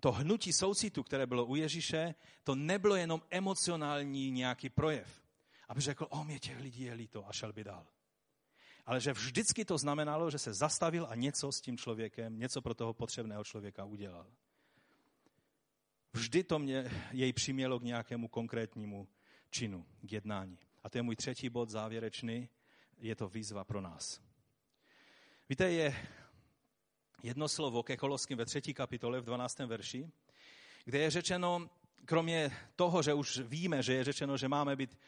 to 0.00 0.12
hnutí 0.12 0.52
soucitu, 0.52 1.02
které 1.02 1.26
bylo 1.26 1.46
u 1.46 1.54
Ježíše, 1.54 2.14
to 2.44 2.54
nebylo 2.54 2.96
jenom 2.96 3.22
emocionální 3.30 4.30
nějaký 4.30 4.68
projev. 4.68 5.22
Aby 5.68 5.80
řekl, 5.80 6.06
o 6.10 6.24
mě 6.24 6.38
těch 6.38 6.60
lidí 6.60 6.82
je 6.82 6.94
líto 6.94 7.28
a 7.28 7.32
šel 7.32 7.52
by 7.52 7.64
dál. 7.64 7.86
Ale 8.86 9.00
že 9.00 9.12
vždycky 9.12 9.64
to 9.64 9.78
znamenalo, 9.78 10.30
že 10.30 10.38
se 10.38 10.54
zastavil 10.54 11.06
a 11.10 11.14
něco 11.14 11.52
s 11.52 11.60
tím 11.60 11.78
člověkem, 11.78 12.38
něco 12.38 12.62
pro 12.62 12.74
toho 12.74 12.94
potřebného 12.94 13.44
člověka 13.44 13.84
udělal. 13.84 14.26
Vždy 16.12 16.44
to 16.44 16.58
mě 16.58 16.90
jej 17.12 17.32
přimělo 17.32 17.80
k 17.80 17.82
nějakému 17.82 18.28
konkrétnímu 18.28 19.08
činu, 19.50 19.86
k 20.02 20.12
jednání. 20.12 20.58
A 20.82 20.88
to 20.88 20.98
je 20.98 21.02
můj 21.02 21.16
třetí 21.16 21.48
bod 21.48 21.70
závěrečný 21.70 22.48
je 22.98 23.16
to 23.16 23.28
výzva 23.28 23.64
pro 23.64 23.80
nás. 23.80 24.20
Víte, 25.48 25.70
je 25.70 26.06
jedno 27.22 27.48
slovo 27.48 27.82
ke 27.82 27.96
Koloským 27.96 28.38
ve 28.38 28.44
třetí 28.44 28.74
kapitole 28.74 29.20
v 29.20 29.24
12. 29.24 29.58
verši, 29.58 30.10
kde 30.84 30.98
je 30.98 31.10
řečeno, 31.10 31.70
kromě 32.04 32.50
toho, 32.76 33.02
že 33.02 33.14
už 33.14 33.38
víme, 33.38 33.82
že 33.82 33.94
je 33.94 34.04
řečeno, 34.04 34.36
že 34.36 34.48
máme, 34.48 34.76
být, 34.76 34.98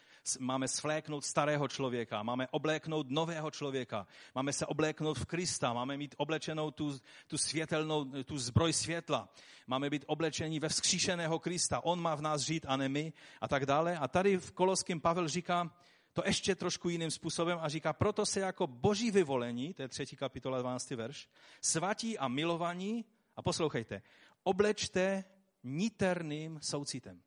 máme 0.41 0.69
svléknout 0.69 1.25
starého 1.25 1.69
člověka, 1.69 2.23
máme 2.23 2.49
obléknout 2.51 3.11
nového 3.11 3.51
člověka, 3.51 4.07
máme 4.35 4.53
se 4.53 4.67
obléknout 4.67 5.19
v 5.19 5.27
Krista, 5.27 5.73
máme 5.73 5.97
mít 5.97 6.15
oblečenou 6.19 6.71
tu, 6.71 6.99
tu 7.27 7.39
světelnou, 7.39 8.05
tu 8.05 8.39
zbroj 8.39 8.73
světla, 8.73 9.29
máme 9.67 9.91
být 9.91 10.05
oblečení 10.07 10.61
ve 10.61 10.69
vzkříšeného 10.69 11.39
Krista, 11.39 11.85
on 11.85 12.01
má 12.01 12.15
v 12.15 12.21
nás 12.21 12.43
žít 12.43 12.67
a 12.69 12.77
ne 12.77 12.89
my 12.89 13.13
a 13.41 13.49
tak 13.49 13.67
dále. 13.67 13.99
A 13.99 14.09
tady 14.09 14.37
v 14.37 14.53
Koloským 14.53 15.01
Pavel 15.01 15.29
říká, 15.29 15.71
to 16.13 16.23
ještě 16.27 16.55
trošku 16.55 16.89
jiným 16.89 17.11
způsobem 17.11 17.59
a 17.63 17.69
říká, 17.69 17.93
proto 17.93 18.27
se 18.27 18.41
jako 18.41 18.67
boží 18.67 19.11
vyvolení, 19.11 19.75
to 19.75 19.83
je 19.83 19.89
třetí 19.89 20.17
kapitola 20.17 20.59
12. 20.59 20.91
verš, 20.91 21.29
svatí 21.61 22.19
a 22.19 22.29
milovaní, 22.29 23.05
a 23.37 23.43
poslouchejte, 23.43 24.03
oblečte 24.43 25.25
niterným 25.63 26.59
soucitem. 26.63 27.23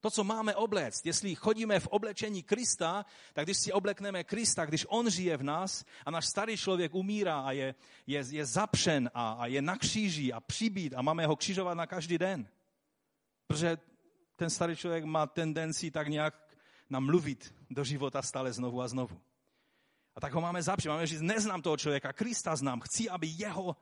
To, 0.00 0.10
co 0.10 0.24
máme 0.24 0.54
obléct, 0.54 1.06
jestli 1.06 1.34
chodíme 1.34 1.80
v 1.80 1.86
oblečení 1.86 2.42
Krista, 2.42 3.06
tak 3.32 3.46
když 3.46 3.58
si 3.58 3.72
oblekneme 3.72 4.24
Krista, 4.24 4.64
když 4.64 4.86
On 4.88 5.10
žije 5.10 5.36
v 5.36 5.42
nás 5.42 5.84
a 6.06 6.10
náš 6.10 6.26
starý 6.26 6.56
člověk 6.56 6.94
umírá 6.94 7.40
a 7.40 7.52
je, 7.52 7.74
je, 8.06 8.24
je 8.30 8.46
zapřen 8.46 9.10
a, 9.14 9.32
a 9.32 9.46
je 9.46 9.62
na 9.62 9.76
kříži 9.76 10.32
a 10.32 10.40
přibít 10.40 10.94
a 10.94 11.02
máme 11.02 11.26
ho 11.26 11.36
křižovat 11.36 11.74
na 11.74 11.86
každý 11.86 12.18
den. 12.18 12.48
Protože 13.46 13.78
ten 14.36 14.50
starý 14.50 14.76
člověk 14.76 15.04
má 15.04 15.26
tendenci 15.26 15.90
tak 15.90 16.08
nějak 16.08 16.34
nám 16.90 17.06
mluvit 17.06 17.54
do 17.70 17.84
života 17.84 18.22
stále 18.22 18.52
znovu 18.52 18.82
a 18.82 18.88
znovu. 18.88 19.20
A 20.14 20.20
tak 20.20 20.32
ho 20.32 20.40
máme 20.40 20.62
zapřít. 20.62 20.88
Máme 20.88 21.06
říct, 21.06 21.20
neznám 21.20 21.62
toho 21.62 21.76
člověka, 21.76 22.12
Krista 22.12 22.56
znám. 22.56 22.80
Chci, 22.80 23.08
aby 23.10 23.26
jeho, 23.26 23.76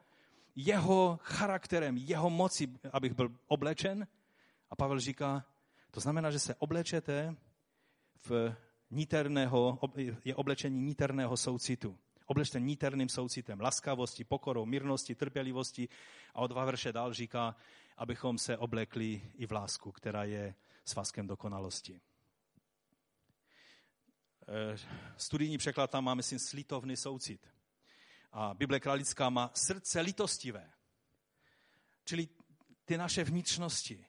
jeho 0.57 1.19
charakterem, 1.23 1.97
jeho 1.97 2.31
moci, 2.31 2.69
abych 2.93 3.15
byl 3.15 3.29
oblečen. 3.47 4.07
A 4.71 4.77
Pavel 4.77 5.01
říká, 5.01 5.45
to 5.91 6.01
znamená, 6.01 6.31
že 6.31 6.39
se 6.39 6.55
oblečete 6.55 7.37
v 8.29 8.57
níterného, 8.91 9.79
je 10.25 10.35
oblečení 10.35 10.83
níterného 10.83 11.37
soucitu. 11.37 11.99
Oblečte 12.27 12.61
níterným 12.61 13.09
soucitem, 13.09 13.61
laskavosti, 13.61 14.25
pokorou, 14.25 14.67
mírnosti, 14.67 15.15
trpělivosti. 15.15 15.89
A 16.35 16.41
o 16.41 16.47
dva 16.47 16.65
verše 16.65 16.93
dál 16.93 17.15
říká, 17.15 17.57
abychom 17.97 18.39
se 18.39 18.59
oblekli 18.59 19.23
i 19.35 19.47
v 19.47 19.53
lásku, 19.53 19.93
která 19.93 20.25
je 20.25 20.55
svazkem 20.85 21.27
dokonalosti. 21.27 22.01
Eh, 24.49 24.79
studijní 25.17 25.59
překlad 25.59 25.91
tam 25.91 26.05
má, 26.05 26.15
myslím, 26.15 26.39
slitovný 26.39 26.97
soucit. 26.97 27.49
A 28.33 28.55
Bible 28.55 28.81
kralická 28.81 29.31
má 29.31 29.51
srdce 29.55 30.01
litostivé. 30.01 30.73
Čili 32.05 32.29
ty 32.85 32.99
naše 32.99 33.25
vnitřnosti 33.25 34.07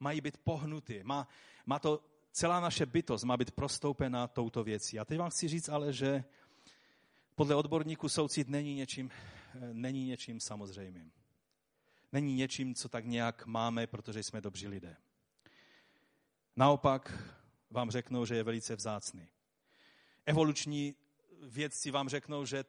mají 0.00 0.20
být 0.20 0.36
pohnuty. 0.36 1.00
Má, 1.04 1.28
má 1.66 1.78
to, 1.78 2.04
celá 2.32 2.60
naše 2.60 2.86
bytost 2.86 3.24
má 3.24 3.36
být 3.36 3.50
prostoupena 3.50 4.26
touto 4.26 4.64
věcí. 4.64 4.98
A 4.98 5.04
teď 5.04 5.18
vám 5.18 5.30
chci 5.30 5.48
říct 5.48 5.68
ale, 5.68 5.92
že 5.92 6.24
podle 7.34 7.54
odborníků 7.54 8.08
soucit 8.08 8.48
není 8.48 8.74
něčím, 8.74 9.10
eh, 9.10 9.74
není 9.74 10.06
něčím 10.06 10.40
samozřejmým. 10.40 11.12
Není 12.12 12.34
něčím, 12.34 12.74
co 12.74 12.88
tak 12.88 13.06
nějak 13.06 13.46
máme, 13.46 13.86
protože 13.86 14.22
jsme 14.22 14.40
dobří 14.40 14.68
lidé. 14.68 14.96
Naopak 16.56 17.12
vám 17.70 17.90
řeknou, 17.90 18.24
že 18.24 18.36
je 18.36 18.42
velice 18.42 18.76
vzácný 18.76 19.28
evoluční 20.28 20.94
vědci 21.42 21.90
vám 21.90 22.08
řeknou, 22.08 22.44
že 22.44 22.64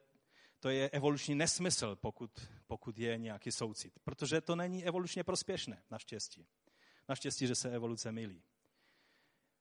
to 0.60 0.68
je 0.68 0.90
evoluční 0.90 1.34
nesmysl, 1.34 1.96
pokud, 1.96 2.30
pokud 2.66 2.98
je 2.98 3.18
nějaký 3.18 3.52
soucit. 3.52 3.98
Protože 4.04 4.40
to 4.40 4.56
není 4.56 4.84
evolučně 4.84 5.24
prospěšné, 5.24 5.82
naštěstí. 5.90 6.46
Naštěstí, 7.10 7.46
že 7.46 7.54
se 7.54 7.70
evoluce 7.70 8.12
milí. 8.12 8.42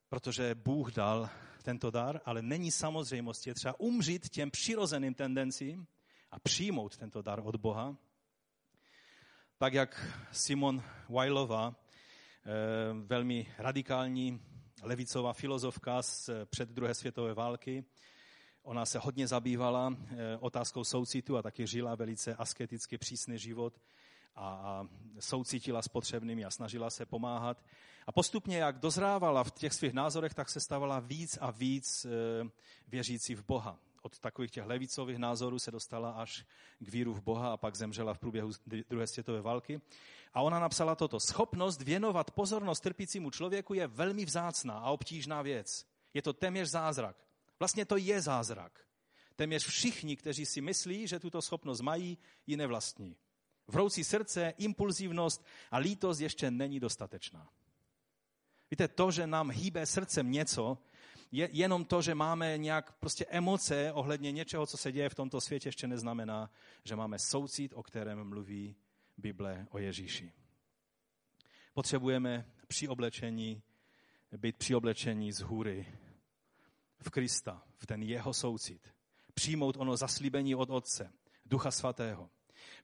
Protože 0.09 0.55
Bůh 0.55 0.91
dal 0.91 1.29
tento 1.63 1.91
dar, 1.91 2.21
ale 2.25 2.41
není 2.41 2.71
samozřejmost, 2.71 3.47
je 3.47 3.53
třeba 3.53 3.79
umřít 3.79 4.29
těm 4.29 4.51
přirozeným 4.51 5.13
tendencím 5.13 5.87
a 6.31 6.39
přijmout 6.39 6.97
tento 6.97 7.21
dar 7.21 7.41
od 7.43 7.55
Boha, 7.55 7.97
tak 9.57 9.73
jak 9.73 10.17
Simon 10.31 10.83
Weilová, 11.09 11.75
eh, 11.75 12.49
velmi 13.05 13.53
radikální 13.57 14.41
levicová 14.81 15.33
filozofka 15.33 16.01
z 16.01 16.29
před 16.45 16.69
druhé 16.69 16.93
světové 16.93 17.33
války, 17.33 17.85
ona 18.63 18.85
se 18.85 18.99
hodně 18.99 19.27
zabývala 19.27 19.97
eh, 19.97 20.37
otázkou 20.37 20.83
soucitu 20.83 21.37
a 21.37 21.41
taky 21.41 21.67
žila 21.67 21.95
velice 21.95 22.35
asketicky 22.35 22.97
přísný 22.97 23.39
život 23.39 23.79
a 24.41 24.87
soucítila 25.19 25.81
s 25.81 25.87
potřebnými 25.87 26.45
a 26.45 26.51
snažila 26.51 26.89
se 26.89 27.05
pomáhat. 27.05 27.63
A 28.07 28.11
postupně, 28.11 28.57
jak 28.57 28.79
dozrávala 28.79 29.43
v 29.43 29.51
těch 29.51 29.73
svých 29.73 29.93
názorech, 29.93 30.33
tak 30.33 30.49
se 30.49 30.59
stávala 30.59 30.99
víc 30.99 31.37
a 31.41 31.51
víc 31.51 32.05
eh, 32.05 32.09
věřící 32.87 33.35
v 33.35 33.45
Boha 33.45 33.79
od 34.01 34.19
takových 34.19 34.51
těch 34.51 34.65
levicových 34.65 35.17
názorů 35.17 35.59
se 35.59 35.71
dostala 35.71 36.11
až 36.11 36.45
k 36.79 36.89
víru 36.89 37.13
v 37.13 37.21
Boha 37.21 37.53
a 37.53 37.57
pak 37.57 37.75
zemřela 37.75 38.13
v 38.13 38.19
průběhu 38.19 38.51
druhé 38.89 39.07
světové 39.07 39.41
války. 39.41 39.81
A 40.33 40.41
ona 40.41 40.59
napsala 40.59 40.95
toto. 40.95 41.19
Schopnost 41.19 41.81
věnovat 41.81 42.31
pozornost 42.31 42.79
trpícímu 42.79 43.31
člověku 43.31 43.73
je 43.73 43.87
velmi 43.87 44.25
vzácná 44.25 44.73
a 44.73 44.89
obtížná 44.89 45.41
věc. 45.41 45.85
Je 46.13 46.21
to 46.21 46.33
téměř 46.33 46.69
zázrak. 46.69 47.15
Vlastně 47.59 47.85
to 47.85 47.97
je 47.97 48.21
zázrak. 48.21 48.79
Téměř 49.35 49.65
všichni, 49.65 50.15
kteří 50.15 50.45
si 50.45 50.61
myslí, 50.61 51.07
že 51.07 51.19
tuto 51.19 51.41
schopnost 51.41 51.81
mají, 51.81 52.17
ji 52.47 52.57
nevlastní. 52.57 53.15
Vroucí 53.69 54.03
srdce, 54.03 54.53
impulzivnost 54.57 55.45
a 55.71 55.77
lítost 55.77 56.21
ještě 56.21 56.51
není 56.51 56.79
dostatečná. 56.79 57.49
Víte, 58.71 58.87
to, 58.87 59.11
že 59.11 59.27
nám 59.27 59.51
hýbe 59.51 59.85
srdcem 59.85 60.31
něco, 60.31 60.77
je 61.31 61.49
jenom 61.51 61.85
to, 61.85 62.01
že 62.01 62.15
máme 62.15 62.57
nějak 62.57 62.91
prostě 62.91 63.25
emoce 63.25 63.93
ohledně 63.93 64.31
něčeho, 64.31 64.65
co 64.65 64.77
se 64.77 64.91
děje 64.91 65.09
v 65.09 65.15
tomto 65.15 65.41
světě, 65.41 65.67
ještě 65.67 65.87
neznamená, 65.87 66.51
že 66.83 66.95
máme 66.95 67.19
soucit, 67.19 67.73
o 67.75 67.83
kterém 67.83 68.23
mluví 68.23 68.75
Bible 69.17 69.67
o 69.69 69.77
Ježíši. 69.79 70.33
Potřebujeme 71.73 72.45
při 72.67 72.87
oblečení, 72.87 73.61
být 74.37 74.57
při 74.57 74.75
oblečení 74.75 75.31
z 75.31 75.39
hůry 75.39 75.87
v 76.99 77.09
Krista, 77.09 77.63
v 77.77 77.85
ten 77.85 78.03
jeho 78.03 78.33
soucit. 78.33 78.93
Přijmout 79.33 79.77
ono 79.77 79.97
zaslíbení 79.97 80.55
od 80.55 80.69
Otce, 80.69 81.13
Ducha 81.45 81.71
Svatého. 81.71 82.29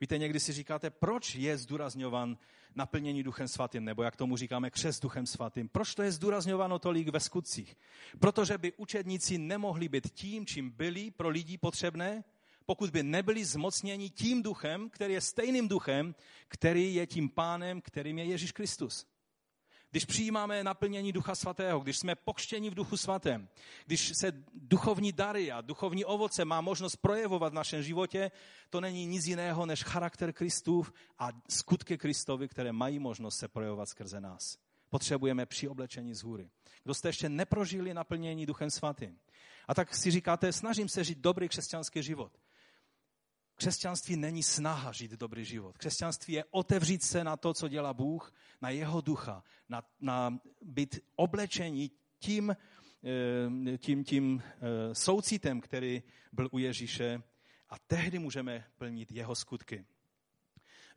Víte, 0.02 0.18
někdy 0.18 0.40
si 0.40 0.54
říkáte, 0.54 0.90
proč 0.90 1.36
je 1.36 1.58
zdůrazňovan 1.58 2.38
naplnění 2.76 3.24
Duchem 3.24 3.48
Svatým, 3.48 3.86
nebo 3.86 4.04
jak 4.04 4.16
tomu 4.16 4.38
říkáme, 4.38 4.70
křes 4.70 5.00
Duchem 5.00 5.26
Svatým. 5.26 5.70
Proč 5.70 5.96
to 5.96 6.04
je 6.04 6.12
zdůrazňováno 6.12 6.80
tolik 6.80 7.10
ve 7.10 7.20
skutcích? 7.20 7.78
Protože 8.20 8.58
by 8.58 8.74
učedníci 8.74 9.38
nemohli 9.38 9.88
být 9.88 10.14
tím, 10.14 10.46
čím 10.46 10.70
byli 10.70 11.12
pro 11.12 11.30
lidi 11.30 11.58
potřebné, 11.58 12.24
pokud 12.66 12.90
by 12.90 13.04
nebyli 13.04 13.46
zmocněni 13.46 14.10
tím 14.10 14.44
duchem, 14.44 14.90
který 14.90 15.14
je 15.14 15.22
stejným 15.22 15.68
duchem, 15.68 16.16
který 16.48 16.96
je 16.96 17.08
tím 17.08 17.30
pánem, 17.30 17.82
kterým 17.82 18.20
je 18.20 18.26
Ježíš 18.26 18.52
Kristus. 18.52 19.06
Když 19.96 20.06
přijímáme 20.06 20.64
naplnění 20.64 21.12
Ducha 21.12 21.36
Svatého, 21.36 21.80
když 21.80 21.98
jsme 21.98 22.16
pokštěni 22.16 22.70
v 22.70 22.76
Duchu 22.76 22.98
Svatém, 22.98 23.50
když 23.86 24.12
se 24.16 24.32
duchovní 24.54 25.12
dary 25.12 25.52
a 25.52 25.62
duchovní 25.62 26.06
ovoce 26.06 26.46
má 26.46 26.62
možnost 26.62 26.96
projevovat 26.96 27.54
v 27.54 27.56
našem 27.56 27.84
životě, 27.84 28.32
to 28.70 28.82
není 28.82 29.06
nic 29.06 29.26
jiného 29.26 29.66
než 29.66 29.84
charakter 29.84 30.34
Kristův 30.34 30.94
a 31.20 31.30
skutky 31.50 31.98
Kristovi, 31.98 32.48
které 32.48 32.72
mají 32.72 33.00
možnost 33.00 33.38
se 33.38 33.48
projevovat 33.48 33.90
skrze 33.90 34.22
nás. 34.22 34.58
Potřebujeme 34.90 35.46
při 35.46 35.68
oblečení 35.68 36.14
z 36.14 36.24
hůry. 36.24 36.50
Kdo 36.84 36.94
jste 36.94 37.10
ještě 37.10 37.30
neprožili 37.30 37.94
naplnění 37.94 38.46
Duchem 38.46 38.72
Svatým. 38.72 39.20
A 39.68 39.74
tak 39.74 39.96
si 39.96 40.12
říkáte, 40.12 40.54
snažím 40.54 40.90
se 40.90 41.04
žít 41.04 41.18
dobrý 41.18 41.50
křesťanský 41.50 42.04
život. 42.04 42.32
Křesťanství 43.56 44.16
není 44.16 44.44
snaha 44.44 44.92
žít 44.92 45.12
dobrý 45.12 45.46
život. 45.46 45.78
Křesťanství 45.78 46.34
je 46.34 46.46
otevřít 46.52 47.04
se 47.04 47.24
na 47.24 47.38
to, 47.38 47.54
co 47.54 47.68
dělá 47.68 47.94
Bůh, 47.94 48.34
na 48.62 48.70
jeho 48.70 49.02
ducha, 49.02 49.44
na, 49.70 49.84
na 50.00 50.40
být 50.62 51.00
oblečení 51.16 51.92
tím, 52.20 52.56
eh, 52.56 53.78
tím, 53.78 54.04
tím 54.04 54.44
eh, 54.44 54.96
soucitem, 54.96 55.62
který 55.62 56.04
byl 56.32 56.50
u 56.52 56.58
Ježíše 56.58 57.24
a 57.70 57.80
tehdy 57.80 58.20
můžeme 58.20 58.66
plnit 58.78 59.12
jeho 59.12 59.36
skutky. 59.36 59.86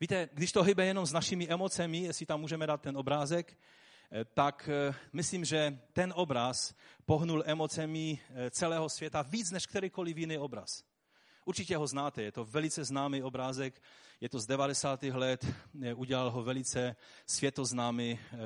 Víte, 0.00 0.28
když 0.32 0.52
to 0.52 0.62
hybe 0.62 0.86
jenom 0.86 1.06
s 1.06 1.12
našimi 1.12 1.48
emocemi, 1.48 1.98
jestli 1.98 2.26
tam 2.26 2.40
můžeme 2.40 2.66
dát 2.66 2.80
ten 2.80 2.96
obrázek, 2.96 3.58
eh, 4.12 4.24
tak 4.24 4.70
myslím, 5.12 5.44
že 5.44 5.78
ten 5.92 6.12
obraz 6.16 6.74
pohnul 7.06 7.42
emocemi 7.46 8.20
celého 8.50 8.88
světa 8.88 9.22
víc 9.22 9.50
než 9.50 9.66
kterýkoliv 9.66 10.16
jiný 10.16 10.38
obraz. 10.38 10.87
Určitě 11.48 11.76
ho 11.76 11.86
znáte, 11.86 12.22
je 12.22 12.32
to 12.32 12.44
velice 12.44 12.84
známý 12.84 13.22
obrázek, 13.22 13.82
je 14.20 14.28
to 14.28 14.40
z 14.40 14.46
90. 14.46 15.02
let, 15.02 15.46
udělal 15.94 16.30
ho 16.30 16.42
velice 16.42 16.96
světoznámý 17.26 18.18
eh, 18.18 18.36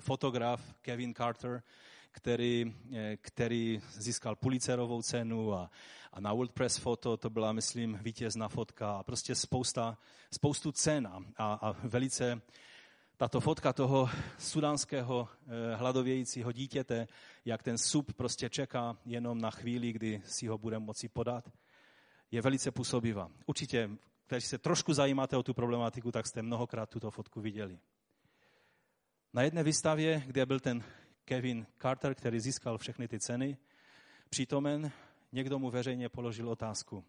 fotograf 0.00 0.74
Kevin 0.80 1.14
Carter, 1.14 1.62
který, 2.10 2.74
eh, 2.94 3.16
který 3.16 3.80
získal 3.92 4.36
Pulitzerovou 4.36 5.02
cenu 5.02 5.54
a, 5.54 5.70
a 6.12 6.20
na 6.20 6.32
World 6.32 6.52
Press 6.52 6.78
Photo 6.78 7.16
to 7.16 7.30
byla, 7.30 7.52
myslím, 7.52 7.98
vítězná 8.02 8.48
fotka 8.48 8.98
a 8.98 9.02
prostě 9.02 9.34
spousta, 9.34 9.98
spoustu 10.30 10.72
cen 10.72 11.08
a, 11.36 11.52
a 11.54 11.72
velice 11.82 12.42
tato 13.16 13.40
fotka 13.40 13.72
toho 13.72 14.10
sudánského 14.38 15.28
eh, 15.46 15.76
hladovějícího 15.76 16.52
dítěte, 16.52 17.08
jak 17.44 17.62
ten 17.62 17.78
sup 17.78 18.12
prostě 18.12 18.48
čeká 18.48 18.96
jenom 19.06 19.40
na 19.40 19.50
chvíli, 19.50 19.92
kdy 19.92 20.22
si 20.24 20.46
ho 20.46 20.58
bude 20.58 20.78
moci 20.78 21.08
podat 21.08 21.50
je 22.30 22.42
velice 22.42 22.70
působivá. 22.70 23.30
Určitě, 23.46 23.90
kteří 24.26 24.46
se 24.46 24.58
trošku 24.58 24.94
zajímáte 24.94 25.36
o 25.36 25.42
tu 25.42 25.54
problematiku, 25.54 26.12
tak 26.12 26.26
jste 26.26 26.42
mnohokrát 26.42 26.90
tuto 26.90 27.10
fotku 27.10 27.40
viděli. 27.40 27.80
Na 29.32 29.42
jedné 29.42 29.62
výstavě, 29.62 30.22
kde 30.26 30.46
byl 30.46 30.60
ten 30.60 30.84
Kevin 31.24 31.66
Carter, 31.82 32.14
který 32.14 32.40
získal 32.40 32.78
všechny 32.78 33.08
ty 33.08 33.20
ceny, 33.20 33.58
přítomen, 34.30 34.92
někdo 35.32 35.58
mu 35.58 35.70
veřejně 35.70 36.08
položil 36.08 36.48
otázku. 36.48 37.04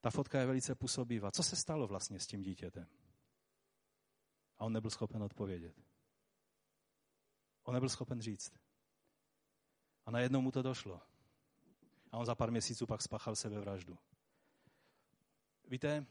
Ta 0.00 0.10
fotka 0.10 0.40
je 0.40 0.46
velice 0.46 0.74
působivá. 0.74 1.30
Co 1.30 1.42
se 1.42 1.56
stalo 1.56 1.86
vlastně 1.86 2.20
s 2.20 2.26
tím 2.26 2.42
dítětem? 2.42 2.86
A 4.58 4.64
on 4.64 4.72
nebyl 4.72 4.90
schopen 4.90 5.22
odpovědět. 5.22 5.74
On 7.62 7.74
nebyl 7.74 7.88
schopen 7.88 8.20
říct. 8.20 8.52
A 10.06 10.10
najednou 10.10 10.40
mu 10.40 10.50
to 10.50 10.62
došlo 10.62 11.00
a 12.14 12.16
on 12.16 12.26
za 12.26 12.34
pár 12.34 12.50
měsíců 12.50 12.86
pak 12.86 13.02
spáchal 13.02 13.36
sebevraždu. 13.36 13.98
Víte, 15.68 16.06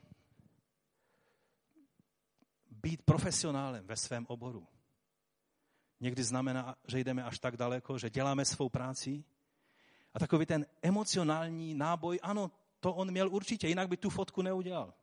být 2.72 3.01
profesionálem 3.01 3.88
ve 3.88 3.95
svém 3.95 4.26
oboru 4.30 4.68
někdy 5.99 6.24
znamená, 6.24 6.76
že 6.88 6.99
jdeme 6.99 7.24
až 7.24 7.39
tak 7.39 7.58
daleko, 7.58 7.97
že 7.97 8.10
děláme 8.10 8.45
svou 8.45 8.70
práci 8.70 9.24
a 10.14 10.20
takový 10.20 10.45
ten 10.45 10.66
emocionální 10.82 11.74
náboj, 11.74 12.20
ano, 12.22 12.51
to 12.80 12.93
on 12.93 13.12
měl 13.12 13.30
určitě, 13.30 13.68
jinak 13.68 13.88
by 13.88 13.97
tu 13.97 14.10
fotku 14.10 14.41
neudělal. 14.41 14.93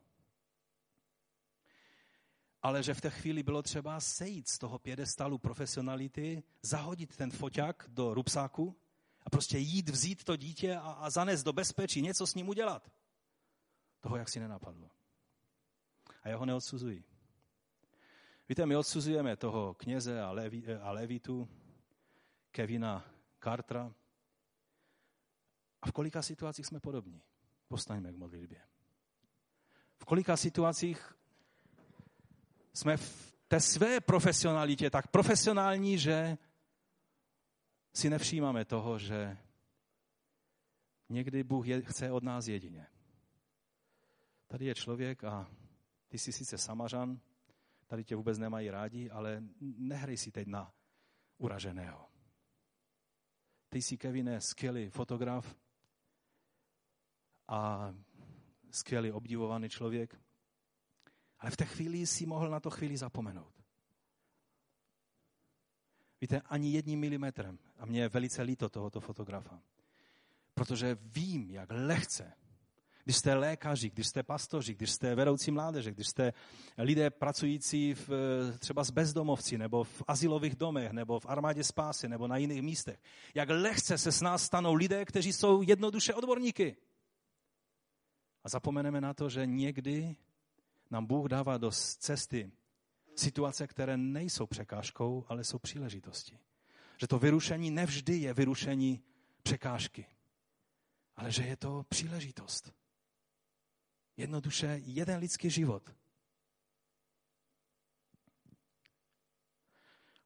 Ale 2.62 2.82
že 2.82 2.94
v 2.94 3.00
té 3.00 3.10
chvíli 3.10 3.42
bylo 3.42 3.62
třeba 3.62 4.00
sejít 4.00 4.48
z 4.48 4.58
toho 4.58 4.78
pědestalu 4.78 5.38
profesionality, 5.38 6.42
zahodit 6.62 7.16
ten 7.16 7.30
foťák 7.30 7.84
do 7.88 8.14
rupsáku 8.14 8.76
a 9.22 9.30
prostě 9.30 9.58
jít, 9.58 9.88
vzít 9.88 10.24
to 10.24 10.36
dítě 10.36 10.76
a, 10.76 10.80
a 10.80 11.10
zanést 11.10 11.44
do 11.44 11.52
bezpečí, 11.52 12.02
něco 12.02 12.26
s 12.26 12.34
ním 12.34 12.48
udělat. 12.48 12.92
Toho, 14.00 14.16
jak 14.16 14.28
si 14.28 14.40
nenapadlo. 14.40 14.90
A 16.22 16.28
já 16.28 16.36
ho 16.36 16.46
neodsuzuji. 16.46 17.04
Víte, 18.48 18.66
my 18.66 18.76
odsuzujeme 18.76 19.36
toho 19.36 19.74
kněze 19.74 20.22
a, 20.22 20.30
levi, 20.30 20.76
a 20.76 20.90
levitu, 20.90 21.48
Kevina 22.50 23.04
Cartera. 23.44 23.94
A 25.82 25.86
v 25.86 25.92
kolika 25.92 26.22
situacích 26.22 26.66
jsme 26.66 26.80
podobní? 26.80 27.22
Postaňme 27.68 28.12
k 28.12 28.16
modlitbě. 28.16 28.60
V 29.98 30.04
kolika 30.04 30.36
situacích 30.36 31.12
jsme 32.72 32.96
v 32.96 33.32
té 33.48 33.60
své 33.60 34.00
profesionalitě 34.00 34.90
tak 34.90 35.06
profesionální, 35.06 35.98
že 35.98 36.38
si 37.92 38.10
nevšímáme 38.10 38.64
toho, 38.64 38.98
že 38.98 39.38
někdy 41.08 41.44
Bůh 41.44 41.66
je, 41.66 41.82
chce 41.82 42.12
od 42.12 42.22
nás 42.22 42.48
jedině. 42.48 42.86
Tady 44.46 44.64
je 44.64 44.74
člověk 44.74 45.24
a 45.24 45.50
ty 46.08 46.18
jsi 46.18 46.32
sice 46.32 46.58
samařan, 46.58 47.20
tady 47.86 48.04
tě 48.04 48.16
vůbec 48.16 48.38
nemají 48.38 48.70
rádi, 48.70 49.10
ale 49.10 49.42
nehrej 49.60 50.16
si 50.16 50.32
teď 50.32 50.46
na 50.46 50.74
uraženého. 51.38 52.10
Ty 53.68 53.82
jsi, 53.82 53.98
Kevine, 53.98 54.40
skvělý 54.40 54.88
fotograf 54.88 55.56
a 57.48 57.94
skvělý 58.70 59.12
obdivovaný 59.12 59.68
člověk, 59.68 60.20
ale 61.38 61.50
v 61.50 61.56
té 61.56 61.64
chvíli 61.64 62.06
si 62.06 62.26
mohl 62.26 62.50
na 62.50 62.60
to 62.60 62.70
chvíli 62.70 62.96
zapomenout. 62.96 63.59
Víte, 66.20 66.40
ani 66.40 66.70
jedním 66.70 67.00
milimetrem. 67.00 67.58
A 67.78 67.86
mě 67.86 68.00
je 68.00 68.08
velice 68.08 68.42
líto 68.42 68.68
tohoto 68.68 69.00
fotografa. 69.00 69.60
Protože 70.54 70.98
vím, 71.00 71.50
jak 71.50 71.68
lehce 71.72 72.32
když 73.04 73.16
jste 73.16 73.34
lékaři, 73.34 73.90
když 73.90 74.06
jste 74.06 74.22
pastoři, 74.22 74.74
když 74.74 74.90
jste 74.90 75.14
vedoucí 75.14 75.50
mládeže, 75.50 75.92
když 75.92 76.08
jste 76.08 76.32
lidé 76.78 77.10
pracující 77.10 77.94
v, 77.94 78.10
třeba 78.58 78.84
s 78.84 78.90
bezdomovci, 78.90 79.58
nebo 79.58 79.84
v 79.84 80.02
asilových 80.06 80.56
domech, 80.56 80.92
nebo 80.92 81.20
v 81.20 81.26
armádě 81.26 81.64
spásy, 81.64 82.08
nebo 82.08 82.28
na 82.28 82.36
jiných 82.36 82.62
místech. 82.62 83.02
Jak 83.34 83.48
lehce 83.50 83.98
se 83.98 84.12
s 84.12 84.20
nás 84.20 84.42
stanou 84.42 84.74
lidé, 84.74 85.04
kteří 85.04 85.32
jsou 85.32 85.62
jednoduše 85.62 86.14
odborníky. 86.14 86.76
A 88.44 88.48
zapomeneme 88.48 89.00
na 89.00 89.14
to, 89.14 89.28
že 89.28 89.46
někdy 89.46 90.16
nám 90.90 91.06
Bůh 91.06 91.28
dává 91.28 91.58
do 91.58 91.70
cesty 91.98 92.52
situace, 93.16 93.66
které 93.66 93.96
nejsou 93.96 94.46
překážkou, 94.46 95.24
ale 95.28 95.44
jsou 95.44 95.58
příležitosti. 95.58 96.38
Že 97.00 97.06
to 97.06 97.18
vyrušení 97.18 97.70
nevždy 97.70 98.16
je 98.16 98.34
vyrušení 98.34 99.02
překážky, 99.42 100.06
ale 101.16 101.32
že 101.32 101.42
je 101.42 101.56
to 101.56 101.84
příležitost. 101.88 102.72
Jednoduše 104.16 104.80
jeden 104.82 105.18
lidský 105.18 105.50
život. 105.50 105.90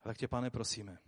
A 0.03 0.09
tak 0.09 0.19
tě, 0.19 0.29
pane, 0.29 0.51
prosíme. 0.51 0.99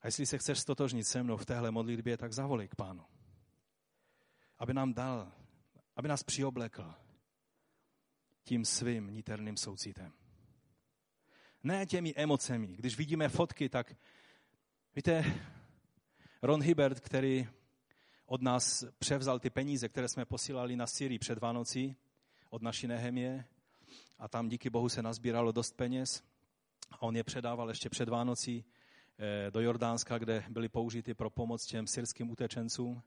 A 0.00 0.06
jestli 0.06 0.26
se 0.26 0.38
chceš 0.38 0.58
stotožnit 0.58 1.06
se 1.06 1.22
mnou 1.22 1.36
v 1.36 1.46
téhle 1.46 1.70
modlitbě, 1.70 2.16
tak 2.16 2.32
zavolej 2.32 2.68
k 2.68 2.74
pánu. 2.74 3.04
Aby 4.58 4.74
nám 4.74 4.94
dal, 4.94 5.32
aby 5.96 6.08
nás 6.08 6.22
přioblekl 6.22 6.94
tím 8.46 8.64
svým 8.64 9.14
niterným 9.14 9.56
soucitem. 9.56 10.12
Ne 11.62 11.86
těmi 11.86 12.14
emocemi. 12.14 12.66
Když 12.66 12.96
vidíme 12.98 13.28
fotky, 13.28 13.68
tak 13.68 13.96
víte, 14.96 15.24
Ron 16.42 16.62
Hibbert, 16.62 17.00
který 17.00 17.48
od 18.26 18.42
nás 18.42 18.84
převzal 18.98 19.38
ty 19.38 19.50
peníze, 19.50 19.88
které 19.88 20.08
jsme 20.08 20.24
posílali 20.24 20.76
na 20.76 20.86
Syrii 20.86 21.18
před 21.18 21.38
Vánocí, 21.38 21.96
od 22.50 22.62
naší 22.62 22.86
Nehemie, 22.86 23.44
a 24.18 24.28
tam 24.28 24.48
díky 24.48 24.70
Bohu 24.70 24.88
se 24.88 25.02
nazbíralo 25.02 25.52
dost 25.52 25.76
peněz. 25.76 26.22
A 26.90 27.02
on 27.02 27.16
je 27.16 27.24
předával 27.24 27.68
ještě 27.68 27.88
před 27.88 28.08
Vánocí 28.08 28.64
eh, 29.18 29.50
do 29.50 29.60
Jordánska, 29.60 30.18
kde 30.18 30.44
byly 30.48 30.68
použity 30.68 31.14
pro 31.14 31.30
pomoc 31.30 31.66
těm 31.66 31.86
syrským 31.86 32.30
utečencům. 32.30 33.02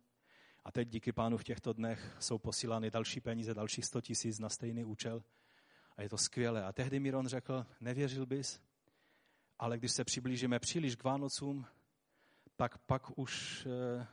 A 0.66 0.72
teď 0.72 0.90
díky 0.90 1.12
pánu 1.12 1.38
v 1.38 1.44
těchto 1.44 1.74
dnech 1.74 2.16
jsou 2.20 2.38
posílány 2.38 2.92
další 2.92 3.20
peníze, 3.20 3.54
dalších 3.54 3.86
100 3.86 4.02
tisíc 4.02 4.40
na 4.40 4.50
stejný 4.50 4.84
účel. 4.84 5.24
A 5.98 6.02
je 6.02 6.10
to 6.10 6.18
skvělé. 6.18 6.66
A 6.66 6.74
tehdy 6.74 7.00
Miron 7.00 7.28
řekl, 7.28 7.66
nevěřil 7.82 8.26
bys, 8.26 8.62
ale 9.60 9.78
když 9.78 9.92
se 9.92 10.04
přiblížíme 10.04 10.60
příliš 10.60 10.96
k 10.96 11.04
Vánocům, 11.04 11.66
tak 12.56 12.78
pak 12.78 13.20
už, 13.20 13.66
eh, 13.66 14.08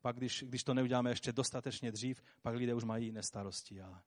pak 0.00 0.16
když, 0.16 0.44
když 0.48 0.64
to 0.64 0.74
neuděláme 0.74 1.10
ještě 1.10 1.32
dostatečně 1.32 1.92
dřív, 1.92 2.22
pak 2.42 2.54
lidé 2.54 2.74
už 2.74 2.84
mají 2.84 3.06
jiné 3.06 3.22
starosti 3.22 3.80
a, 3.80 4.02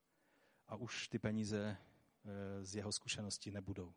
a 0.67 0.75
už 0.75 1.07
ty 1.07 1.19
peníze 1.19 1.77
eh, 2.25 2.65
z 2.65 2.75
jeho 2.75 2.91
zkušeností 2.91 3.51
nebudou. 3.51 3.93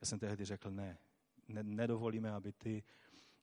Já 0.00 0.06
jsem 0.06 0.18
tehdy 0.18 0.44
řekl, 0.44 0.70
ne, 0.70 0.98
ne 1.48 1.62
nedovolíme, 1.62 2.30
aby, 2.30 2.52
ty, 2.52 2.84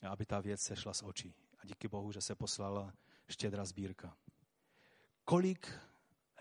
aby 0.01 0.26
ta 0.26 0.39
věc 0.39 0.61
se 0.61 0.76
šla 0.76 0.93
z 0.93 1.03
očí. 1.03 1.36
A 1.57 1.65
díky 1.65 1.88
Bohu, 1.88 2.11
že 2.11 2.22
se 2.22 2.36
poslala 2.36 2.93
štědrá 3.30 3.65
sbírka. 3.65 4.17
Kolik 5.25 5.73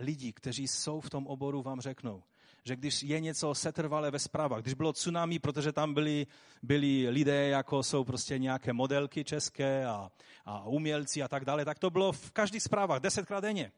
lidí, 0.01 0.33
kteří 0.33 0.69
jsou 0.69 1.01
v 1.01 1.11
tom 1.11 1.27
oboru, 1.27 1.63
vám 1.63 1.81
řeknou, 1.81 2.23
že 2.65 2.77
když 2.77 3.03
je 3.03 3.21
něco 3.21 3.55
setrvalé 3.55 4.11
ve 4.11 4.19
zprávách, 4.19 4.63
když 4.63 4.75
bylo 4.75 4.93
tsunami, 4.93 5.39
protože 5.39 5.73
tam 5.73 5.95
byli, 5.95 6.27
byli 6.63 7.09
lidé, 7.09 7.49
jako 7.49 7.83
jsou 7.83 8.05
prostě 8.05 8.39
nějaké 8.39 8.73
modelky 8.73 9.25
české 9.25 9.87
a, 9.87 10.11
a 10.45 10.65
umělci 10.65 11.23
a 11.23 11.29
tak 11.29 11.45
dále, 11.45 11.65
tak 11.65 11.79
to 11.79 11.91
bylo 11.91 12.13
v 12.13 12.33
každých 12.33 12.63
zprávách, 12.63 13.01
desetkrát 13.01 13.43
denně. 13.43 13.73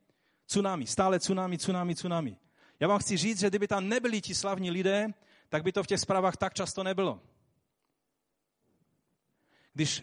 Tsunami, 0.46 0.86
stále 0.86 1.18
tsunami, 1.18 1.58
tsunami, 1.58 1.94
tsunami. 1.94 2.36
Já 2.80 2.88
vám 2.88 2.98
chci 2.98 3.16
říct, 3.16 3.40
že 3.40 3.48
kdyby 3.48 3.68
tam 3.68 3.88
nebyli 3.88 4.20
ti 4.20 4.34
slavní 4.34 4.70
lidé, 4.70 5.08
tak 5.48 5.62
by 5.62 5.72
to 5.72 5.82
v 5.82 5.86
těch 5.86 6.00
zprávách 6.00 6.36
tak 6.36 6.54
často 6.54 6.82
nebylo. 6.82 7.20
Když 9.74 10.02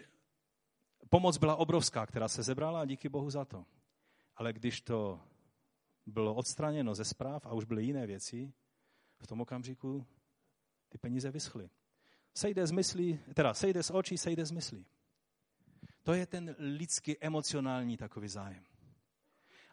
pomoc 1.10 1.38
byla 1.38 1.56
obrovská, 1.56 2.06
která 2.06 2.28
se 2.28 2.42
zebrala 2.42 2.80
a 2.80 2.84
díky 2.84 3.08
Bohu 3.08 3.30
za 3.30 3.44
to. 3.44 3.64
Ale 4.36 4.52
když 4.52 4.80
to 4.80 5.20
bylo 6.06 6.34
odstraněno 6.34 6.94
ze 6.94 7.04
zpráv 7.04 7.46
a 7.46 7.52
už 7.52 7.64
byly 7.64 7.84
jiné 7.84 8.06
věci, 8.06 8.52
v 9.18 9.26
tom 9.26 9.40
okamžiku 9.40 10.06
ty 10.88 10.98
peníze 10.98 11.30
vyschly. 11.30 11.70
Sejde 12.34 12.66
z 12.66 12.70
myslí, 12.70 13.20
teda 13.34 13.54
sejde 13.54 13.82
z 13.82 13.90
očí, 13.90 14.18
sejde 14.18 14.46
z 14.46 14.50
myslí. 14.50 14.86
To 16.02 16.12
je 16.12 16.26
ten 16.26 16.56
lidský 16.58 17.16
emocionální 17.20 17.96
takový 17.96 18.28
zájem. 18.28 18.64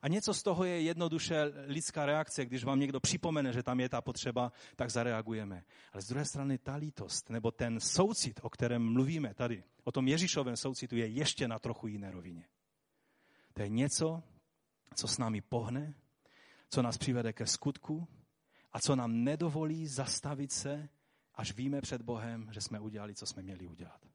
A 0.05 0.07
něco 0.07 0.33
z 0.33 0.43
toho 0.43 0.63
je 0.63 0.81
jednoduše 0.81 1.43
lidská 1.65 2.05
reakce, 2.05 2.45
když 2.45 2.63
vám 2.63 2.79
někdo 2.79 2.99
připomene, 2.99 3.53
že 3.53 3.63
tam 3.63 3.79
je 3.79 3.89
ta 3.89 4.01
potřeba, 4.01 4.51
tak 4.75 4.89
zareagujeme. 4.89 5.63
Ale 5.93 6.01
z 6.01 6.07
druhé 6.07 6.25
strany 6.25 6.57
ta 6.57 6.75
lítost, 6.75 7.29
nebo 7.29 7.51
ten 7.51 7.79
soucit, 7.79 8.39
o 8.43 8.49
kterém 8.49 8.93
mluvíme 8.93 9.33
tady, 9.33 9.63
o 9.83 9.91
tom 9.91 10.07
Ježíšovém 10.07 10.57
soucitu, 10.57 10.95
je 10.95 11.07
ještě 11.07 11.47
na 11.47 11.59
trochu 11.59 11.87
jiné 11.87 12.11
rovině. 12.11 12.45
To 13.53 13.61
je 13.61 13.69
něco, 13.69 14.23
co 14.95 15.07
s 15.07 15.17
námi 15.17 15.41
pohne, 15.41 15.93
co 16.69 16.81
nás 16.81 16.97
přivede 16.97 17.33
ke 17.33 17.47
skutku 17.47 18.07
a 18.71 18.79
co 18.79 18.95
nám 18.95 19.23
nedovolí 19.23 19.87
zastavit 19.87 20.51
se, 20.51 20.89
až 21.35 21.53
víme 21.53 21.81
před 21.81 22.01
Bohem, 22.01 22.49
že 22.53 22.61
jsme 22.61 22.79
udělali, 22.79 23.15
co 23.15 23.25
jsme 23.25 23.43
měli 23.43 23.67
udělat. 23.67 24.05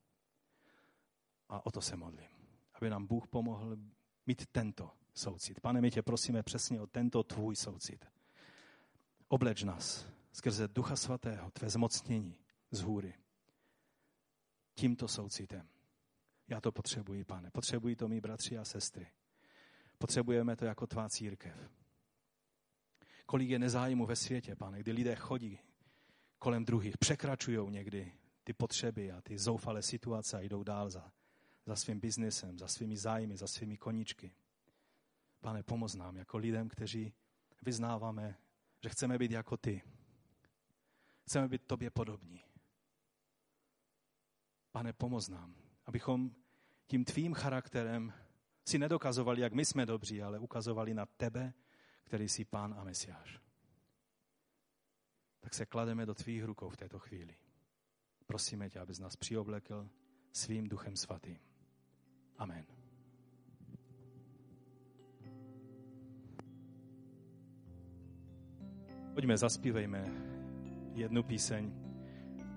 A 1.48 1.66
o 1.66 1.70
to 1.70 1.80
se 1.80 1.96
modlím. 1.96 2.30
Aby 2.74 2.90
nám 2.90 3.06
Bůh 3.06 3.26
pomohl 3.26 3.76
mít 4.26 4.46
tento 4.52 4.99
soucit. 5.14 5.60
Pane, 5.60 5.80
my 5.80 5.90
tě 5.90 6.02
prosíme 6.02 6.42
přesně 6.42 6.80
o 6.80 6.86
tento 6.86 7.22
tvůj 7.22 7.56
soucit. 7.56 8.04
Obleč 9.28 9.62
nás 9.62 10.06
skrze 10.32 10.68
Ducha 10.68 10.96
Svatého, 10.96 11.50
tvé 11.50 11.70
zmocnění 11.70 12.38
z 12.70 12.80
hůry. 12.80 13.14
Tímto 14.74 15.08
soucitem. 15.08 15.68
Já 16.48 16.60
to 16.60 16.72
potřebuji, 16.72 17.24
pane. 17.24 17.50
Potřebují 17.50 17.96
to 17.96 18.08
mý 18.08 18.20
bratři 18.20 18.58
a 18.58 18.64
sestry. 18.64 19.06
Potřebujeme 19.98 20.56
to 20.56 20.64
jako 20.64 20.86
tvá 20.86 21.08
církev. 21.08 21.70
Kolik 23.26 23.50
je 23.50 23.58
nezájmu 23.58 24.06
ve 24.06 24.16
světě, 24.16 24.56
pane, 24.56 24.78
kdy 24.78 24.92
lidé 24.92 25.16
chodí 25.16 25.58
kolem 26.40 26.64
druhých, 26.64 26.98
překračují 26.98 27.70
někdy 27.70 28.12
ty 28.44 28.52
potřeby 28.52 29.12
a 29.12 29.20
ty 29.20 29.38
zoufalé 29.38 29.82
situace 29.82 30.36
a 30.36 30.40
jdou 30.40 30.62
dál 30.62 30.90
za, 30.90 31.12
za 31.66 31.76
svým 31.76 32.00
biznesem, 32.00 32.58
za 32.58 32.68
svými 32.68 32.96
zájmy, 32.96 33.36
za 33.36 33.46
svými 33.46 33.76
koníčky. 33.76 34.32
Pane, 35.40 35.62
pomoz 35.62 35.94
nám 35.94 36.16
jako 36.16 36.38
lidem, 36.38 36.68
kteří 36.68 37.12
vyznáváme, 37.62 38.36
že 38.82 38.88
chceme 38.88 39.18
být 39.18 39.30
jako 39.30 39.56
ty. 39.56 39.82
Chceme 41.26 41.48
být 41.48 41.62
tobě 41.66 41.90
podobní. 41.90 42.44
Pane, 44.72 44.92
pomoz 44.92 45.28
nám, 45.28 45.54
abychom 45.86 46.34
tím 46.86 47.04
tvým 47.04 47.34
charakterem 47.34 48.12
si 48.68 48.78
nedokazovali, 48.78 49.40
jak 49.40 49.52
my 49.52 49.64
jsme 49.64 49.86
dobří, 49.86 50.22
ale 50.22 50.38
ukazovali 50.38 50.94
na 50.94 51.06
tebe, 51.06 51.54
který 52.04 52.28
jsi 52.28 52.44
pán 52.44 52.74
a 52.78 52.84
mesiáš. 52.84 53.40
Tak 55.40 55.54
se 55.54 55.66
klademe 55.66 56.06
do 56.06 56.14
tvých 56.14 56.44
rukou 56.44 56.70
v 56.70 56.76
této 56.76 56.98
chvíli. 56.98 57.36
Prosíme 58.26 58.70
tě, 58.70 58.80
abys 58.80 58.98
nás 58.98 59.16
přioblekl 59.16 59.88
svým 60.32 60.68
duchem 60.68 60.96
svatým. 60.96 61.38
Amen. 62.38 62.79
Pojďme, 69.14 69.36
zaspívejme 69.36 70.04
jednu 70.94 71.22
píseň 71.22 71.72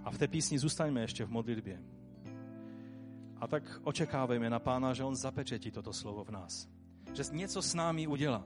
a 0.03 0.11
v 0.11 0.17
té 0.17 0.27
písni 0.27 0.59
zůstaňme 0.59 1.01
ještě 1.01 1.25
v 1.25 1.29
modlitbě. 1.29 1.81
A 3.37 3.47
tak 3.47 3.81
očekávejme 3.83 4.49
na 4.49 4.59
Pána, 4.59 4.93
že 4.93 5.03
On 5.03 5.15
zapečetí 5.15 5.71
toto 5.71 5.93
slovo 5.93 6.23
v 6.23 6.29
nás. 6.29 6.67
Že 7.13 7.23
něco 7.31 7.61
s 7.61 7.73
námi 7.73 8.07
udělá 8.07 8.43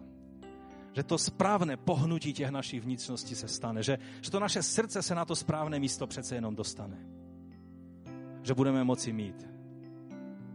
že 0.97 1.03
to 1.03 1.17
správné 1.17 1.77
pohnutí 1.77 2.33
těch 2.33 2.49
našich 2.49 2.81
vnitřností 2.81 3.35
se 3.35 3.47
stane, 3.47 3.83
že, 3.83 3.97
že 4.21 4.31
to 4.31 4.39
naše 4.39 4.63
srdce 4.63 5.01
se 5.01 5.15
na 5.15 5.25
to 5.25 5.35
správné 5.35 5.79
místo 5.79 6.07
přece 6.07 6.35
jenom 6.35 6.55
dostane. 6.55 6.97
Že 8.43 8.53
budeme 8.53 8.83
moci 8.83 9.13
mít 9.13 9.47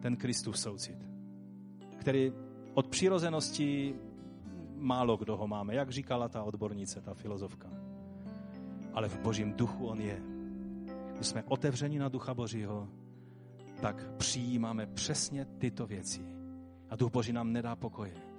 ten 0.01 0.17
Kristův 0.17 0.59
soucit, 0.59 0.97
který 1.99 2.33
od 2.75 2.87
přirozenosti 2.87 3.95
málo 4.83 5.17
kdo 5.17 5.37
ho 5.37 5.47
máme, 5.49 5.75
jak 5.75 5.91
říkala 5.91 6.29
ta 6.29 6.43
odbornice, 6.43 7.01
ta 7.01 7.15
filozofka. 7.15 7.69
Ale 8.93 9.09
v 9.09 9.19
božím 9.19 9.53
duchu 9.53 9.87
on 9.87 10.01
je. 10.01 10.23
Když 11.15 11.27
jsme 11.27 11.43
otevřeni 11.49 11.99
na 11.99 12.09
ducha 12.09 12.35
božího, 12.35 12.89
tak 13.81 14.13
přijímáme 14.17 14.87
přesně 14.87 15.45
tyto 15.45 15.87
věci. 15.87 16.25
A 16.91 16.97
duch 16.97 17.11
boží 17.11 17.33
nám 17.33 17.53
nedá 17.53 17.77
pokoje 17.77 18.33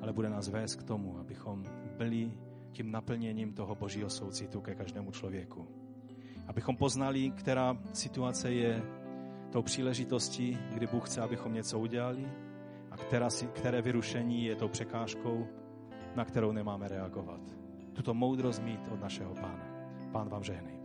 ale 0.00 0.12
bude 0.12 0.30
nás 0.30 0.48
vést 0.48 0.76
k 0.76 0.82
tomu, 0.82 1.18
abychom 1.18 1.64
byli 1.96 2.32
tím 2.72 2.90
naplněním 2.90 3.52
toho 3.52 3.74
božího 3.74 4.10
soucitu 4.10 4.60
ke 4.60 4.74
každému 4.74 5.10
člověku. 5.10 5.66
Abychom 6.46 6.76
poznali, 6.76 7.30
která 7.30 7.78
situace 7.92 8.52
je 8.52 8.82
tou 9.52 9.62
příležitostí, 9.62 10.58
kdy 10.74 10.86
Bůh 10.86 11.08
chce, 11.08 11.20
abychom 11.20 11.54
něco 11.54 11.78
udělali 11.78 12.26
která 13.00 13.28
které 13.52 13.82
vyrušení 13.82 14.44
je 14.44 14.56
tou 14.56 14.68
překážkou, 14.68 15.46
na 16.16 16.24
kterou 16.24 16.52
nemáme 16.52 16.88
reagovat. 16.88 17.40
Tuto 17.92 18.14
moudrost 18.14 18.62
mít 18.62 18.80
od 18.92 19.00
našeho 19.00 19.34
pána. 19.34 19.66
Pán 20.12 20.28
vám 20.28 20.42
žehnej. 20.42 20.79